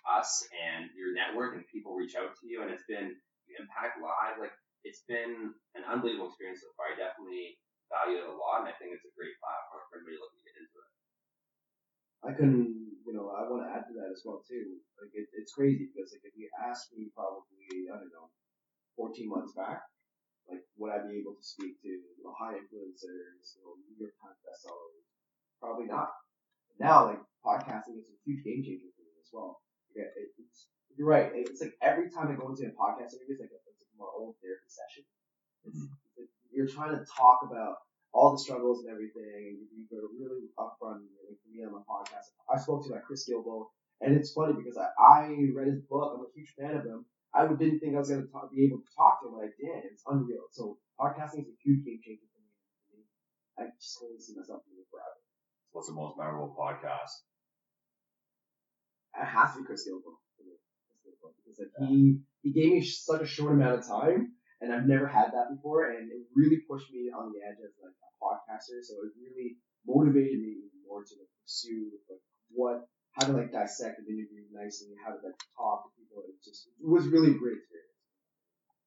us 0.06 0.44
and 0.54 0.92
your 0.94 1.16
network, 1.16 1.56
and 1.56 1.66
people 1.72 1.96
reach 1.96 2.14
out 2.14 2.36
to 2.38 2.44
you, 2.46 2.62
and 2.62 2.70
it's 2.70 2.86
been 2.86 3.16
impact 3.58 3.98
lives. 3.98 4.38
Like, 4.38 4.54
it's 4.84 5.02
been 5.08 5.50
an 5.74 5.84
unbelievable 5.88 6.30
experience 6.30 6.62
so 6.62 6.70
far. 6.78 6.92
I 6.92 6.98
definitely 6.98 7.58
value 7.90 8.22
it 8.22 8.30
a 8.30 8.34
lot, 8.36 8.62
and 8.62 8.70
I 8.70 8.74
think 8.78 8.94
it's 8.94 9.06
a 9.06 9.16
great 9.18 9.34
platform 9.40 9.82
for 9.88 9.98
everybody 9.98 10.20
looking 10.20 10.40
to 10.40 10.46
get 10.46 10.60
into 10.62 10.76
it. 10.78 10.90
I 12.26 12.34
couldn't, 12.34 12.74
you 13.06 13.14
know, 13.14 13.30
I 13.30 13.46
want 13.46 13.62
to 13.62 13.70
add 13.70 13.86
to 13.86 13.94
that 14.02 14.10
as 14.10 14.26
well 14.26 14.42
too. 14.42 14.82
Like 14.98 15.14
it, 15.14 15.30
it's 15.38 15.54
crazy 15.54 15.86
because 15.86 16.10
like 16.10 16.26
if 16.26 16.34
you 16.34 16.50
asked 16.58 16.90
me 16.90 17.14
probably, 17.14 17.86
I 17.86 18.02
don't 18.02 18.10
know, 18.10 18.34
14 18.98 19.30
months 19.30 19.54
back, 19.54 19.86
like 20.50 20.66
would 20.74 20.90
I 20.90 21.06
be 21.06 21.22
able 21.22 21.38
to 21.38 21.44
speak 21.46 21.78
to 21.86 21.90
you 21.90 22.22
know 22.26 22.34
high 22.34 22.58
influencers, 22.58 23.54
you 23.54 23.62
know, 23.62 23.78
New 23.78 23.96
York 24.02 24.14
Times 24.18 24.42
bestsellers? 24.42 25.06
Probably 25.62 25.86
not. 25.86 26.10
Now 26.82 27.14
like 27.14 27.22
podcasting 27.46 28.02
is 28.02 28.10
a 28.10 28.18
huge 28.26 28.42
game 28.42 28.66
changer 28.66 28.90
for 28.98 29.06
me 29.06 29.14
as 29.22 29.30
well. 29.30 29.62
Yeah, 29.94 30.10
it, 30.18 30.34
it's 30.42 30.66
you're 30.98 31.06
right. 31.06 31.30
It's 31.30 31.62
like 31.62 31.78
every 31.78 32.10
time 32.10 32.32
I 32.32 32.34
go 32.34 32.50
into 32.50 32.66
a 32.66 32.74
podcast 32.74 33.14
interview, 33.14 33.38
it's 33.38 33.44
like 33.44 33.54
a, 33.54 33.60
it's 33.70 33.80
like 33.86 33.94
my 34.02 34.10
own 34.18 34.34
therapy 34.42 34.66
session. 34.66 35.04
It's, 35.62 35.78
mm-hmm. 35.78 35.94
it's 36.10 36.16
like 36.18 36.32
you're 36.50 36.70
trying 36.70 36.96
to 36.96 37.04
talk 37.06 37.46
about 37.46 37.85
all 38.16 38.32
the 38.32 38.40
struggles 38.40 38.80
and 38.82 38.88
everything, 38.92 39.60
you, 39.68 39.84
you're 39.92 40.08
really 40.16 40.48
upfront. 40.56 41.04
Like 41.28 41.36
for 41.44 41.50
me 41.52 41.60
on 41.68 41.76
my 41.76 41.84
podcast, 41.84 42.32
I 42.48 42.56
spoke 42.56 42.86
to 42.86 42.92
like 42.96 43.04
Chris 43.04 43.28
Guillebeau, 43.28 43.68
and 44.00 44.16
it's 44.16 44.32
funny 44.32 44.54
because 44.56 44.80
I, 44.80 44.88
I 44.96 45.36
read 45.52 45.68
his 45.68 45.84
book. 45.84 46.16
I'm 46.16 46.24
a 46.24 46.32
huge 46.34 46.52
fan 46.56 46.80
of 46.80 46.84
him. 46.88 47.04
I 47.36 47.44
didn't 47.46 47.80
think 47.80 47.94
I 47.94 48.00
was 48.00 48.08
gonna 48.08 48.24
be 48.48 48.64
able 48.64 48.80
to 48.80 48.90
talk 48.96 49.20
to 49.20 49.28
him, 49.28 49.34
but 49.36 49.44
I 49.44 49.52
did. 49.60 49.92
It's 49.92 50.02
unreal. 50.08 50.48
So 50.56 50.78
podcasting 50.96 51.44
is 51.44 51.52
a 51.52 51.58
huge 51.60 51.84
game 51.84 52.00
changer 52.00 52.24
for 52.32 52.40
me. 52.40 53.04
I 53.60 53.68
just 53.76 54.00
only 54.00 54.18
see 54.18 54.32
myself 54.36 54.64
doing 54.64 54.80
it 54.80 54.88
forever. 54.88 55.20
What's 55.72 55.88
the 55.88 55.94
most 55.94 56.16
memorable 56.16 56.56
podcast? 56.56 57.12
It 59.20 59.24
has 59.24 59.54
to 59.54 59.60
be 59.60 59.66
Chris 59.66 59.88
Guillebeau. 59.88 60.16
Because 61.44 61.60
like 61.60 61.88
he 61.88 62.20
he 62.42 62.52
gave 62.52 62.72
me 62.72 62.82
such 62.82 63.22
a 63.22 63.26
short 63.26 63.52
amount 63.52 63.80
of 63.80 63.86
time, 63.86 64.35
and 64.60 64.72
I've 64.72 64.88
never 64.88 65.06
had 65.06 65.32
that 65.36 65.52
before, 65.52 65.92
and 65.92 66.08
it 66.08 66.24
really 66.32 66.64
pushed 66.64 66.88
me 66.92 67.12
on 67.12 67.32
the 67.32 67.44
edge 67.44 67.60
as 67.60 67.76
like 67.82 67.92
a 67.92 68.10
podcaster. 68.16 68.80
So 68.80 69.04
it 69.04 69.12
really 69.20 69.60
motivated 69.84 70.40
me 70.40 70.64
even 70.64 70.80
more 70.88 71.04
to 71.04 71.14
like 71.20 71.32
pursue 71.44 71.92
like 72.08 72.22
what 72.50 72.88
how 73.12 73.28
to 73.28 73.36
like 73.36 73.52
dissect 73.52 74.00
an 74.00 74.08
interview 74.08 74.48
nicely, 74.52 74.96
how 75.00 75.12
to 75.12 75.20
like 75.20 75.36
talk 75.56 75.84
to 75.84 75.90
people. 75.96 76.24
It 76.28 76.40
just 76.40 76.68
it 76.72 76.88
was 76.88 77.08
really 77.08 77.36
great 77.36 77.60
experience. 77.60 77.96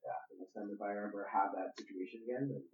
Yeah, 0.01 0.17
the 0.33 0.41
next 0.41 0.53
time 0.57 0.69
if 0.73 0.81
I 0.81 0.97
ever 0.97 1.29
have 1.29 1.53
that 1.53 1.77
situation 1.77 2.25
again, 2.25 2.49
then 2.49 2.65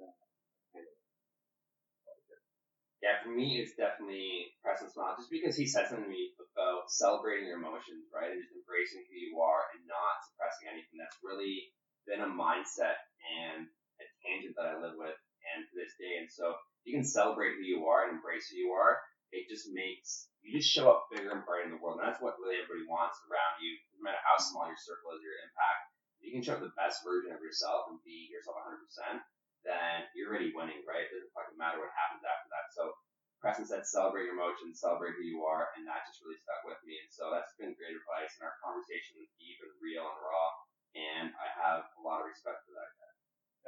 Yeah, 3.05 3.21
for 3.21 3.37
me, 3.37 3.61
it's 3.61 3.77
definitely 3.77 4.49
Preston 4.65 4.89
Smile, 4.89 5.13
just 5.13 5.29
because 5.29 5.53
he 5.53 5.69
said 5.69 5.85
something 5.85 6.09
to 6.09 6.09
me 6.09 6.33
about 6.41 6.89
celebrating 6.89 7.45
your 7.45 7.61
emotions, 7.61 8.09
right, 8.09 8.33
and 8.33 8.41
just 8.41 8.57
embracing 8.57 9.05
who 9.05 9.13
you 9.13 9.37
are 9.37 9.69
and 9.77 9.85
not 9.85 10.25
suppressing 10.25 10.73
anything. 10.73 10.97
That's 10.97 11.21
really 11.21 11.69
been 12.05 12.23
a 12.23 12.29
mindset 12.29 13.01
and 13.25 13.67
a 14.01 14.05
tangent 14.23 14.55
that 14.57 14.69
I 14.71 14.81
live 14.81 14.97
with 14.97 15.17
and 15.53 15.65
to 15.65 15.73
this 15.77 15.93
day. 15.97 16.21
And 16.21 16.29
so 16.29 16.55
you 16.85 16.93
can 16.93 17.05
celebrate 17.05 17.57
who 17.57 17.65
you 17.65 17.85
are 17.89 18.07
and 18.07 18.17
embrace 18.17 18.49
who 18.49 18.57
you 18.57 18.71
are. 18.73 19.01
It 19.33 19.49
just 19.49 19.67
makes 19.73 20.29
you 20.45 20.53
just 20.53 20.69
show 20.69 20.93
up 20.93 21.09
bigger 21.09 21.33
and 21.33 21.41
brighter 21.41 21.65
in 21.65 21.73
the 21.73 21.81
world. 21.81 21.97
And 21.97 22.05
that's 22.05 22.21
what 22.21 22.37
really 22.37 22.61
everybody 22.61 22.85
wants 22.85 23.17
around 23.25 23.57
you. 23.57 23.73
No 23.97 24.05
matter 24.05 24.21
how 24.21 24.37
small 24.37 24.69
your 24.69 24.77
circle 24.77 25.17
is, 25.17 25.25
your 25.25 25.41
impact. 25.41 25.81
If 26.21 26.29
you 26.29 26.31
can 26.37 26.45
show 26.45 26.55
up 26.57 26.63
the 26.63 26.77
best 26.77 27.01
version 27.01 27.33
of 27.33 27.41
yourself 27.41 27.89
and 27.89 27.97
be 28.05 28.29
yourself 28.29 28.61
100%, 28.61 29.25
then 29.65 30.05
you're 30.13 30.29
already 30.29 30.53
winning, 30.53 30.85
right? 30.85 31.09
It 31.09 31.09
doesn't 31.09 31.33
fucking 31.33 31.57
matter 31.57 31.81
what 31.81 31.89
happens 31.97 32.21
after 32.21 32.49
that. 32.53 32.69
So 32.77 32.93
Preston 33.41 33.65
said, 33.65 33.89
celebrate 33.89 34.29
your 34.29 34.37
emotions, 34.37 34.81
celebrate 34.81 35.17
who 35.17 35.25
you 35.25 35.45
are, 35.45 35.73
and 35.73 35.85
that 35.89 36.05
just 36.05 36.21
really 36.21 36.37
stuck 36.41 36.61
with 36.65 36.77
me. 36.85 37.01
And 37.01 37.09
so 37.09 37.33
that's 37.33 37.57
been 37.57 37.73
great 37.77 37.97
advice. 37.97 38.37
And 38.37 38.45
our 38.45 38.57
conversation 38.61 39.17
was 39.17 39.29
deep 39.41 39.57
and 39.65 39.73
real 39.81 40.05
and 40.05 40.17
raw, 40.21 40.47
and 40.95 41.29
I 41.35 41.47
have 41.51 41.83
a 41.83 42.01
lot 42.01 42.23
of 42.23 42.31
respect 42.31 42.63
for 42.63 42.73
that 42.73 42.91
guy. 42.95 43.13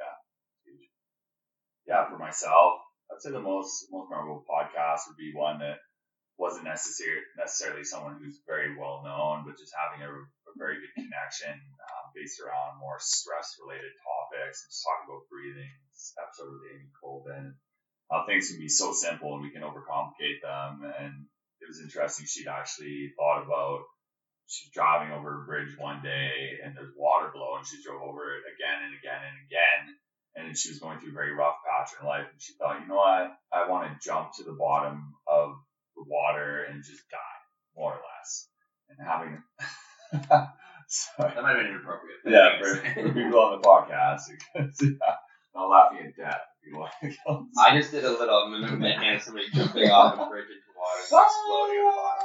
Yeah, 0.00 0.16
huge. 0.64 0.88
Yeah, 1.86 2.08
for 2.08 2.18
myself, 2.18 2.80
I'd 3.12 3.20
say 3.20 3.30
the 3.30 3.44
most 3.44 3.88
most 3.92 4.10
memorable 4.10 4.44
podcast 4.48 5.08
would 5.08 5.20
be 5.20 5.36
one 5.36 5.60
that 5.60 5.78
wasn't 6.40 6.64
necessarily 6.64 7.24
necessarily 7.36 7.84
someone 7.84 8.18
who's 8.18 8.40
very 8.46 8.76
well 8.76 9.04
known, 9.04 9.44
but 9.44 9.58
just 9.60 9.74
having 9.76 10.04
a, 10.04 10.10
a 10.10 10.52
very 10.56 10.80
good 10.80 10.94
connection 11.04 11.52
um, 11.52 12.04
based 12.16 12.40
around 12.40 12.80
more 12.80 12.98
stress 13.00 13.56
related 13.60 13.92
topics. 14.00 14.64
Just 14.64 14.84
talking 14.84 15.08
about 15.08 15.28
breathing. 15.30 15.72
Episode 16.16 16.54
with 16.54 16.70
Amy 16.72 16.88
Colvin 16.94 17.58
how 18.10 18.24
things 18.24 18.48
can 18.50 18.58
be 18.58 18.68
so 18.68 18.92
simple 18.92 19.34
and 19.34 19.42
we 19.42 19.50
can 19.50 19.62
overcomplicate 19.62 20.40
them. 20.42 20.80
And 20.98 21.12
it 21.60 21.68
was 21.68 21.80
interesting. 21.80 22.26
She'd 22.26 22.48
actually 22.48 23.12
thought 23.16 23.44
about 23.44 23.84
she's 24.48 24.70
driving 24.72 25.12
over 25.12 25.42
a 25.42 25.46
bridge 25.46 25.76
one 25.78 26.02
day 26.02 26.58
and 26.64 26.74
there's 26.74 26.92
water 26.96 27.30
below 27.32 27.56
and 27.56 27.66
she 27.66 27.82
drove 27.82 28.02
over 28.02 28.34
it 28.34 28.42
again 28.56 28.80
and 28.84 28.94
again 28.98 29.20
and 29.22 29.38
again. 29.46 29.82
And 30.36 30.56
she 30.56 30.70
was 30.70 30.78
going 30.78 30.98
through 31.00 31.10
a 31.10 31.20
very 31.20 31.34
rough 31.34 31.56
patch 31.66 31.90
in 32.00 32.06
life 32.06 32.26
and 32.30 32.40
she 32.40 32.54
thought, 32.54 32.80
you 32.80 32.88
know 32.88 32.96
what? 32.96 33.36
I 33.52 33.68
want 33.68 33.88
to 33.90 34.06
jump 34.06 34.32
to 34.36 34.44
the 34.44 34.56
bottom 34.58 35.14
of 35.26 35.52
the 35.96 36.04
water 36.06 36.64
and 36.64 36.82
just 36.84 37.02
die, 37.10 37.40
more 37.76 37.92
or 37.92 38.00
less. 38.00 38.48
And 38.88 39.06
having 39.06 39.42
Sorry. 40.88 41.34
That 41.34 41.42
might 41.42 41.56
have 41.56 41.58
been 41.58 41.66
inappropriate. 41.66 42.20
Yeah, 42.24 42.58
for, 42.58 42.76
for 42.76 43.12
people 43.12 43.40
on 43.40 43.60
the 43.60 43.66
podcast. 43.66 44.22
Because, 44.32 44.72
yeah, 44.80 45.14
not 45.54 45.68
laughing 45.68 46.06
at 46.06 46.16
death. 46.16 46.40
I 47.58 47.76
just 47.76 47.90
did 47.90 48.04
a 48.04 48.10
little 48.10 48.50
movement 48.50 49.02
and 49.02 49.20
somebody 49.20 49.46
jumping 49.52 49.90
off 49.90 50.14
a 50.14 50.28
bridge 50.30 50.48
into 50.48 50.72
water, 50.76 51.00
exploding 51.02 51.76
at 51.76 51.90
the 51.90 51.96
bottom. 51.96 52.17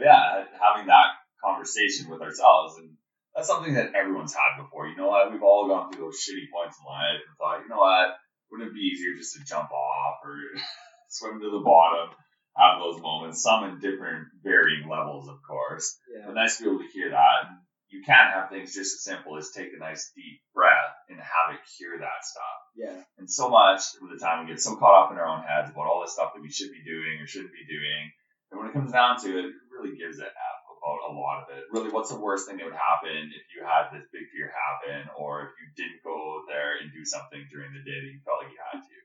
Yeah, 0.00 0.44
having 0.58 0.86
that 0.88 1.20
conversation 1.44 2.10
with 2.10 2.22
ourselves, 2.22 2.78
and 2.78 2.96
that's 3.34 3.48
something 3.48 3.74
that 3.74 3.94
everyone's 3.94 4.34
had 4.34 4.60
before. 4.60 4.88
You 4.88 4.96
know 4.96 5.08
what? 5.08 5.30
We've 5.32 5.42
all 5.42 5.68
gone 5.68 5.92
through 5.92 6.04
those 6.04 6.20
shitty 6.20 6.50
points 6.52 6.78
in 6.78 6.84
life 6.84 7.22
and 7.22 7.36
thought, 7.38 7.62
you 7.62 7.68
know 7.68 7.80
what? 7.80 8.16
Wouldn't 8.50 8.70
it 8.70 8.74
be 8.74 8.90
easier 8.90 9.14
just 9.14 9.36
to 9.36 9.44
jump 9.44 9.70
off 9.70 10.18
or 10.24 10.36
swim 11.08 11.40
to 11.40 11.50
the 11.50 11.62
bottom? 11.64 12.10
Have 12.56 12.82
those 12.82 13.00
moments, 13.00 13.42
some 13.42 13.64
in 13.64 13.78
different 13.78 14.26
varying 14.42 14.88
levels, 14.88 15.28
of 15.28 15.38
course. 15.46 15.96
Yeah. 16.10 16.26
But 16.26 16.34
nice 16.34 16.58
to 16.58 16.64
be 16.64 16.68
able 16.68 16.82
to 16.82 16.92
hear 16.92 17.10
that. 17.10 17.46
And 17.46 17.58
you 17.88 18.02
can't 18.02 18.34
have 18.34 18.50
things 18.50 18.74
just 18.74 18.98
as 18.98 19.04
simple 19.04 19.38
as 19.38 19.50
take 19.50 19.70
a 19.74 19.78
nice 19.78 20.10
deep 20.14 20.42
breath 20.54 20.94
and 21.08 21.18
have 21.18 21.54
it 21.54 21.60
cure 21.78 21.98
that 21.98 22.22
stuff. 22.22 22.58
Yeah. 22.74 23.02
And 23.18 23.30
so 23.30 23.48
much 23.48 23.82
of 24.02 24.10
the 24.10 24.18
time 24.18 24.44
we 24.44 24.52
get 24.52 24.60
so 24.60 24.76
caught 24.76 25.06
up 25.06 25.12
in 25.12 25.18
our 25.18 25.26
own 25.26 25.42
heads 25.42 25.70
about 25.70 25.86
all 25.86 26.02
the 26.02 26.10
stuff 26.10 26.34
that 26.34 26.42
we 26.42 26.50
should 26.50 26.70
be 26.74 26.82
doing 26.82 27.22
or 27.22 27.26
shouldn't 27.26 27.54
be 27.54 27.66
doing. 27.66 28.10
And 28.50 28.58
when 28.58 28.70
it 28.70 28.74
comes 28.74 28.92
down 28.92 29.18
to 29.22 29.38
it 29.38 29.54
really 29.80 29.96
gives 29.96 30.20
a 30.20 30.28
F 30.28 30.60
about 30.68 31.08
a 31.08 31.16
lot 31.16 31.42
of 31.42 31.56
it. 31.56 31.64
Really, 31.72 31.88
what's 31.88 32.12
the 32.12 32.20
worst 32.20 32.46
thing 32.46 32.60
that 32.60 32.68
would 32.68 32.76
happen 32.76 33.32
if 33.32 33.44
you 33.56 33.64
had 33.64 33.88
this 33.88 34.04
big 34.12 34.28
fear 34.28 34.52
happen 34.52 35.08
or 35.16 35.48
if 35.48 35.52
you 35.56 35.66
didn't 35.72 36.04
go 36.04 36.44
there 36.44 36.76
and 36.84 36.92
do 36.92 37.04
something 37.04 37.40
during 37.48 37.72
the 37.72 37.82
day 37.82 37.96
that 37.96 38.12
you 38.12 38.20
felt 38.22 38.44
like 38.44 38.52
you 38.52 38.60
had 38.60 38.84
to? 38.84 38.98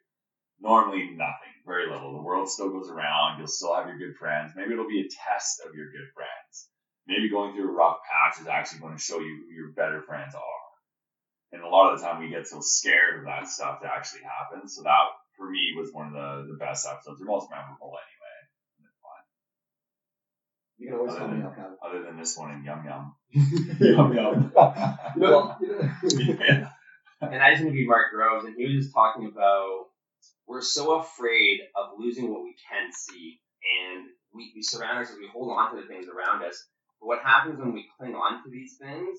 Normally 0.59 1.15
nothing, 1.15 1.55
very 1.63 1.87
little. 1.87 2.15
The 2.15 2.27
world 2.27 2.51
still 2.51 2.69
goes 2.69 2.91
around. 2.91 3.39
You'll 3.39 3.51
still 3.51 3.75
have 3.75 3.87
your 3.87 3.99
good 3.99 4.15
friends. 4.19 4.51
Maybe 4.55 4.71
it'll 4.71 4.87
be 4.87 5.03
a 5.03 5.11
test 5.11 5.63
of 5.63 5.75
your 5.75 5.91
good 5.91 6.11
friends 6.13 6.69
maybe 7.07 7.29
going 7.29 7.53
through 7.53 7.69
a 7.69 7.73
rough 7.73 7.97
patch 8.01 8.41
is 8.41 8.47
actually 8.47 8.79
going 8.79 8.97
to 8.97 9.01
show 9.01 9.19
you 9.19 9.45
who 9.45 9.53
your 9.53 9.71
better 9.71 10.01
friends 10.01 10.35
are. 10.35 10.65
And 11.51 11.61
a 11.63 11.69
lot 11.69 11.93
of 11.93 11.99
the 11.99 12.05
time 12.05 12.19
we 12.19 12.29
get 12.29 12.47
so 12.47 12.59
scared 12.61 13.19
of 13.19 13.25
that 13.25 13.47
stuff 13.47 13.81
to 13.81 13.87
actually 13.87 14.25
happen. 14.25 14.67
So 14.67 14.83
that 14.83 15.05
for 15.37 15.49
me 15.49 15.73
was 15.77 15.93
one 15.93 16.07
of 16.07 16.13
the, 16.13 16.53
the 16.53 16.57
best 16.57 16.87
episodes, 16.87 17.21
or 17.21 17.25
most 17.25 17.49
memorable 17.49 17.93
anyway. 17.93 18.24
You 20.77 20.89
can 20.89 20.97
always 20.97 21.11
other 21.11 21.19
tell 21.19 21.27
than, 21.29 21.37
me 21.39 21.43
how 21.43 21.51
kind 21.51 21.75
Other 21.85 22.03
than 22.03 22.17
this 22.17 22.37
one 22.37 22.51
in 22.51 22.63
Yum 22.63 22.83
Yum. 22.85 23.15
yum 23.79 24.13
Yum. 24.13 24.51
well, 24.53 25.57
yeah. 26.03 26.69
And 27.21 27.41
I 27.41 27.51
just 27.51 27.61
interviewed 27.61 27.87
Mark 27.87 28.11
Groves, 28.11 28.45
and 28.45 28.55
he 28.57 28.65
was 28.65 28.85
just 28.85 28.93
talking 28.93 29.27
about 29.27 29.85
we're 30.47 30.61
so 30.61 30.99
afraid 30.99 31.61
of 31.75 31.97
losing 31.97 32.31
what 32.31 32.43
we 32.43 32.55
can 32.69 32.91
see, 32.91 33.39
and 33.81 34.05
we, 34.33 34.51
we 34.55 34.61
surround 34.61 34.97
ourselves, 34.97 35.19
we 35.19 35.29
hold 35.31 35.51
on 35.51 35.73
to 35.75 35.81
the 35.81 35.87
things 35.87 36.07
around 36.07 36.43
us, 36.43 36.67
But 36.99 37.07
what 37.07 37.23
happens 37.23 37.59
when 37.59 37.73
we 37.73 37.87
cling 37.97 38.15
on 38.15 38.43
to 38.43 38.49
these 38.49 38.77
things 38.79 39.17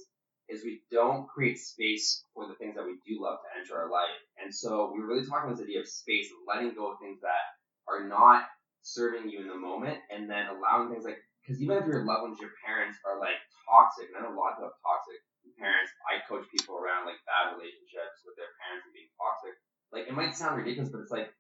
is 0.49 0.63
we 0.63 0.83
don't 0.93 1.27
create 1.27 1.59
space 1.59 2.23
for 2.35 2.47
the 2.47 2.55
things 2.55 2.77
that 2.77 2.85
we 2.85 2.99
do 3.07 3.21
love 3.21 3.39
to 3.43 3.61
enter 3.61 3.83
our 3.83 3.91
life. 3.91 4.15
And 4.43 4.55
so 4.55 4.93
we're 4.95 5.07
really 5.07 5.27
talking 5.27 5.51
about 5.51 5.59
this 5.59 5.65
idea 5.65 5.81
of 5.81 5.89
space 5.89 6.29
and 6.31 6.47
letting 6.47 6.77
go 6.77 6.93
of 6.93 6.99
things 7.01 7.21
that 7.23 7.45
are 7.89 8.07
not 8.07 8.45
serving 8.83 9.29
you 9.29 9.41
in 9.41 9.49
the 9.49 9.57
moment 9.57 9.99
and 10.15 10.31
then 10.31 10.47
allowing 10.47 10.93
things 10.93 11.05
like, 11.05 11.19
because 11.47 11.63
even 11.63 11.79
if 11.79 11.87
your 11.87 12.03
loved 12.03 12.27
ones, 12.27 12.43
your 12.43 12.59
parents 12.67 12.99
are 13.07 13.23
like 13.23 13.39
toxic, 13.63 14.11
and 14.11 14.19
I 14.19 14.27
know 14.27 14.35
a 14.35 14.39
lot 14.39 14.59
about 14.59 14.75
toxic 14.83 15.23
parents. 15.57 15.91
I 16.05 16.21
coach 16.29 16.45
people 16.53 16.77
around 16.77 17.09
like 17.09 17.21
bad 17.25 17.57
relationships 17.57 18.23
with 18.23 18.37
their 18.37 18.53
parents 18.61 18.85
and 18.85 18.95
being 18.95 19.11
toxic. 19.17 19.57
Like 19.91 20.07
it 20.07 20.15
might 20.15 20.37
sound 20.37 20.61
ridiculous, 20.61 20.93
but 20.93 21.03
it's 21.03 21.15
like 21.15 21.33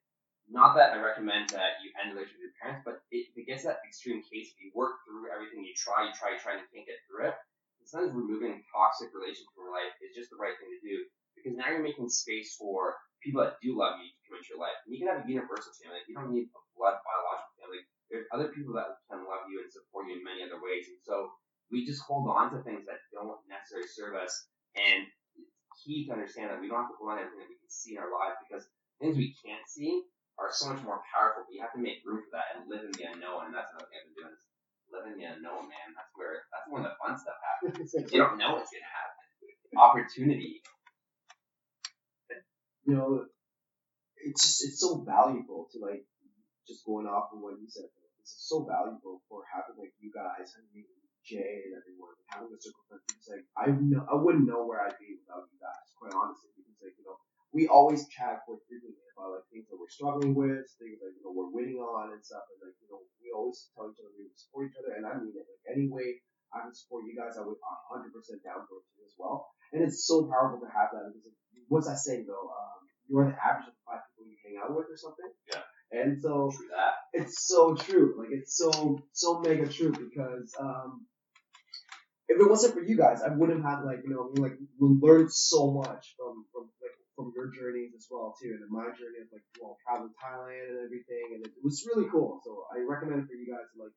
not 0.48 0.78
that 0.78 0.94
I 0.94 1.02
recommend 1.02 1.50
that 1.52 1.82
you 1.84 1.92
end 1.98 2.14
relationship 2.14 2.40
with 2.40 2.54
your 2.54 2.58
parents, 2.62 2.82
but 2.86 3.02
it, 3.10 3.34
it 3.34 3.44
gets 3.44 3.66
that 3.66 3.84
extreme 3.84 4.24
case. 4.24 4.54
If 4.54 4.58
you 4.62 4.70
work 4.72 5.02
through 5.04 5.28
everything, 5.28 5.66
you 5.66 5.74
try, 5.74 6.06
you 6.06 6.14
try, 6.14 6.34
you 6.34 6.40
try, 6.40 6.56
and 6.56 6.62
you 6.64 6.70
can't 6.70 6.88
get 6.88 7.02
through 7.06 7.30
it. 7.30 7.36
Sometimes 7.86 8.18
removing 8.18 8.66
toxic 8.74 9.14
relations 9.14 9.46
from 9.54 9.70
your 9.70 9.74
life 9.78 9.94
is 10.02 10.10
just 10.10 10.34
the 10.34 10.40
right 10.40 10.58
thing 10.58 10.74
to 10.74 10.82
do 10.82 11.06
because 11.38 11.54
now 11.54 11.70
you're 11.70 11.86
making 11.86 12.10
space 12.10 12.58
for 12.58 12.98
people 13.22 13.38
that 13.46 13.62
do 13.62 13.78
love 13.78 14.02
you 14.02 14.10
to 14.10 14.18
come 14.26 14.42
into 14.42 14.58
your 14.58 14.62
life. 14.62 14.74
And 14.82 14.90
you 14.90 14.98
can 14.98 15.06
have 15.06 15.22
a 15.22 15.28
universal 15.30 15.70
family. 15.78 16.02
You 16.10 16.18
don't 16.18 16.34
need 16.34 16.50
a 16.50 16.60
blood 16.74 16.98
biological 16.98 17.54
family. 17.62 17.86
There's 18.10 18.28
other 18.30 18.54
people 18.54 18.74
that 18.78 19.02
can 19.10 19.26
love 19.26 19.50
you 19.50 19.62
and 19.62 19.70
support 19.72 20.06
you 20.06 20.18
in 20.20 20.24
many 20.26 20.46
other 20.46 20.62
ways. 20.62 20.86
And 20.86 21.00
so 21.02 21.34
we 21.70 21.86
just 21.86 22.02
hold 22.06 22.30
on 22.30 22.54
to 22.54 22.62
things 22.62 22.86
that 22.86 23.02
don't 23.10 23.38
necessarily 23.50 23.90
serve 23.90 24.14
us. 24.14 24.32
And 24.78 25.06
it's 25.36 25.52
key 25.82 26.06
to 26.06 26.14
understand 26.14 26.54
that 26.54 26.62
we 26.62 26.70
don't 26.70 26.86
have 26.86 26.92
to 26.94 26.98
hold 27.00 27.16
on 27.16 27.18
to 27.18 27.26
everything 27.26 27.42
that 27.46 27.52
we 27.52 27.58
can 27.58 27.72
see 27.72 27.98
in 27.98 28.02
our 28.02 28.12
lives 28.12 28.38
because 28.46 28.64
things 29.02 29.18
we 29.18 29.34
can't 29.42 29.64
see 29.66 30.06
are 30.38 30.52
so 30.52 30.70
much 30.70 30.82
more 30.86 31.02
powerful. 31.10 31.48
You 31.50 31.64
have 31.64 31.74
to 31.74 31.82
make 31.82 32.04
room 32.06 32.22
for 32.22 32.38
that 32.38 32.54
and 32.54 32.68
live 32.70 32.86
in 32.86 32.94
the 32.94 33.06
unknown. 33.10 33.50
And 33.50 33.54
that's 33.56 33.72
another 33.74 33.90
thing 33.90 33.98
I've 34.04 34.08
been 34.12 34.18
doing 34.22 34.34
is 34.36 34.44
live 34.92 35.06
in 35.10 35.16
the 35.18 35.26
unknown, 35.26 35.66
man. 35.66 35.88
That's 35.96 36.12
where 36.14 36.46
that's 36.54 36.68
when 36.70 36.84
the 36.86 36.94
fun 37.02 37.18
stuff 37.18 37.38
happens. 37.42 37.90
you 38.12 38.20
don't 38.22 38.38
know 38.38 38.54
what's 38.54 38.70
gonna 38.70 38.86
happen. 38.86 39.24
Opportunity. 39.74 40.62
You 42.86 42.94
know, 42.94 43.26
it's 44.16 44.42
just 44.42 44.64
it's 44.64 44.80
so 44.80 45.02
valuable 45.02 45.68
to 45.72 45.78
like 45.80 46.04
just 46.66 46.84
going 46.84 47.06
off 47.06 47.30
of 47.32 47.40
what 47.40 47.58
you 47.58 47.68
said. 47.70 47.88
It's 48.20 48.34
so 48.50 48.66
valuable 48.66 49.22
for 49.30 49.46
having 49.46 49.78
like 49.78 49.94
you 50.02 50.10
guys 50.10 50.54
and 50.58 50.66
me, 50.74 50.82
Jay 51.24 51.66
and 51.66 51.74
everyone 51.78 52.14
having 52.30 52.50
a 52.54 52.58
circle 52.58 52.82
of 52.90 53.00
friends. 53.02 53.26
Like 53.30 53.46
I 53.58 53.70
know 53.74 54.02
I 54.10 54.16
wouldn't 54.18 54.46
know 54.46 54.66
where 54.66 54.82
I'd 54.82 54.98
be 54.98 55.18
without 55.18 55.46
you 55.50 55.58
guys, 55.62 55.86
quite 55.98 56.14
honestly, 56.14 56.50
because 56.58 56.78
like 56.82 56.94
you 56.98 57.06
know 57.06 57.18
we 57.54 57.66
always 57.70 58.06
chat 58.10 58.42
quite 58.46 58.62
frequently 58.66 58.98
about 59.14 59.38
like 59.38 59.46
things 59.50 59.66
that 59.70 59.78
we're 59.78 59.90
struggling 59.90 60.34
with, 60.34 60.66
things 60.78 60.98
that 61.02 61.12
you 61.14 61.22
know 61.22 61.32
we're 61.34 61.50
winning 61.54 61.78
on 61.78 62.14
and 62.14 62.22
stuff, 62.22 62.46
and 62.54 62.58
like 62.66 62.76
you 62.82 62.88
know 62.90 63.02
we 63.22 63.30
always 63.34 63.70
tell 63.74 63.90
each 63.90 63.98
other 64.02 64.12
we 64.18 64.26
support 64.34 64.70
each 64.70 64.78
other, 64.78 64.94
and 64.98 65.06
I 65.06 65.14
mean 65.18 65.34
it. 65.34 65.46
Like 65.46 65.64
any 65.70 65.86
way 65.90 66.18
I 66.54 66.62
can 66.66 66.74
support 66.74 67.04
you 67.06 67.14
guys, 67.14 67.38
I 67.38 67.44
would 67.44 67.58
100% 67.58 68.10
down 68.44 68.64
for 68.70 68.80
it 68.80 68.86
as 69.04 69.14
well. 69.18 69.50
And 69.72 69.82
it's 69.82 70.06
so 70.06 70.26
powerful 70.30 70.62
to 70.62 70.70
have 70.70 70.94
that 70.94 71.10
because 71.10 71.26
what's 71.68 71.88
that 71.90 71.98
saying 71.98 72.24
though? 72.26 72.48
Um, 72.48 72.80
you 73.08 73.18
are 73.18 73.26
the 73.28 73.38
average 73.38 73.68
of 73.70 73.74
the 73.74 73.84
five 73.86 74.02
people 74.14 74.30
you 74.30 74.38
hang 74.42 74.56
out 74.62 74.70
with 74.74 74.86
or 74.90 74.96
something. 74.98 75.30
Yeah. 75.50 75.62
And 75.92 76.20
so 76.20 76.52
it's 77.12 77.46
so 77.46 77.74
true. 77.74 78.14
Like 78.18 78.28
it's 78.30 78.56
so 78.56 79.00
so 79.12 79.40
mega 79.40 79.68
true 79.68 79.92
because 79.92 80.52
um, 80.58 81.06
if 82.28 82.40
it 82.40 82.48
wasn't 82.50 82.74
for 82.74 82.82
you 82.82 82.96
guys, 82.96 83.22
I 83.22 83.30
wouldn't 83.34 83.64
have 83.64 83.84
like 83.84 84.00
you 84.04 84.10
know 84.10 84.30
like 84.42 84.58
we 84.80 84.88
learned 85.00 85.32
so 85.32 85.70
much 85.70 86.14
from 86.18 86.44
from 86.52 86.68
like 86.82 86.96
from 87.14 87.32
your 87.34 87.50
journeys 87.50 87.92
as 87.96 88.06
well 88.10 88.34
too, 88.40 88.50
and 88.50 88.60
then 88.60 88.68
my 88.70 88.90
journey 88.98 89.22
of 89.22 89.28
like 89.32 89.46
well 89.60 89.78
traveling 89.86 90.12
Thailand 90.22 90.70
and 90.70 90.84
everything, 90.84 91.34
and 91.34 91.46
it, 91.46 91.52
it 91.54 91.62
was 91.64 91.86
really 91.94 92.08
cool. 92.10 92.40
So 92.44 92.64
I 92.74 92.82
recommend 92.82 93.22
it 93.22 93.26
for 93.26 93.34
you 93.34 93.46
guys 93.46 93.66
to 93.74 93.82
like 93.82 93.94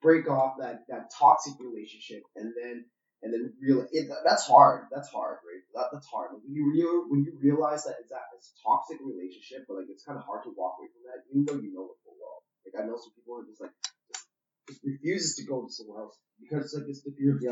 break 0.00 0.28
off 0.28 0.54
that 0.58 0.82
that 0.88 1.10
toxic 1.18 1.54
relationship 1.60 2.22
and 2.36 2.52
then 2.60 2.84
and 3.22 3.32
then 3.32 3.52
real 3.62 3.86
it, 3.90 4.10
that's 4.24 4.46
hard. 4.46 4.86
That's 4.90 5.08
hard, 5.10 5.38
right? 5.46 5.62
That, 5.74 5.88
that's 5.94 6.06
hard. 6.10 6.34
Like 6.34 6.42
when 6.42 6.54
you 6.54 6.66
real 6.74 7.06
when 7.08 7.22
you 7.24 7.32
realize 7.40 7.84
that 7.84 7.96
it's 8.02 8.10
that 8.10 8.26
it's 8.36 8.50
a 8.50 8.56
toxic 8.66 8.98
relationship, 9.02 9.64
but 9.68 9.78
like 9.78 9.86
it's 9.90 10.02
kind 10.04 10.18
of 10.18 10.24
hard 10.26 10.42
to 10.44 10.52
walk 10.56 10.76
away 10.78 10.90
from 10.90 11.02
that, 11.06 11.22
even 11.30 11.44
though 11.46 11.58
you 11.62 11.70
know 11.72 11.94
it 11.94 11.98
full 12.02 12.18
well. 12.18 12.42
Like 12.66 12.74
I 12.78 12.86
know 12.86 12.98
some 12.98 13.14
people 13.14 13.38
are 13.38 13.46
just 13.46 13.60
like 13.62 13.74
just, 14.10 14.26
just 14.68 14.80
refuses 14.84 15.36
to 15.38 15.44
go 15.46 15.62
to 15.62 15.70
somewhere 15.70 16.02
else 16.02 16.18
because 16.42 16.66
it's 16.66 16.74
like 16.74 16.88
it's 16.90 17.02
the 17.06 17.14
fear 17.14 17.34
of 17.34 17.40
the. 17.40 17.46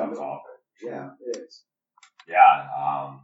Yeah, 0.82 1.10
it 1.22 1.36
is. 1.38 1.62
yeah, 2.26 2.66
um, 2.74 3.20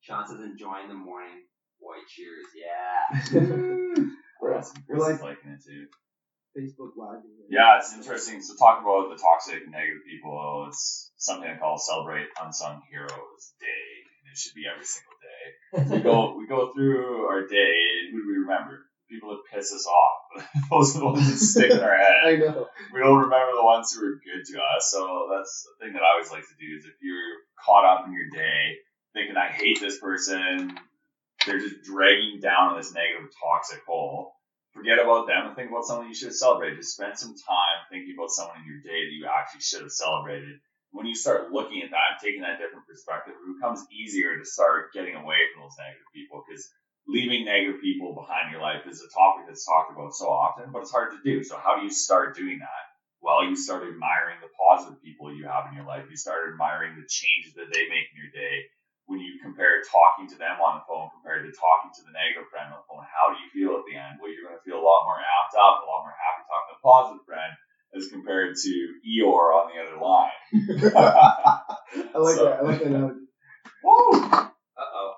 Sean 0.00 0.26
says 0.28 0.40
enjoying 0.40 0.88
the 0.88 0.94
morning. 0.94 1.42
Boy, 1.80 1.96
cheers. 2.08 2.46
Yeah. 2.54 3.02
We're- 4.42 4.54
we're 4.88 4.98
like 4.98 5.22
liking 5.22 5.50
it 5.52 5.64
too. 5.64 5.86
Facebook 6.56 6.96
Live. 6.96 7.20
Yeah, 7.50 7.78
it's 7.78 7.94
interesting. 7.94 8.40
So 8.40 8.56
talk 8.56 8.80
about 8.80 9.10
the 9.10 9.20
toxic, 9.20 9.68
negative 9.68 10.02
people. 10.08 10.66
It's 10.68 11.12
something 11.16 11.48
I 11.48 11.58
call 11.58 11.78
Celebrate 11.78 12.26
Unsung 12.42 12.80
Heroes 12.90 13.52
Day, 13.60 13.88
and 14.24 14.32
it 14.32 14.38
should 14.38 14.54
be 14.54 14.64
every 14.64 14.84
single 14.84 15.16
day. 15.20 15.96
We 15.96 16.02
go 16.02 16.34
we 16.36 16.46
go 16.46 16.72
through 16.72 17.26
our 17.26 17.46
day, 17.46 17.76
and 18.00 18.12
who 18.12 18.22
do 18.22 18.28
we 18.28 18.38
remember? 18.38 18.86
People 19.08 19.30
that 19.30 19.54
piss 19.54 19.72
us 19.72 19.86
off. 19.86 20.48
Those 20.70 20.96
are 20.96 21.00
the 21.00 21.06
ones 21.06 21.30
that 21.30 21.38
stick 21.38 21.70
in 21.70 21.78
our 21.78 21.96
head. 22.04 22.24
I 22.24 22.36
know. 22.36 22.66
We 22.92 23.00
don't 23.00 23.22
remember 23.22 23.52
the 23.54 23.64
ones 23.64 23.92
who 23.92 24.04
are 24.04 24.18
good 24.18 24.44
to 24.52 24.58
us. 24.58 24.90
So 24.90 25.28
that's 25.30 25.68
the 25.68 25.84
thing 25.84 25.92
that 25.94 26.02
I 26.02 26.14
always 26.14 26.30
like 26.30 26.42
to 26.42 26.58
do 26.58 26.76
is 26.76 26.84
if 26.86 26.96
you're 27.00 27.46
caught 27.64 27.84
up 27.84 28.06
in 28.06 28.12
your 28.12 28.30
day 28.30 28.76
thinking 29.14 29.36
I 29.36 29.46
hate 29.48 29.78
this 29.80 30.00
person, 30.00 30.76
they're 31.46 31.60
just 31.60 31.84
dragging 31.84 32.40
down 32.40 32.76
this 32.76 32.92
negative 32.92 33.30
toxic 33.40 33.84
hole. 33.86 34.32
Forget 34.76 35.00
about 35.00 35.24
them 35.24 35.48
and 35.48 35.56
think 35.56 35.72
about 35.72 35.88
someone 35.88 36.06
you 36.06 36.14
should 36.14 36.36
have 36.36 36.36
celebrated. 36.36 36.76
Just 36.76 37.00
spend 37.00 37.16
some 37.16 37.32
time 37.32 37.78
thinking 37.88 38.12
about 38.12 38.28
someone 38.28 38.60
in 38.60 38.68
your 38.68 38.84
day 38.84 39.08
that 39.08 39.16
you 39.16 39.24
actually 39.24 39.64
should 39.64 39.80
have 39.80 39.90
celebrated. 39.90 40.60
When 40.92 41.08
you 41.08 41.16
start 41.16 41.48
looking 41.50 41.80
at 41.80 41.88
that 41.96 42.12
and 42.12 42.20
taking 42.20 42.44
that 42.44 42.60
different 42.60 42.84
perspective, 42.84 43.32
it 43.40 43.56
becomes 43.56 43.88
easier 43.88 44.36
to 44.36 44.44
start 44.44 44.92
getting 44.92 45.16
away 45.16 45.40
from 45.48 45.64
those 45.64 45.80
negative 45.80 46.12
people 46.12 46.44
because 46.44 46.68
leaving 47.08 47.48
negative 47.48 47.80
people 47.80 48.12
behind 48.12 48.52
your 48.52 48.60
life 48.60 48.84
is 48.84 49.00
a 49.00 49.08
topic 49.08 49.48
that's 49.48 49.64
talked 49.64 49.96
about 49.96 50.12
so 50.12 50.28
often, 50.28 50.68
but 50.68 50.84
it's 50.84 50.92
hard 50.92 51.16
to 51.16 51.24
do. 51.24 51.40
So 51.42 51.56
how 51.56 51.80
do 51.80 51.82
you 51.88 51.90
start 51.90 52.36
doing 52.36 52.60
that? 52.60 52.84
Well, 53.24 53.48
you 53.48 53.56
start 53.56 53.82
admiring 53.82 54.44
the 54.44 54.52
positive 54.60 55.00
people 55.00 55.32
you 55.32 55.48
have 55.48 55.72
in 55.72 55.74
your 55.74 55.88
life. 55.88 56.04
You 56.12 56.20
start 56.20 56.52
admiring 56.52 57.00
the 57.00 57.08
changes 57.08 57.56
that 57.56 57.72
they 57.72 57.88
make 57.88 58.12
in 58.12 58.20
your 58.20 58.32
day. 58.36 58.68
When 59.06 59.22
you 59.22 59.38
compare 59.38 59.78
talking 59.86 60.26
to 60.34 60.36
them 60.38 60.58
on 60.58 60.82
the 60.82 60.84
phone 60.90 61.06
compared 61.14 61.46
to 61.46 61.54
talking 61.54 61.94
to 61.94 62.02
the 62.02 62.10
negative 62.10 62.50
friend 62.50 62.74
on 62.74 62.82
the 62.82 62.86
phone, 62.90 63.06
how 63.06 63.30
do 63.30 63.38
you 63.38 63.46
feel 63.54 63.78
at 63.78 63.86
the 63.86 63.94
end? 63.94 64.18
Well, 64.18 64.34
you're 64.34 64.42
going 64.50 64.58
to 64.58 64.66
feel 64.66 64.82
a 64.82 64.86
lot 64.86 65.06
more 65.06 65.18
amped 65.22 65.54
up, 65.54 65.82
a 65.82 65.86
lot 65.86 66.02
more 66.02 66.14
happy 66.18 66.42
talking 66.50 66.68
to 66.70 66.78
a 66.78 66.82
positive 66.82 67.22
friend 67.22 67.52
as 67.94 68.10
compared 68.10 68.58
to 68.58 68.72
Eeyore 69.06 69.50
on 69.54 69.64
the 69.70 69.78
other 69.78 69.98
line. 70.02 70.34
I 72.14 72.18
like 72.18 72.34
So- 72.34 72.44
that. 72.50 72.58
I 72.58 72.62
like 72.66 72.78
that 72.82 72.90
analogy. 72.90 73.30
Woo! 73.86 74.10
Uh 74.18 74.50
oh. 74.82 75.14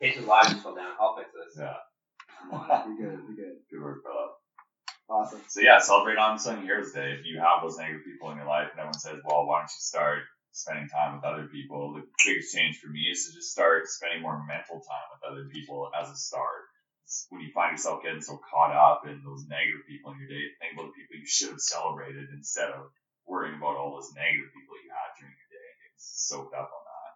Case 0.00 0.12
Patient's 0.20 0.28
live 0.28 0.48
just 0.52 0.62
fell 0.62 0.74
down. 0.76 0.92
I'll 1.00 1.16
fix 1.16 1.30
this. 1.32 1.56
Yeah, 1.56 1.74
Come 2.50 2.60
on. 2.60 2.96
Be 2.96 3.02
good. 3.02 3.16
Be 3.28 3.34
good. 3.36 3.56
good 3.70 3.80
work, 3.82 4.04
fella. 4.04 4.36
Awesome. 5.08 5.40
So 5.48 5.60
yeah, 5.60 5.78
celebrate 5.78 6.16
Unsung 6.18 6.62
Heroes 6.62 6.92
Day. 6.92 7.12
If 7.18 7.24
you 7.26 7.38
have 7.40 7.62
those 7.62 7.76
negative 7.76 8.04
people 8.04 8.30
in 8.30 8.36
your 8.36 8.46
life, 8.46 8.68
and 8.72 8.80
everyone 8.80 8.98
says, 8.98 9.20
"Well, 9.24 9.46
why 9.46 9.60
don't 9.60 9.72
you 9.72 9.80
start 9.80 10.20
spending 10.52 10.88
time 10.88 11.16
with 11.16 11.24
other 11.24 11.48
people?" 11.48 11.94
The 11.94 12.06
biggest 12.24 12.54
change 12.54 12.78
for 12.78 12.88
me 12.88 13.10
is 13.10 13.26
to 13.26 13.34
just 13.34 13.52
start 13.52 13.88
spending 13.88 14.22
more 14.22 14.44
mental 14.44 14.80
time 14.80 15.08
with 15.12 15.24
other 15.24 15.48
people 15.48 15.90
as 15.94 16.08
a 16.08 16.16
start. 16.16 16.68
It's 17.04 17.26
when 17.30 17.40
you 17.40 17.50
find 17.52 17.72
yourself 17.72 18.02
getting 18.02 18.22
so 18.22 18.38
caught 18.38 18.70
up 18.70 19.06
in 19.06 19.24
those 19.24 19.48
negative 19.48 19.84
people 19.88 20.12
in 20.12 20.20
your 20.20 20.28
day, 20.28 20.54
think 20.60 20.74
about 20.74 20.92
the 20.92 20.96
people 21.00 21.16
you 21.16 21.26
should 21.26 21.50
have 21.50 21.60
celebrated 21.60 22.30
instead 22.30 22.70
of 22.70 22.92
worrying 23.26 23.56
about 23.56 23.76
all 23.76 23.94
those 23.96 24.14
negative 24.14 24.52
people 24.54 24.76
you 24.82 24.90
had 24.90 25.14
during 25.18 25.34
your 25.34 25.50
day 25.50 25.66
and 25.66 25.78
getting 25.82 25.98
soaked 25.98 26.54
up 26.54 26.70
on 26.70 26.84
that. 26.86 27.12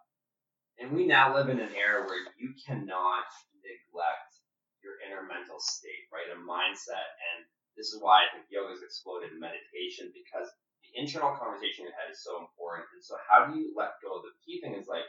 And 0.79 0.91
we 0.93 1.07
now 1.07 1.33
live 1.33 1.49
in 1.49 1.59
an 1.59 1.73
era 1.73 2.05
where 2.05 2.21
you 2.37 2.53
cannot 2.65 3.25
neglect 3.63 4.31
your 4.83 5.01
inner 5.01 5.23
mental 5.23 5.59
state, 5.59 6.07
right? 6.13 6.29
A 6.31 6.39
mindset. 6.39 7.09
And 7.33 7.47
this 7.75 7.91
is 7.93 8.01
why 8.01 8.23
I 8.23 8.31
think 8.31 8.45
yoga 8.49 8.73
has 8.73 8.83
exploded 8.83 9.31
in 9.31 9.39
meditation 9.39 10.13
because 10.13 10.47
the 10.87 10.95
internal 10.95 11.35
conversation 11.35 11.83
in 11.83 11.91
your 11.91 11.97
head 11.99 12.07
is 12.07 12.23
so 12.23 12.39
important. 12.39 12.87
And 12.95 13.03
so 13.03 13.19
how 13.27 13.45
do 13.45 13.59
you 13.59 13.75
let 13.75 13.99
go? 13.99 14.23
The 14.23 14.31
key 14.39 14.63
thing 14.63 14.73
is 14.79 14.87
like 14.87 15.05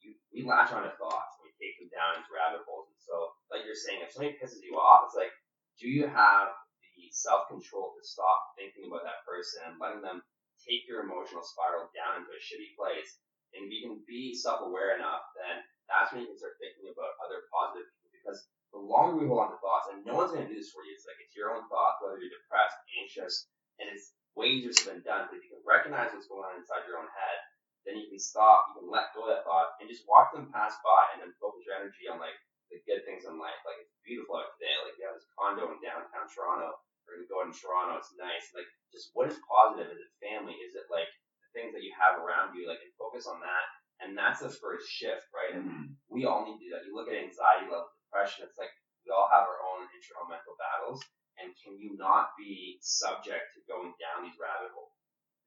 you 0.00 0.16
we 0.32 0.42
latch 0.48 0.72
onto 0.72 0.88
thoughts 0.96 1.36
and 1.36 1.44
we 1.44 1.52
take 1.60 1.76
them 1.76 1.92
down 1.92 2.16
into 2.16 2.32
rabbit 2.32 2.64
holes. 2.64 2.88
And 2.88 3.00
so 3.00 3.36
like 3.52 3.68
you're 3.68 3.76
saying, 3.76 4.00
if 4.00 4.16
somebody 4.16 4.40
pisses 4.40 4.64
you 4.64 4.80
off, 4.80 5.12
it's 5.12 5.18
like, 5.18 5.32
do 5.76 5.86
you 5.86 6.08
have 6.08 6.56
the 6.96 7.04
self 7.12 7.52
control 7.52 7.92
to 7.94 8.02
stop 8.02 8.56
thinking 8.56 8.88
about 8.88 9.04
that 9.04 9.26
person 9.28 9.68
and 9.68 9.76
letting 9.76 10.00
them 10.00 10.24
take 10.64 10.88
your 10.88 11.04
emotional 11.04 11.44
spiral 11.44 11.92
down 11.92 12.24
into 12.24 12.32
a 12.32 12.40
shitty 12.40 12.72
place? 12.74 13.20
And 13.52 13.66
if 13.66 13.70
you 13.70 13.80
can 13.84 14.00
be 14.08 14.32
self 14.32 14.64
aware 14.64 14.96
enough, 14.96 15.28
then 15.36 15.60
that's 15.84 16.14
when 16.16 16.24
you 16.24 16.32
can 16.32 16.40
start 16.40 16.56
thinking 16.56 16.88
about 16.88 17.20
other 17.20 17.44
positive 17.52 17.90
people 18.00 18.14
because 18.16 18.48
the 18.70 18.78
longer 18.78 19.18
we 19.18 19.26
hold 19.26 19.42
on 19.42 19.50
to 19.50 19.58
thoughts, 19.58 19.90
and 19.90 20.06
no 20.06 20.14
one's 20.14 20.30
going 20.30 20.46
to 20.46 20.50
do 20.50 20.54
this 20.54 20.70
for 20.70 20.86
you, 20.86 20.94
it's 20.94 21.02
like 21.02 21.18
it's 21.18 21.34
your 21.34 21.50
own 21.50 21.66
thoughts, 21.66 21.98
whether 21.98 22.22
you're 22.22 22.30
depressed, 22.30 22.78
anxious, 23.02 23.50
and 23.82 23.90
it's 23.90 24.14
way 24.36 24.48
easier 24.54 24.74
been 24.84 25.02
done. 25.02 25.28
But 25.28 25.38
if 25.38 25.46
you 25.46 25.56
can 25.58 25.64
recognize 25.66 26.12
what's 26.12 26.30
going 26.30 26.44
on 26.46 26.58
inside 26.60 26.86
your 26.86 26.98
own 26.98 27.10
head, 27.10 27.38
then 27.86 27.96
you 27.96 28.06
can 28.12 28.20
stop, 28.20 28.70
you 28.70 28.84
can 28.84 28.90
let 28.92 29.12
go 29.16 29.24
of 29.24 29.32
that 29.32 29.44
thought, 29.48 29.74
and 29.80 29.88
just 29.88 30.04
watch 30.04 30.30
them 30.36 30.52
pass 30.52 30.76
by, 30.84 31.16
and 31.16 31.24
then 31.24 31.32
focus 31.40 31.64
your 31.64 31.80
energy 31.80 32.06
on 32.06 32.20
like 32.20 32.36
the 32.68 32.78
good 32.84 33.02
things 33.08 33.24
in 33.26 33.40
life. 33.40 33.56
Like 33.64 33.80
it's 33.82 33.96
beautiful 34.04 34.36
out 34.38 34.52
today. 34.56 34.76
Like 34.84 34.96
you 35.00 35.04
have 35.08 35.16
this 35.16 35.30
condo 35.34 35.72
in 35.72 35.80
downtown 35.80 36.28
Toronto, 36.28 36.76
or 37.08 37.16
you 37.18 37.26
go 37.26 37.42
in 37.42 37.50
Toronto, 37.50 37.98
it's 37.98 38.12
nice. 38.20 38.52
Like 38.52 38.68
just 38.92 39.10
what 39.16 39.32
is 39.32 39.40
positive? 39.48 39.90
Is 39.90 40.00
it 40.00 40.12
family? 40.20 40.54
Is 40.60 40.76
it 40.76 40.86
like 40.92 41.08
the 41.42 41.50
things 41.56 41.72
that 41.72 41.82
you 41.82 41.90
have 41.96 42.20
around 42.20 42.54
you? 42.54 42.68
Like 42.68 42.84
and 42.84 42.92
focus 43.00 43.26
on 43.26 43.40
that. 43.40 43.66
And 44.00 44.16
that's 44.16 44.40
the 44.40 44.48
first 44.48 44.88
shift, 44.88 45.28
right? 45.34 45.52
And 45.56 45.64
Mhm. 45.68 45.86
we 46.08 46.24
all 46.24 46.44
need 46.44 46.56
to 46.56 46.64
do 46.64 46.70
that. 46.72 46.86
You 46.88 46.96
look 46.96 47.08
at 47.08 47.20
anxiety 47.20 47.68
level, 47.68 47.92
depression, 48.08 48.48
it's 48.48 48.56
like 48.56 48.72
we 49.04 49.12
all 49.12 49.28
have 49.28 49.44
our 49.44 49.60
own 49.74 49.88
internal 49.92 50.28
mental 50.28 50.56
battles. 50.56 51.00
And 51.42 51.52
can 51.64 51.78
you 51.80 51.96
not 51.96 52.30
be 52.38 52.78
subject 52.80 53.54
to 53.54 53.60
going 53.68 53.92
down 53.98 54.24
these 54.24 54.38
rabbit 54.40 54.72
holes? 54.74 54.92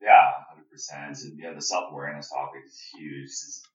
Yeah, 0.01 0.31
hundred 0.49 0.69
percent. 0.69 1.17
And 1.23 1.39
yeah, 1.39 1.53
the 1.53 1.61
self 1.61 1.91
awareness 1.91 2.29
topic 2.29 2.61
is 2.67 2.79
huge. 2.93 3.29
Just 3.29 3.67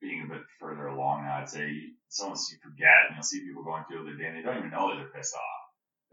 being 0.00 0.24
a 0.24 0.28
bit 0.34 0.42
further 0.58 0.88
along 0.88 1.24
now, 1.24 1.38
I'd 1.38 1.48
say 1.48 1.68
you, 1.70 1.92
sometimes 2.08 2.48
you 2.52 2.58
forget, 2.62 3.08
and 3.08 3.16
you'll 3.16 3.22
see 3.22 3.40
people 3.46 3.64
going 3.64 3.84
through 3.88 4.04
their 4.04 4.16
day, 4.16 4.26
and 4.26 4.36
they 4.36 4.42
don't 4.42 4.58
even 4.58 4.70
know 4.70 4.90
that 4.90 4.96
they're 4.98 5.12
pissed 5.14 5.34
off. 5.34 5.42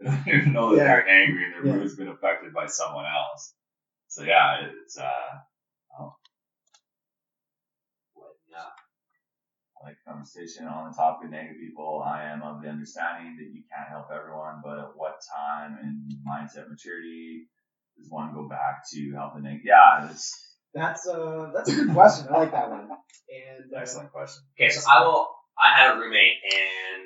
They 0.00 0.06
don't 0.06 0.28
even 0.28 0.52
know 0.52 0.70
that 0.70 0.76
Yeah. 0.78 0.84
they're 0.84 1.08
angry 1.08 1.44
and 1.44 1.54
their 1.54 1.66
Yeah. 1.66 1.80
mood's 1.80 1.96
been 1.96 2.08
affected 2.08 2.52
by 2.54 2.66
someone 2.66 3.04
else. 3.06 3.54
So 4.08 4.22
yeah, 4.22 4.68
it's 4.84 4.98
uh, 4.98 5.40
Yeah. 8.50 8.70
I 9.77 9.77
like 9.88 9.96
conversation 10.04 10.68
on 10.68 10.90
the 10.90 10.96
topic 10.96 11.24
of 11.24 11.30
negative 11.32 11.56
people. 11.56 12.04
I 12.04 12.28
am 12.28 12.42
of 12.42 12.60
the 12.60 12.68
understanding 12.68 13.40
that 13.40 13.48
you 13.48 13.64
can't 13.72 13.88
help 13.88 14.12
everyone, 14.12 14.60
but 14.62 14.78
at 14.78 14.92
what 14.94 15.16
time 15.32 15.80
and 15.80 16.12
mindset 16.28 16.68
maturity 16.68 17.48
does 17.96 18.10
one 18.10 18.34
go 18.34 18.44
back 18.48 18.84
to 18.92 19.12
helping? 19.16 19.48
Neg- 19.48 19.64
yeah, 19.64 20.10
it's 20.10 20.36
That's 20.74 21.08
uh 21.08 21.50
that's 21.54 21.72
a 21.72 21.74
good 21.74 21.92
question. 21.96 22.28
I 22.28 22.44
like 22.44 22.52
that 22.52 22.68
one. 22.68 22.84
And 22.84 23.72
uh, 23.72 23.80
excellent 23.80 24.12
question. 24.12 24.44
Okay, 24.60 24.68
so 24.68 24.84
I 24.84 25.00
will. 25.00 25.32
I 25.56 25.74
had 25.74 25.96
a 25.96 25.98
roommate 25.98 26.38
and 26.44 27.02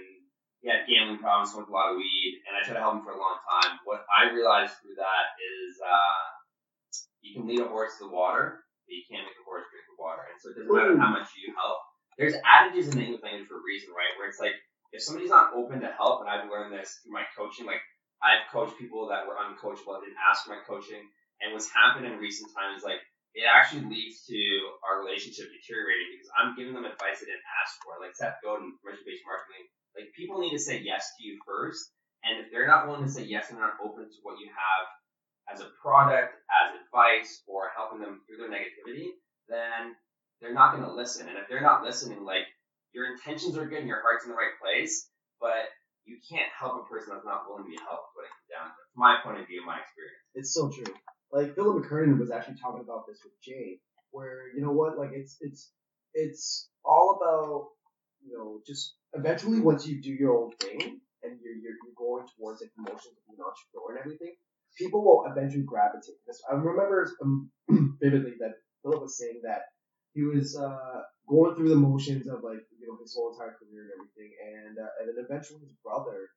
he 0.60 0.68
had 0.68 0.84
gambling 0.84 1.22
problems, 1.22 1.54
smoked 1.54 1.70
a 1.70 1.72
lot 1.72 1.94
of 1.94 1.96
weed, 1.96 2.42
and 2.44 2.52
I 2.52 2.60
tried 2.66 2.76
to 2.76 2.84
help 2.84 2.98
him 2.98 3.04
for 3.06 3.14
a 3.14 3.22
long 3.22 3.38
time. 3.48 3.78
What 3.86 4.04
I 4.10 4.28
realized 4.34 4.74
through 4.82 4.98
that 4.98 5.38
is 5.38 5.78
uh, 5.80 6.22
you 7.22 7.30
can 7.38 7.46
lead 7.46 7.62
a 7.62 7.70
horse 7.70 7.96
to 8.02 8.10
the 8.10 8.12
water, 8.12 8.60
but 8.84 8.92
you 8.92 9.06
can't 9.08 9.24
make 9.24 9.38
a 9.38 9.46
horse 9.46 9.64
drink 9.70 9.86
the 9.88 9.96
water. 9.96 10.26
And 10.26 10.36
so 10.36 10.50
it 10.50 10.58
doesn't 10.58 10.68
matter 10.68 10.98
how 10.98 11.14
much 11.14 11.30
you 11.38 11.54
help. 11.54 11.80
There's 12.18 12.36
adages 12.44 12.92
in 12.92 12.98
the 12.98 13.04
English 13.08 13.24
language 13.24 13.48
for 13.48 13.58
a 13.58 13.64
reason, 13.64 13.90
right? 13.90 14.12
Where 14.18 14.28
it's 14.28 14.40
like 14.40 14.56
if 14.92 15.00
somebody's 15.00 15.32
not 15.32 15.56
open 15.56 15.80
to 15.80 15.90
help, 15.90 16.20
and 16.20 16.28
I've 16.28 16.50
learned 16.52 16.76
this 16.76 17.00
through 17.00 17.16
my 17.16 17.24
coaching, 17.32 17.64
like 17.64 17.80
I've 18.20 18.46
coached 18.52 18.76
people 18.76 19.08
that 19.08 19.24
were 19.24 19.40
uncoachable, 19.40 19.96
I 19.96 20.04
didn't 20.04 20.20
ask 20.20 20.44
for 20.44 20.52
my 20.52 20.62
coaching, 20.68 21.02
and 21.40 21.50
what's 21.50 21.72
happened 21.72 22.06
in 22.06 22.20
recent 22.20 22.52
times, 22.52 22.84
like 22.84 23.00
it 23.32 23.48
actually 23.48 23.88
leads 23.88 24.28
to 24.28 24.40
our 24.84 25.00
relationship 25.00 25.48
deteriorating 25.48 26.12
because 26.12 26.28
I'm 26.36 26.52
giving 26.52 26.76
them 26.76 26.84
advice 26.84 27.24
I 27.24 27.32
didn't 27.32 27.48
ask 27.64 27.80
for. 27.80 27.96
Like 27.96 28.12
Seth 28.12 28.38
Godin, 28.44 28.76
permission 28.84 29.08
based 29.08 29.24
marketing, 29.24 29.64
like 29.96 30.12
people 30.12 30.44
need 30.44 30.52
to 30.52 30.60
say 30.60 30.84
yes 30.84 31.16
to 31.16 31.20
you 31.24 31.40
first. 31.48 31.88
And 32.22 32.38
if 32.38 32.52
they're 32.52 32.70
not 32.70 32.86
willing 32.86 33.02
to 33.02 33.10
say 33.10 33.26
yes 33.26 33.50
and 33.50 33.58
not 33.58 33.80
open 33.82 34.06
to 34.06 34.20
what 34.22 34.38
you 34.38 34.46
have 34.52 34.84
as 35.50 35.58
a 35.58 35.74
product, 35.82 36.38
as 36.46 36.78
advice, 36.78 37.42
or 37.50 37.74
helping 37.74 37.98
them 37.98 38.22
through 38.22 38.38
their 38.38 38.52
negativity, 38.52 39.10
then 39.50 39.98
they're 40.42 40.52
not 40.52 40.74
going 40.74 40.84
to 40.84 40.92
listen. 40.92 41.28
And 41.28 41.38
if 41.38 41.48
they're 41.48 41.62
not 41.62 41.84
listening, 41.84 42.24
like 42.24 42.50
your 42.92 43.06
intentions 43.06 43.56
are 43.56 43.64
good 43.64 43.78
and 43.78 43.88
your 43.88 44.02
heart's 44.02 44.24
in 44.24 44.30
the 44.30 44.36
right 44.36 44.58
place, 44.60 45.08
but 45.40 45.70
you 46.04 46.18
can't 46.18 46.50
help 46.50 46.82
a 46.82 46.84
person 46.90 47.14
that's 47.14 47.24
not 47.24 47.46
willing 47.46 47.64
to 47.64 47.70
be 47.70 47.78
helped 47.78 48.10
when 48.18 48.26
it 48.26 48.34
comes 48.34 48.50
down 48.50 48.66
to 48.68 48.82
my 48.98 49.22
point 49.22 49.40
of 49.40 49.46
view, 49.46 49.64
my 49.64 49.78
experience. 49.78 50.18
it's 50.34 50.52
so 50.52 50.68
true. 50.68 50.92
Like 51.30 51.54
Philip 51.54 51.86
McKernan 51.86 52.18
was 52.18 52.30
actually 52.30 52.58
talking 52.60 52.82
about 52.82 53.06
this 53.06 53.22
with 53.24 53.32
Jay, 53.40 53.78
where 54.10 54.52
you 54.54 54.60
know 54.60 54.72
what, 54.72 54.98
like 54.98 55.10
it's 55.14 55.38
it's 55.40 55.72
it's 56.12 56.68
all 56.84 57.16
about 57.16 57.70
you 58.20 58.36
know 58.36 58.60
just 58.66 58.96
eventually 59.14 59.60
once 59.60 59.86
you 59.86 60.02
do 60.02 60.10
your 60.10 60.36
own 60.36 60.50
thing 60.60 61.00
and 61.22 61.38
you're 61.40 61.56
you're, 61.56 61.78
you're 61.86 61.96
going 61.96 62.26
towards 62.36 62.60
like 62.60 62.74
promotions 62.76 63.16
of 63.16 63.24
being 63.24 63.38
an 63.40 63.46
entrepreneur 63.48 63.96
and 63.96 64.00
everything, 64.04 64.34
people 64.76 65.00
will 65.04 65.24
eventually 65.30 65.64
gravitate. 65.64 66.20
This 66.26 66.42
I 66.50 66.54
remember 66.54 67.08
um, 67.22 67.50
vividly 68.02 68.34
that 68.40 68.60
Philip 68.82 69.00
was 69.00 69.16
saying 69.16 69.40
that 69.44 69.72
he 70.14 70.22
was 70.22 70.56
uh, 70.56 71.02
going 71.28 71.54
through 71.56 71.70
the 71.70 71.80
motions 71.80 72.28
of 72.28 72.42
like 72.44 72.64
you 72.78 72.86
know 72.86 72.96
his 73.00 73.14
whole 73.14 73.32
entire 73.32 73.56
career 73.56 73.88
and 73.88 73.92
everything, 73.96 74.30
and 74.40 74.74
uh, 74.78 74.92
and 75.00 75.04
then 75.08 75.18
eventually 75.24 75.60
his 75.60 75.74
brother 75.84 76.28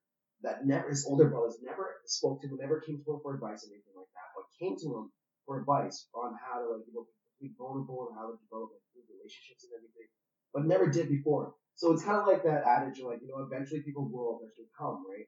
that 0.43 0.65
never 0.65 0.89
his 0.89 1.05
older 1.07 1.29
brothers 1.29 1.57
never 1.63 2.01
spoke 2.05 2.41
to 2.41 2.47
him, 2.47 2.57
never 2.59 2.79
came 2.81 3.01
to 3.03 3.11
him 3.15 3.19
for 3.23 3.35
advice 3.35 3.65
or 3.65 3.73
anything 3.73 3.95
like 3.95 4.11
that, 4.15 4.29
but 4.35 4.45
came 4.59 4.75
to 4.79 4.87
him 4.95 5.05
for 5.45 5.59
advice 5.59 6.07
on 6.15 6.35
how 6.39 6.59
to 6.61 6.65
like 6.77 6.85
you 6.87 6.93
know 6.95 7.05
be 7.41 7.51
vulnerable 7.59 8.07
and 8.09 8.15
how 8.17 8.31
to 8.31 8.35
develop 8.47 8.71
a 8.71 8.79
good 8.95 9.07
relationships 9.11 9.67
and 9.67 9.75
everything, 9.75 10.07
but 10.53 10.65
never 10.65 10.87
did 10.87 11.09
before. 11.09 11.53
So 11.75 11.91
it's 11.91 12.03
kind 12.07 12.17
of 12.17 12.27
like 12.27 12.43
that 12.47 12.63
adage, 12.63 13.03
like 13.03 13.19
you 13.19 13.27
know, 13.27 13.43
eventually 13.43 13.83
people 13.83 14.07
will 14.07 14.39
eventually 14.39 14.71
come, 14.77 15.03
right? 15.03 15.27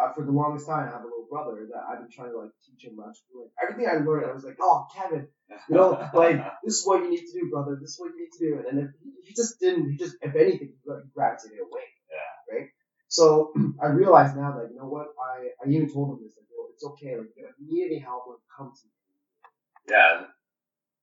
Uh, 0.00 0.12
for 0.14 0.24
the 0.24 0.32
longest 0.32 0.66
time, 0.66 0.88
I 0.88 0.92
have 0.92 1.02
a 1.02 1.04
little 1.04 1.26
brother 1.28 1.68
that 1.72 1.82
I've 1.88 2.00
been 2.00 2.10
trying 2.10 2.32
to 2.32 2.38
like 2.38 2.50
teach 2.64 2.88
him 2.88 2.96
much. 2.96 3.18
Like 3.36 3.52
everything 3.60 3.84
I 3.84 4.02
learned, 4.02 4.30
I 4.30 4.32
was 4.32 4.44
like, 4.44 4.56
oh, 4.60 4.86
Kevin, 4.96 5.28
you 5.68 5.76
know, 5.76 5.90
like 6.14 6.40
this 6.64 6.76
is 6.80 6.86
what 6.86 7.02
you 7.02 7.10
need 7.10 7.26
to 7.26 7.32
do, 7.32 7.50
brother. 7.50 7.76
This 7.80 7.90
is 7.90 8.00
what 8.00 8.12
you 8.14 8.24
need 8.24 8.32
to 8.32 8.40
do. 8.40 8.50
And 8.56 8.78
then 8.78 8.84
if 8.86 8.90
he, 9.02 9.12
he 9.28 9.34
just 9.34 9.60
didn't, 9.60 9.90
he 9.90 9.98
just 9.98 10.16
if 10.22 10.34
anything, 10.34 10.72
he 10.72 10.90
like, 10.90 11.04
gravitated 11.14 11.58
away. 11.60 11.84
Yeah. 12.08 12.54
Right. 12.56 12.68
So 13.08 13.52
I 13.82 13.88
realized 13.88 14.36
now 14.36 14.56
that 14.56 14.70
you 14.70 14.78
know 14.78 14.88
what 14.88 15.08
I 15.20 15.52
I 15.62 15.68
even 15.68 15.92
told 15.92 16.16
him 16.16 16.24
this 16.24 16.32
like, 16.32 16.48
well, 16.48 16.68
it's 16.72 16.84
okay. 16.96 17.18
Like 17.18 17.36
if 17.36 17.54
you 17.60 17.66
need 17.68 17.86
any 17.92 17.98
help, 17.98 18.24
like 18.26 18.40
come 18.56 18.72
to 18.72 18.82
me. 18.88 18.92
Yeah, 19.90 20.24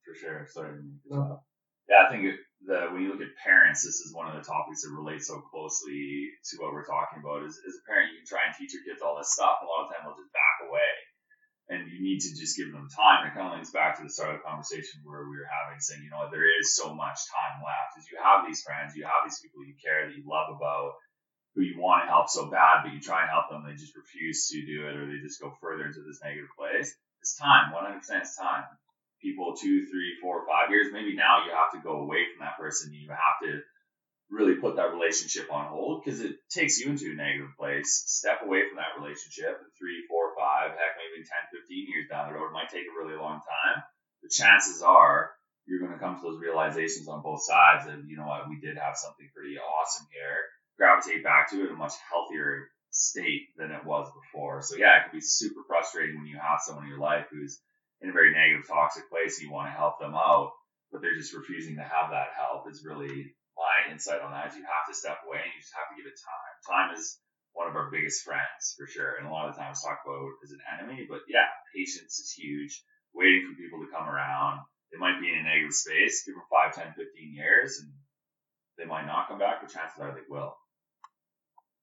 for 0.06 0.16
sure. 0.18 0.48
Sorry. 0.50 0.80
No. 1.06 1.42
Yeah, 1.90 2.08
I 2.08 2.12
think 2.12 2.26
it, 2.26 2.36
the 2.66 2.90
when 2.90 3.06
you 3.06 3.14
look 3.14 3.22
at 3.22 3.38
parents, 3.38 3.86
this 3.86 4.02
is 4.02 4.16
one 4.16 4.26
of 4.26 4.34
the 4.34 4.46
topics 4.46 4.82
that 4.82 4.96
relates 4.96 5.30
so 5.30 5.44
closely 5.54 6.34
to 6.50 6.58
what 6.58 6.74
we're 6.74 6.88
talking 6.88 7.22
about. 7.22 7.46
Is 7.46 7.62
as 7.62 7.78
a 7.78 7.84
parent, 7.86 8.10
you 8.10 8.24
can 8.24 8.30
try 8.30 8.50
and 8.50 8.56
teach 8.58 8.74
your 8.74 8.82
kids 8.82 9.06
all 9.06 9.18
this 9.18 9.34
stuff, 9.34 9.62
and 9.62 9.70
a 9.70 9.72
lot 9.72 9.86
of 9.86 9.90
time 9.94 10.02
they'll 10.04 10.18
just 10.18 10.34
back 10.34 10.58
away, 10.66 10.92
and 11.70 11.86
you 11.86 12.02
need 12.02 12.26
to 12.26 12.34
just 12.34 12.58
give 12.58 12.74
them 12.74 12.90
time. 12.90 13.30
It 13.30 13.38
kind 13.38 13.54
of 13.54 13.54
links 13.54 13.70
back 13.70 13.98
to 13.98 14.04
the 14.04 14.10
start 14.10 14.34
of 14.34 14.42
the 14.42 14.48
conversation 14.50 15.06
where 15.06 15.30
we 15.30 15.38
were 15.38 15.52
having, 15.52 15.78
saying, 15.78 16.02
you 16.02 16.10
know, 16.10 16.26
there 16.34 16.50
is 16.50 16.74
so 16.74 16.90
much 16.98 17.22
time 17.30 17.62
left. 17.62 18.02
As 18.02 18.10
you 18.10 18.18
have 18.18 18.48
these 18.50 18.66
friends, 18.66 18.98
you 18.98 19.06
have 19.06 19.22
these 19.22 19.38
people 19.38 19.62
you 19.62 19.78
care 19.78 20.10
that 20.10 20.18
you 20.18 20.26
love 20.26 20.50
about, 20.50 20.98
who 21.54 21.62
you 21.62 21.78
want 21.78 22.06
to 22.06 22.10
help 22.10 22.26
so 22.30 22.50
bad, 22.50 22.82
but 22.82 22.94
you 22.94 23.02
try 23.02 23.22
and 23.22 23.30
help 23.30 23.54
them, 23.54 23.66
they 23.66 23.78
just 23.78 23.98
refuse 23.98 24.50
to 24.50 24.66
do 24.66 24.90
it, 24.90 24.98
or 24.98 25.06
they 25.06 25.22
just 25.22 25.42
go 25.42 25.54
further 25.62 25.86
into 25.86 26.02
this 26.02 26.22
negative 26.26 26.50
place. 26.58 26.90
It's 27.22 27.38
time, 27.38 27.70
100% 27.70 28.02
it's 28.02 28.38
time 28.38 28.66
people 29.22 29.56
two, 29.56 29.86
three, 29.88 30.18
four, 30.22 30.46
five 30.48 30.70
years, 30.70 30.94
maybe 30.94 31.16
now 31.16 31.46
you 31.46 31.52
have 31.52 31.72
to 31.74 31.84
go 31.84 32.02
away 32.02 32.26
from 32.30 32.46
that 32.46 32.58
person. 32.58 32.94
You 32.94 33.10
have 33.10 33.40
to 33.44 33.62
really 34.30 34.60
put 34.60 34.76
that 34.76 34.92
relationship 34.94 35.52
on 35.52 35.72
hold 35.72 36.04
because 36.04 36.20
it 36.20 36.36
takes 36.50 36.80
you 36.80 36.92
into 36.92 37.12
a 37.12 37.16
negative 37.16 37.56
place. 37.58 38.04
Step 38.08 38.44
away 38.44 38.68
from 38.68 38.78
that 38.78 39.00
relationship 39.00 39.56
in 39.64 39.68
three, 39.80 40.04
four, 40.10 40.36
five, 40.36 40.72
heck, 40.72 41.00
maybe 41.00 41.24
10, 41.24 41.62
15 41.64 41.88
years 41.88 42.08
down 42.12 42.28
the 42.28 42.36
road. 42.36 42.52
It 42.52 42.58
might 42.58 42.70
take 42.70 42.86
a 42.86 42.98
really 42.98 43.16
long 43.16 43.40
time. 43.40 43.84
The 44.24 44.30
chances 44.30 44.82
are 44.82 45.32
you're 45.66 45.80
going 45.80 45.94
to 45.94 46.00
come 46.00 46.16
to 46.16 46.24
those 46.24 46.40
realizations 46.40 47.08
on 47.08 47.24
both 47.24 47.44
sides 47.44 47.88
of, 47.88 48.08
you 48.08 48.18
know 48.18 48.28
what, 48.28 48.50
we 48.50 48.60
did 48.60 48.78
have 48.78 48.96
something 48.96 49.28
pretty 49.36 49.60
awesome 49.60 50.08
here. 50.12 50.48
Gravitate 50.78 51.24
back 51.24 51.52
to 51.52 51.64
it 51.64 51.70
in 51.70 51.76
a 51.76 51.80
much 51.80 51.94
healthier 52.12 52.68
state 52.92 53.52
than 53.58 53.72
it 53.72 53.86
was 53.86 54.08
before. 54.12 54.62
So 54.62 54.76
yeah, 54.76 54.98
it 54.98 55.10
can 55.10 55.20
be 55.20 55.22
super 55.22 55.62
frustrating 55.68 56.18
when 56.18 56.28
you 56.28 56.40
have 56.40 56.60
someone 56.64 56.86
in 56.86 56.90
your 56.90 57.00
life 57.00 57.28
who's 57.32 57.60
in 58.02 58.10
a 58.10 58.14
very 58.14 58.32
negative, 58.32 58.68
toxic 58.68 59.10
place, 59.10 59.42
you 59.42 59.52
want 59.52 59.68
to 59.68 59.76
help 59.78 60.00
them 60.00 60.14
out, 60.14 60.52
but 60.92 61.02
they're 61.02 61.18
just 61.18 61.34
refusing 61.34 61.76
to 61.78 61.84
have 61.84 62.12
that 62.12 62.38
help. 62.38 62.70
Is 62.70 62.86
really 62.86 63.34
my 63.58 63.92
insight 63.92 64.22
on 64.22 64.32
that. 64.32 64.52
Is 64.52 64.58
you 64.58 64.64
have 64.64 64.88
to 64.88 64.94
step 64.94 65.20
away 65.26 65.42
and 65.42 65.52
you 65.54 65.62
just 65.62 65.74
have 65.74 65.90
to 65.90 65.98
give 65.98 66.06
it 66.06 66.20
time. 66.22 66.54
Time 66.66 66.90
is 66.96 67.20
one 67.54 67.68
of 67.68 67.76
our 67.76 67.90
biggest 67.90 68.24
friends 68.24 68.78
for 68.78 68.86
sure, 68.86 69.18
and 69.18 69.28
a 69.28 69.32
lot 69.32 69.50
of 69.50 69.56
the 69.56 69.62
times 69.62 69.82
talk 69.82 70.06
about 70.06 70.38
as 70.46 70.54
an 70.54 70.62
enemy. 70.78 71.10
But 71.10 71.26
yeah, 71.28 71.50
patience 71.74 72.22
is 72.22 72.32
huge. 72.32 72.84
Waiting 73.14 73.50
for 73.50 73.58
people 73.58 73.82
to 73.82 73.90
come 73.90 74.08
around. 74.08 74.62
They 74.94 75.00
might 75.00 75.20
be 75.20 75.28
in 75.28 75.40
a 75.40 75.44
negative 75.44 75.74
space. 75.74 76.24
Give 76.24 76.36
them 76.36 76.46
5, 76.54 76.76
10, 76.76 76.94
15 76.94 77.34
years, 77.34 77.82
and 77.82 77.92
they 78.78 78.86
might 78.86 79.08
not 79.08 79.28
come 79.28 79.40
back, 79.40 79.60
but 79.60 79.74
chances 79.74 80.00
are 80.00 80.14
they 80.14 80.28
will. 80.30 80.56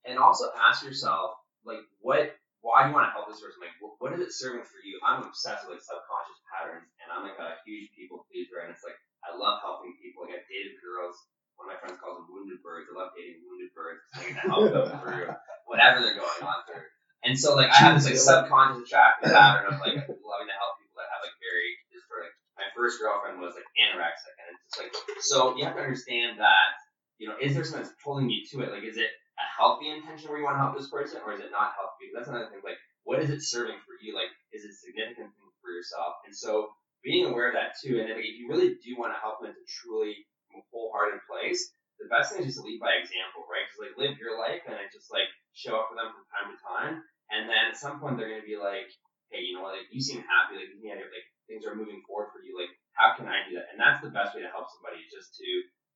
And 0.07 0.19
also 0.19 0.47
ask 0.55 0.85
yourself, 0.85 1.33
like, 1.65 1.83
what 2.01 2.37
why 2.65 2.89
do 2.89 2.91
you 2.91 2.97
want 2.97 3.13
to 3.13 3.13
help 3.13 3.29
this 3.29 3.45
person? 3.45 3.61
Like, 3.61 3.77
what 4.01 4.17
is 4.17 4.25
it 4.25 4.33
serving 4.33 4.65
for 4.65 4.81
you? 4.81 4.97
I'm 5.05 5.21
obsessed 5.29 5.69
with 5.69 5.77
like 5.77 5.85
subconscious 5.85 6.41
patterns, 6.49 6.89
and 7.05 7.13
I'm 7.13 7.29
like 7.29 7.37
a 7.37 7.61
huge 7.69 7.93
people 7.93 8.25
pleaser, 8.33 8.65
and 8.65 8.73
it's 8.73 8.81
like 8.81 8.97
I 9.21 9.37
love 9.37 9.61
helping 9.61 9.93
people. 10.01 10.25
Like 10.25 10.41
I've 10.41 10.49
dated 10.49 10.81
girls. 10.81 11.13
One 11.61 11.69
of 11.69 11.77
my 11.77 11.79
friends 11.79 12.01
calls 12.01 12.19
them 12.19 12.33
wounded 12.33 12.65
birds. 12.65 12.89
I 12.89 12.97
love 12.97 13.13
dating 13.13 13.45
wounded 13.45 13.71
birds 13.77 14.01
because 14.09 14.17
I 14.17 14.25
get 14.33 14.37
to 14.41 14.49
help 14.49 14.65
them 14.73 14.89
through 15.05 15.29
whatever 15.69 16.03
they're 16.03 16.19
going 16.19 16.43
on 16.43 16.65
through. 16.65 16.89
And 17.25 17.37
so 17.37 17.53
like 17.53 17.69
I 17.69 17.85
have 17.85 18.01
this 18.01 18.09
like 18.09 18.17
subconscious 18.17 18.89
attractive 18.89 19.33
pattern 19.33 19.69
of 19.69 19.77
like 19.85 20.01
loving 20.01 20.49
to 20.49 20.57
help 20.57 20.81
people 20.81 20.97
that 21.01 21.13
have 21.13 21.21
like 21.21 21.37
very 21.41 21.69
just 21.93 22.09
for 22.09 22.25
like 22.25 22.33
my 22.57 22.69
first 22.73 22.97
girlfriend 22.97 23.45
was 23.45 23.53
like 23.53 23.69
anorexic, 23.77 24.35
and 24.41 24.47
it's 24.57 24.65
just 24.73 24.81
like 24.81 24.93
so 25.21 25.53
you 25.61 25.69
have 25.69 25.77
to 25.77 25.85
understand 25.85 26.41
that 26.41 26.81
you 27.21 27.29
know 27.29 27.37
is 27.37 27.53
there 27.53 27.65
something 27.65 27.85
that's 27.85 27.97
pulling 28.01 28.33
you 28.33 28.41
to 28.57 28.65
it? 28.65 28.73
Like 28.73 28.89
is 28.89 28.97
it 28.97 29.13
a 29.39 29.47
healthy 29.47 29.91
intention 29.91 30.31
where 30.31 30.39
you 30.39 30.47
want 30.47 30.57
to 30.59 30.65
help 30.65 30.77
this 30.79 30.91
person, 30.91 31.23
or 31.27 31.35
is 31.35 31.43
it 31.43 31.51
not 31.51 31.75
healthy? 31.75 32.11
That's 32.15 32.31
another 32.31 32.51
thing. 32.51 32.63
Like, 32.63 32.79
what 33.03 33.19
is 33.21 33.31
it 33.31 33.43
serving 33.43 33.79
for 33.83 33.95
you? 33.99 34.15
Like, 34.15 34.31
is 34.55 34.63
it 34.63 34.75
significant 34.79 35.35
for 35.61 35.71
yourself? 35.75 36.23
And 36.27 36.35
so, 36.35 36.71
being 37.03 37.29
aware 37.29 37.53
of 37.53 37.59
that 37.59 37.77
too, 37.77 38.01
and 38.01 38.09
if 38.09 38.19
you 38.23 38.49
really 38.49 38.81
do 38.81 38.97
want 38.97 39.13
to 39.13 39.21
help 39.21 39.45
them 39.45 39.53
to 39.53 39.65
truly 39.69 40.25
wholehearted 40.73 41.21
place, 41.29 41.75
the 42.01 42.09
best 42.09 42.33
thing 42.33 42.43
is 42.43 42.55
just 42.55 42.63
to 42.63 42.67
lead 42.67 42.81
by 42.81 42.97
example, 42.97 43.45
right? 43.47 43.67
Because 43.67 43.81
like 43.85 43.99
live 44.01 44.17
your 44.19 44.41
life 44.41 44.65
and 44.67 44.79
just 44.91 45.13
like 45.13 45.29
show 45.53 45.79
up 45.79 45.93
for 45.93 45.97
them 45.99 46.11
from 46.11 46.25
time 46.33 46.49
to 46.51 46.59
time, 46.63 46.95
and 47.31 47.47
then 47.47 47.71
at 47.71 47.79
some 47.79 48.01
point 48.01 48.17
they're 48.17 48.33
gonna 48.33 48.47
be 48.47 48.59
like, 48.59 48.89
hey, 49.31 49.45
you 49.45 49.55
know 49.55 49.63
what? 49.67 49.77
Like 49.77 49.91
you 49.93 50.01
seem 50.01 50.25
happy, 50.25 50.59
like 50.59 50.73
you 50.73 50.81
seem 50.81 50.97
like 50.97 51.29
things 51.47 51.69
are 51.69 51.77
moving 51.77 52.01
forward 52.09 52.33
for 52.33 52.41
you. 52.41 52.57
Like 52.57 52.73
how 52.97 53.15
can 53.15 53.29
I 53.29 53.45
do 53.47 53.59
that? 53.59 53.71
And 53.75 53.79
that's 53.79 54.01
the 54.01 54.15
best 54.15 54.35
way 54.35 54.43
to 54.43 54.51
help 54.51 54.71
somebody 54.71 55.03
is 55.03 55.13
just 55.13 55.35
to 55.39 55.47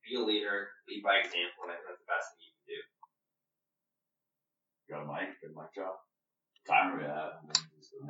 be 0.06 0.18
a 0.18 0.22
leader, 0.22 0.70
lead 0.86 1.02
by 1.02 1.22
example, 1.22 1.66
and 1.66 1.72
I 1.72 1.78
think 1.78 1.86
that's 1.88 2.02
the 2.02 2.10
best 2.10 2.26
thing 2.34 2.42
you 2.46 2.54
can 2.54 2.66
do. 2.68 2.80
Got 4.88 5.04
a 5.04 5.08
mic? 5.08 5.36
Good 5.40 5.54
mic 5.54 5.70
job. 5.74 5.98
Time 6.66 6.96
we 6.96 7.04
have. 7.04 7.42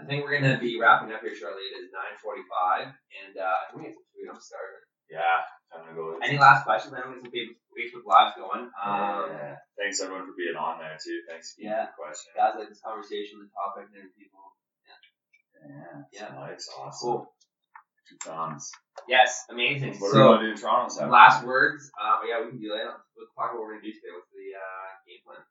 I 0.08 0.16
think 0.16 0.24
we're 0.24 0.40
gonna 0.40 0.56
be 0.56 0.80
wrapping 0.80 1.12
up 1.12 1.20
here 1.20 1.36
shortly. 1.36 1.68
It 1.68 1.84
is 1.84 1.92
9:45, 1.92 2.88
and 2.88 3.36
uh, 3.36 3.44
I 3.44 3.64
think 3.68 3.76
we 3.76 3.92
have 3.92 3.92
some 3.92 4.08
food. 4.16 4.32
I'm 4.32 4.40
starving. 4.40 4.84
Yeah, 5.12 5.44
time 5.68 5.84
to 5.84 5.92
go. 5.92 6.16
Any 6.24 6.40
last 6.40 6.64
questions? 6.64 6.96
I 6.96 7.04
know 7.04 7.12
we 7.12 7.20
some 7.20 7.28
Facebook 7.28 8.08
lives 8.08 8.32
going. 8.40 8.72
Um, 8.72 9.28
yeah. 9.36 9.60
Thanks 9.76 10.00
everyone 10.00 10.24
for 10.24 10.32
being 10.32 10.56
on 10.56 10.80
there 10.80 10.96
too. 10.96 11.28
Thanks 11.28 11.52
for 11.52 11.60
yeah. 11.60 11.92
the 11.92 11.96
question. 12.00 12.32
Guys, 12.32 12.56
like 12.56 12.72
this 12.72 12.80
conversation, 12.80 13.44
the 13.44 13.52
topic, 13.52 13.92
and 13.92 14.08
people. 14.16 14.40
Yeah. 14.88 16.32
Yeah. 16.32 16.40
Likes, 16.40 16.72
awesome. 16.72 17.28
Cool. 17.28 17.32
Two 18.08 18.16
thumbs. 18.24 18.72
Yes, 19.12 19.44
amazing. 19.52 20.00
What 20.00 20.08
so, 20.08 20.16
do 20.16 20.24
we 20.24 20.24
want 20.24 20.40
to 20.40 20.46
do 20.48 20.52
in 20.52 20.56
Toronto? 20.56 21.04
Last 21.12 21.44
words. 21.44 21.92
Um, 22.00 22.24
yeah, 22.24 22.40
we 22.40 22.48
can 22.56 22.64
do 22.64 22.72
that. 22.72 22.96
Let's 23.12 23.28
talk 23.36 23.52
about 23.52 23.60
what 23.60 23.68
we're 23.68 23.76
gonna 23.76 23.84
do 23.84 23.92
today. 23.92 24.16
What's 24.16 24.32
the 24.32 24.56
uh, 24.56 24.88
game 25.04 25.20
plan? 25.28 25.44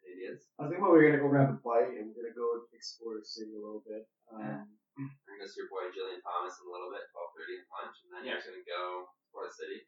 Any 0.00 0.32
ideas? 0.32 0.40
I 0.56 0.68
think 0.68 0.80
well, 0.80 0.96
we're 0.96 1.04
gonna 1.04 1.20
go 1.20 1.28
grab 1.28 1.52
a 1.52 1.60
bite 1.60 1.92
and 1.96 2.12
we're 2.16 2.24
gonna 2.24 2.36
go 2.36 2.64
explore 2.72 3.20
the 3.20 3.24
city 3.24 3.52
a 3.52 3.60
little 3.60 3.84
bit. 3.84 4.08
Um, 4.32 4.64
We're 4.96 5.36
gonna 5.36 5.48
see 5.52 5.60
your 5.60 5.68
boy 5.68 5.92
Jillian 5.92 6.24
Thomas 6.24 6.56
in 6.56 6.64
a 6.64 6.72
little 6.72 6.88
bit, 6.88 7.04
12:30 7.12 7.60
at 7.60 7.68
lunch, 7.68 7.96
and 8.04 8.10
then 8.16 8.22
you're 8.24 8.40
gonna 8.40 8.64
go 8.64 9.04
explore 9.20 9.44
the 9.48 9.52
city. 9.52 9.80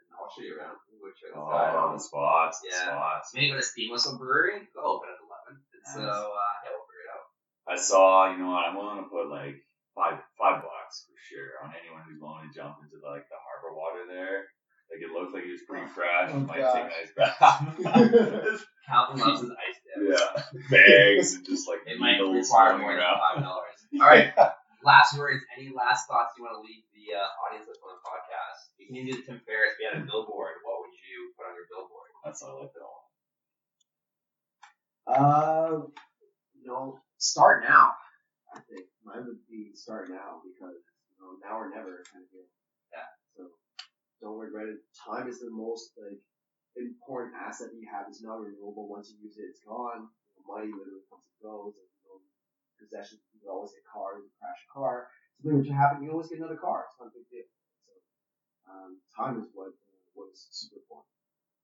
And 0.00 0.08
I'll 0.16 0.32
show 0.32 0.44
you 0.44 0.56
around. 0.56 0.80
We'll 0.88 1.12
show 1.12 1.28
you 1.28 1.36
Oh, 1.36 1.52
inside. 1.52 1.92
the 1.92 2.00
spots. 2.00 2.56
The 2.64 2.72
Yeah. 2.72 2.96
spots. 2.96 3.26
Maybe 3.36 3.52
go 3.52 3.60
to 3.60 3.62
Steam 3.62 3.92
Whistle 3.92 4.16
Brewery. 4.16 4.64
Go 4.72 4.96
open 4.96 5.12
at 5.12 5.20
11. 5.20 5.60
And 5.76 5.84
so 5.92 6.00
Nice. 6.00 6.08
uh, 6.08 6.54
yeah, 6.64 6.72
we'll 6.72 6.88
figure 6.88 7.04
it 7.04 7.12
out. 7.12 7.26
I 7.68 7.76
saw, 7.76 8.32
you 8.32 8.38
know 8.40 8.50
what, 8.50 8.64
I'm 8.64 8.76
willing 8.76 9.04
to 9.04 9.08
put 9.12 9.28
like 9.28 9.60
five 9.94 10.18
five 10.40 10.64
bucks 10.64 11.06
for 11.06 11.16
sure 11.20 11.60
on 11.62 11.72
anyone 11.76 12.02
who's 12.08 12.20
willing 12.20 12.48
to 12.48 12.54
jump 12.54 12.80
into 12.82 12.98
like 13.04 13.28
the 13.28 13.38
harbor 13.38 13.76
water 13.76 14.08
there. 14.08 14.48
Like 14.90 15.00
it 15.00 15.12
looked 15.12 15.32
like 15.32 15.44
it 15.44 15.52
was 15.52 15.62
pretty 16.30 16.46
fresh. 16.46 16.58
Oh, 16.58 16.60
Might 16.60 16.60
gosh. 16.60 16.74
take 16.74 16.84
a 16.84 16.92
nice 16.94 17.12
bath. 17.16 18.62
Calvin 18.86 19.16
loves 19.20 19.40
his 19.46 19.50
ice 19.50 19.78
dip. 19.84 19.98
yeah. 20.12 20.42
Bags 20.70 21.34
and 21.34 21.44
just 21.46 21.68
like 21.68 21.80
It 21.86 21.98
might 21.98 22.20
require 22.20 22.76
more 22.78 22.92
than 22.94 23.02
five 23.02 23.42
dollars. 23.42 23.78
All 24.00 24.06
right. 24.08 24.32
Last 24.84 25.16
words. 25.16 25.40
Any 25.56 25.72
last 25.72 26.04
thoughts 26.04 26.36
you 26.36 26.44
want 26.44 26.60
to 26.60 26.64
leave 26.64 26.84
the 26.92 27.16
uh, 27.16 27.24
audience 27.48 27.64
with 27.64 27.80
on 27.80 27.96
the 27.96 28.04
podcast? 28.04 28.68
If 28.76 28.84
you 28.84 28.86
can 28.92 29.00
do 29.08 29.16
the 29.16 29.24
Tim 29.24 29.40
Ferriss. 29.48 29.72
If 29.72 29.80
you 29.80 29.88
had 29.88 29.96
a 29.96 30.04
billboard, 30.04 30.60
what 30.60 30.84
would 30.84 30.92
you 30.92 31.32
put 31.40 31.48
on 31.48 31.56
your 31.56 31.64
billboard? 31.72 32.12
That's 32.20 32.44
all 32.44 32.60
I 32.60 32.68
like 32.68 32.76
that 32.76 32.84
one. 32.84 33.08
uh, 35.08 35.88
you 36.52 36.66
know, 36.68 37.00
start 37.16 37.64
now. 37.64 37.96
I 38.52 38.60
think 38.68 38.84
mine 39.08 39.24
would 39.24 39.40
be 39.48 39.72
start 39.72 40.12
now 40.12 40.44
because 40.44 40.76
you 40.76 41.16
know 41.16 41.32
now 41.40 41.56
or 41.64 41.72
never 41.72 42.04
kind 42.12 42.20
of 42.24 42.28
deal. 42.28 42.44
Don't 44.24 44.40
regret 44.40 44.72
it. 44.72 44.80
Time 44.96 45.28
is 45.28 45.44
the 45.44 45.52
most 45.52 45.92
like 46.00 46.16
important 46.80 47.36
asset 47.36 47.68
that 47.68 47.76
you 47.76 47.84
have. 47.92 48.08
It's 48.08 48.24
not 48.24 48.40
renewable. 48.40 48.88
Once 48.88 49.12
you 49.12 49.20
use 49.20 49.36
it, 49.36 49.52
it's 49.52 49.60
gone. 49.60 50.08
You 50.08 50.40
know, 50.40 50.48
money 50.48 50.72
literally 50.72 51.04
comes 51.12 51.28
and 51.28 51.44
goes. 51.44 51.76
And, 51.76 51.92
you 51.92 52.08
know, 52.08 52.18
possessions. 52.80 53.20
You 53.36 53.52
always 53.52 53.76
get 53.76 53.84
cars. 53.84 54.24
You 54.24 54.32
crash 54.40 54.64
a 54.64 54.70
car. 54.72 55.12
Something 55.44 55.60
which 55.60 55.68
happen. 55.68 56.00
You 56.00 56.16
always 56.16 56.32
get 56.32 56.40
another 56.40 56.56
car. 56.56 56.88
It's 56.88 56.96
not 56.96 57.12
a 57.12 57.14
big 57.14 57.28
deal. 57.28 57.44
So 57.84 57.92
um, 58.72 58.96
time 59.12 59.36
is 59.44 59.52
what 59.52 59.76
uh, 59.76 60.00
what 60.16 60.32
is 60.32 60.40
super 60.48 60.80
important. 60.80 61.12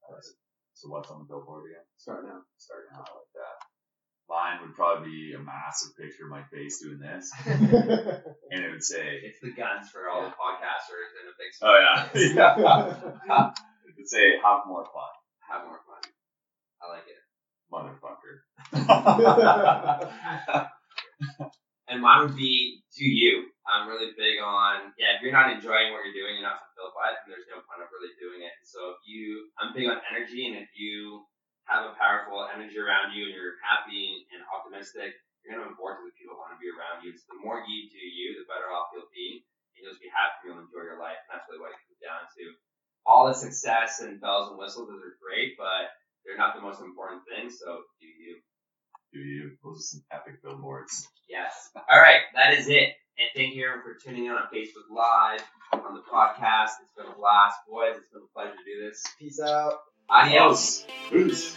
Alright. 0.05 0.29
So 0.77 0.93
what's 0.93 1.09
on 1.09 1.25
the 1.25 1.29
billboard 1.33 1.65
again? 1.65 1.89
Start 1.97 2.29
now. 2.29 2.45
Start 2.61 2.93
now 2.93 3.01
I 3.01 3.09
like 3.09 3.33
that. 3.41 3.70
Mine 4.31 4.63
would 4.63 4.77
probably 4.79 5.11
be 5.11 5.35
a 5.35 5.43
massive 5.43 5.91
picture 5.99 6.23
of 6.25 6.31
my 6.31 6.43
face 6.55 6.79
doing 6.79 7.01
this, 7.03 7.33
and 7.47 7.67
it 8.63 8.71
would 8.71 8.85
say, 8.85 9.19
It's 9.27 9.41
the 9.43 9.51
guns 9.51 9.91
for 9.91 10.07
all 10.09 10.23
the 10.23 10.31
podcasters 10.31 11.11
and 11.19 11.27
the 11.27 11.35
big 11.35 11.51
"Oh 11.61 11.75
yeah, 11.75 12.07
yeah." 12.39 13.51
it 13.91 13.99
would 13.99 14.07
say, 14.09 14.39
"Have 14.39 14.71
more 14.71 14.87
fun, 14.87 15.11
Have 15.51 15.67
more 15.67 15.83
fun. 15.83 15.99
I 16.79 16.95
like 16.95 17.11
it. 17.11 17.19
motherfucker." 17.75 18.47
And 21.91 21.99
mine 22.07 22.23
would 22.23 22.39
be 22.39 22.87
to 23.03 23.05
you. 23.05 23.51
I'm 23.67 23.91
really 23.91 24.15
big 24.15 24.39
on 24.39 24.95
yeah. 24.95 25.19
If 25.19 25.27
you're 25.27 25.35
not 25.35 25.51
enjoying 25.51 25.91
what 25.91 26.07
you're 26.07 26.15
doing, 26.15 26.39
you're 26.39 26.47
not 26.47 26.63
fulfilled 26.71 26.95
by 26.95 27.11
it, 27.11 27.19
then 27.27 27.35
there's 27.35 27.51
no 27.51 27.59
point 27.67 27.83
of 27.83 27.91
really 27.91 28.15
doing 28.15 28.47
it. 28.47 28.55
So 28.63 28.95
if 28.95 29.03
you, 29.11 29.51
I'm 29.59 29.75
big 29.75 29.91
on 29.91 29.99
energy, 30.07 30.47
and 30.47 30.55
if 30.63 30.71
you 30.79 31.27
powerful 31.71 32.43
energy 32.51 32.79
around 32.79 33.15
you 33.15 33.31
and 33.31 33.35
you're 33.35 33.59
happy 33.63 34.27
and 34.35 34.43
optimistic, 34.51 35.15
you're 35.41 35.55
going 35.55 35.63
to 35.63 35.71
have 35.71 35.79
vortex 35.79 36.11
of 36.11 36.19
people 36.19 36.35
who 36.35 36.43
want 36.43 36.53
to 36.53 36.61
be 36.61 36.69
around 36.69 37.07
you. 37.07 37.15
So 37.15 37.31
the 37.31 37.41
more 37.41 37.63
you 37.63 37.87
do 37.89 38.03
you, 38.03 38.43
the 38.43 38.51
better 38.51 38.69
off 38.69 38.91
you'll 38.91 39.09
be. 39.15 39.47
And 39.73 39.87
you'll 39.87 39.95
just 39.95 40.03
be 40.03 40.11
happy 40.11 40.51
and 40.51 40.59
you'll 40.59 40.67
enjoy 40.67 40.85
your 40.85 40.99
life. 40.99 41.17
And 41.27 41.39
that's 41.39 41.47
really 41.47 41.63
what 41.63 41.73
it 41.73 41.81
comes 41.81 42.01
down 42.03 42.23
to. 42.27 42.45
All 43.07 43.31
the 43.31 43.39
success 43.39 44.03
and 44.05 44.21
bells 44.21 44.53
and 44.53 44.59
whistles, 44.59 44.91
those 44.91 45.01
are 45.01 45.17
great, 45.23 45.57
but 45.57 45.95
they're 46.27 46.37
not 46.37 46.59
the 46.59 46.61
most 46.61 46.83
important 46.83 47.25
thing. 47.25 47.49
So 47.49 47.87
do 48.03 48.07
you. 48.07 48.43
Do 49.15 49.19
you? 49.19 49.57
Those 49.65 49.81
are 49.81 49.89
some 49.97 50.05
epic 50.13 50.43
billboards. 50.43 51.09
Yes. 51.31 51.55
All 51.75 51.99
right. 51.99 52.27
That 52.35 52.55
is 52.55 52.69
it. 52.69 52.95
And 53.19 53.29
thank 53.35 53.55
you 53.55 53.67
everyone 53.67 53.83
for 53.83 53.99
tuning 53.99 54.27
in 54.27 54.33
on 54.33 54.49
Facebook 54.55 54.89
Live, 54.91 55.43
on 55.73 55.95
the 55.95 56.05
podcast. 56.07 56.79
It's 56.83 56.95
been 56.97 57.07
a 57.07 57.17
blast, 57.17 57.59
boys. 57.69 57.97
It's 57.97 58.09
been 58.09 58.23
a 58.23 58.33
pleasure 58.33 58.57
to 58.57 58.65
do 58.65 58.87
this. 58.87 59.03
Peace 59.19 59.41
out. 59.41 59.75
Adios. 60.11 60.85
Peace. 61.09 61.57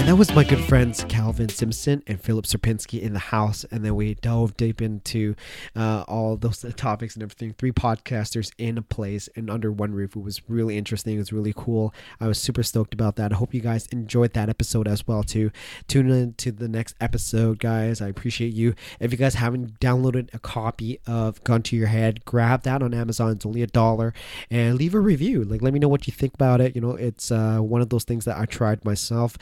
And 0.00 0.08
that 0.08 0.16
was 0.16 0.34
my 0.34 0.44
good 0.44 0.64
friends 0.64 1.04
Calvin 1.10 1.50
Simpson 1.50 2.02
and 2.06 2.18
Filip 2.18 2.46
Sierpinski 2.46 3.02
in 3.02 3.12
the 3.12 3.18
house. 3.18 3.66
And 3.70 3.84
then 3.84 3.94
we 3.94 4.14
dove 4.14 4.56
deep 4.56 4.80
into 4.80 5.36
uh, 5.76 6.04
all 6.08 6.38
those 6.38 6.64
topics 6.74 7.14
and 7.16 7.22
everything. 7.22 7.52
Three 7.52 7.70
podcasters 7.70 8.50
in 8.56 8.78
a 8.78 8.82
place 8.82 9.28
and 9.36 9.50
under 9.50 9.70
one 9.70 9.92
roof. 9.92 10.16
It 10.16 10.22
was 10.22 10.40
really 10.48 10.78
interesting. 10.78 11.16
It 11.16 11.18
was 11.18 11.34
really 11.34 11.52
cool. 11.54 11.92
I 12.18 12.28
was 12.28 12.38
super 12.38 12.62
stoked 12.62 12.94
about 12.94 13.16
that. 13.16 13.30
I 13.30 13.36
hope 13.36 13.52
you 13.52 13.60
guys 13.60 13.88
enjoyed 13.88 14.32
that 14.32 14.48
episode 14.48 14.88
as 14.88 15.06
well 15.06 15.22
too. 15.22 15.50
Tune 15.86 16.08
in 16.10 16.32
to 16.38 16.50
the 16.50 16.66
next 16.66 16.96
episode, 16.98 17.58
guys. 17.58 18.00
I 18.00 18.08
appreciate 18.08 18.54
you. 18.54 18.74
If 19.00 19.12
you 19.12 19.18
guys 19.18 19.34
haven't 19.34 19.80
downloaded 19.80 20.32
a 20.32 20.38
copy 20.38 20.98
of 21.06 21.44
Gun 21.44 21.62
to 21.64 21.76
Your 21.76 21.88
Head, 21.88 22.24
grab 22.24 22.62
that 22.62 22.82
on 22.82 22.94
Amazon. 22.94 23.32
It's 23.32 23.44
only 23.44 23.60
a 23.62 23.66
dollar. 23.66 24.14
And 24.50 24.78
leave 24.78 24.94
a 24.94 25.00
review. 25.00 25.44
Like 25.44 25.60
let 25.60 25.74
me 25.74 25.78
know 25.78 25.88
what 25.88 26.06
you 26.06 26.12
think 26.14 26.32
about 26.32 26.62
it. 26.62 26.74
You 26.74 26.80
know, 26.80 26.92
it's 26.92 27.30
uh, 27.30 27.58
one 27.58 27.82
of 27.82 27.90
those 27.90 28.04
things 28.04 28.24
that 28.24 28.38
I 28.38 28.46
tried 28.46 28.82
myself 28.82 29.36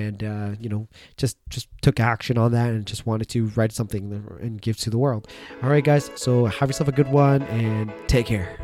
and 0.00 0.24
uh, 0.24 0.50
you 0.60 0.68
know 0.68 0.88
just 1.16 1.36
just 1.48 1.68
took 1.82 2.00
action 2.00 2.38
on 2.38 2.52
that 2.52 2.70
and 2.70 2.86
just 2.86 3.06
wanted 3.06 3.28
to 3.28 3.46
write 3.56 3.72
something 3.72 4.12
and 4.40 4.60
give 4.60 4.76
to 4.78 4.90
the 4.90 4.98
world 4.98 5.28
all 5.62 5.70
right 5.70 5.84
guys 5.84 6.10
so 6.14 6.46
have 6.46 6.68
yourself 6.68 6.88
a 6.88 6.92
good 6.92 7.08
one 7.08 7.42
and 7.44 7.92
take 8.08 8.26
care 8.26 8.58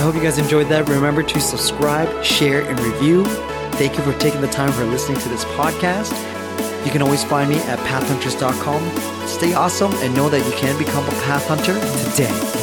I 0.00 0.02
hope 0.02 0.14
you 0.14 0.22
guys 0.22 0.38
enjoyed 0.38 0.68
that. 0.68 0.88
Remember 0.88 1.22
to 1.22 1.40
subscribe, 1.40 2.24
share, 2.24 2.62
and 2.62 2.80
review. 2.80 3.22
Thank 3.72 3.98
you 3.98 4.02
for 4.02 4.18
taking 4.18 4.40
the 4.40 4.48
time 4.48 4.72
for 4.72 4.84
listening 4.84 5.18
to 5.20 5.28
this 5.28 5.44
podcast. 5.44 6.39
You 6.84 6.90
can 6.90 7.02
always 7.02 7.24
find 7.24 7.50
me 7.50 7.56
at 7.56 7.78
pathhunters.com. 7.80 9.28
Stay 9.28 9.54
awesome 9.54 9.92
and 9.94 10.14
know 10.14 10.28
that 10.28 10.44
you 10.44 10.52
can 10.58 10.78
become 10.78 11.04
a 11.04 11.12
path 11.22 11.46
hunter 11.46 11.74
today. 12.10 12.59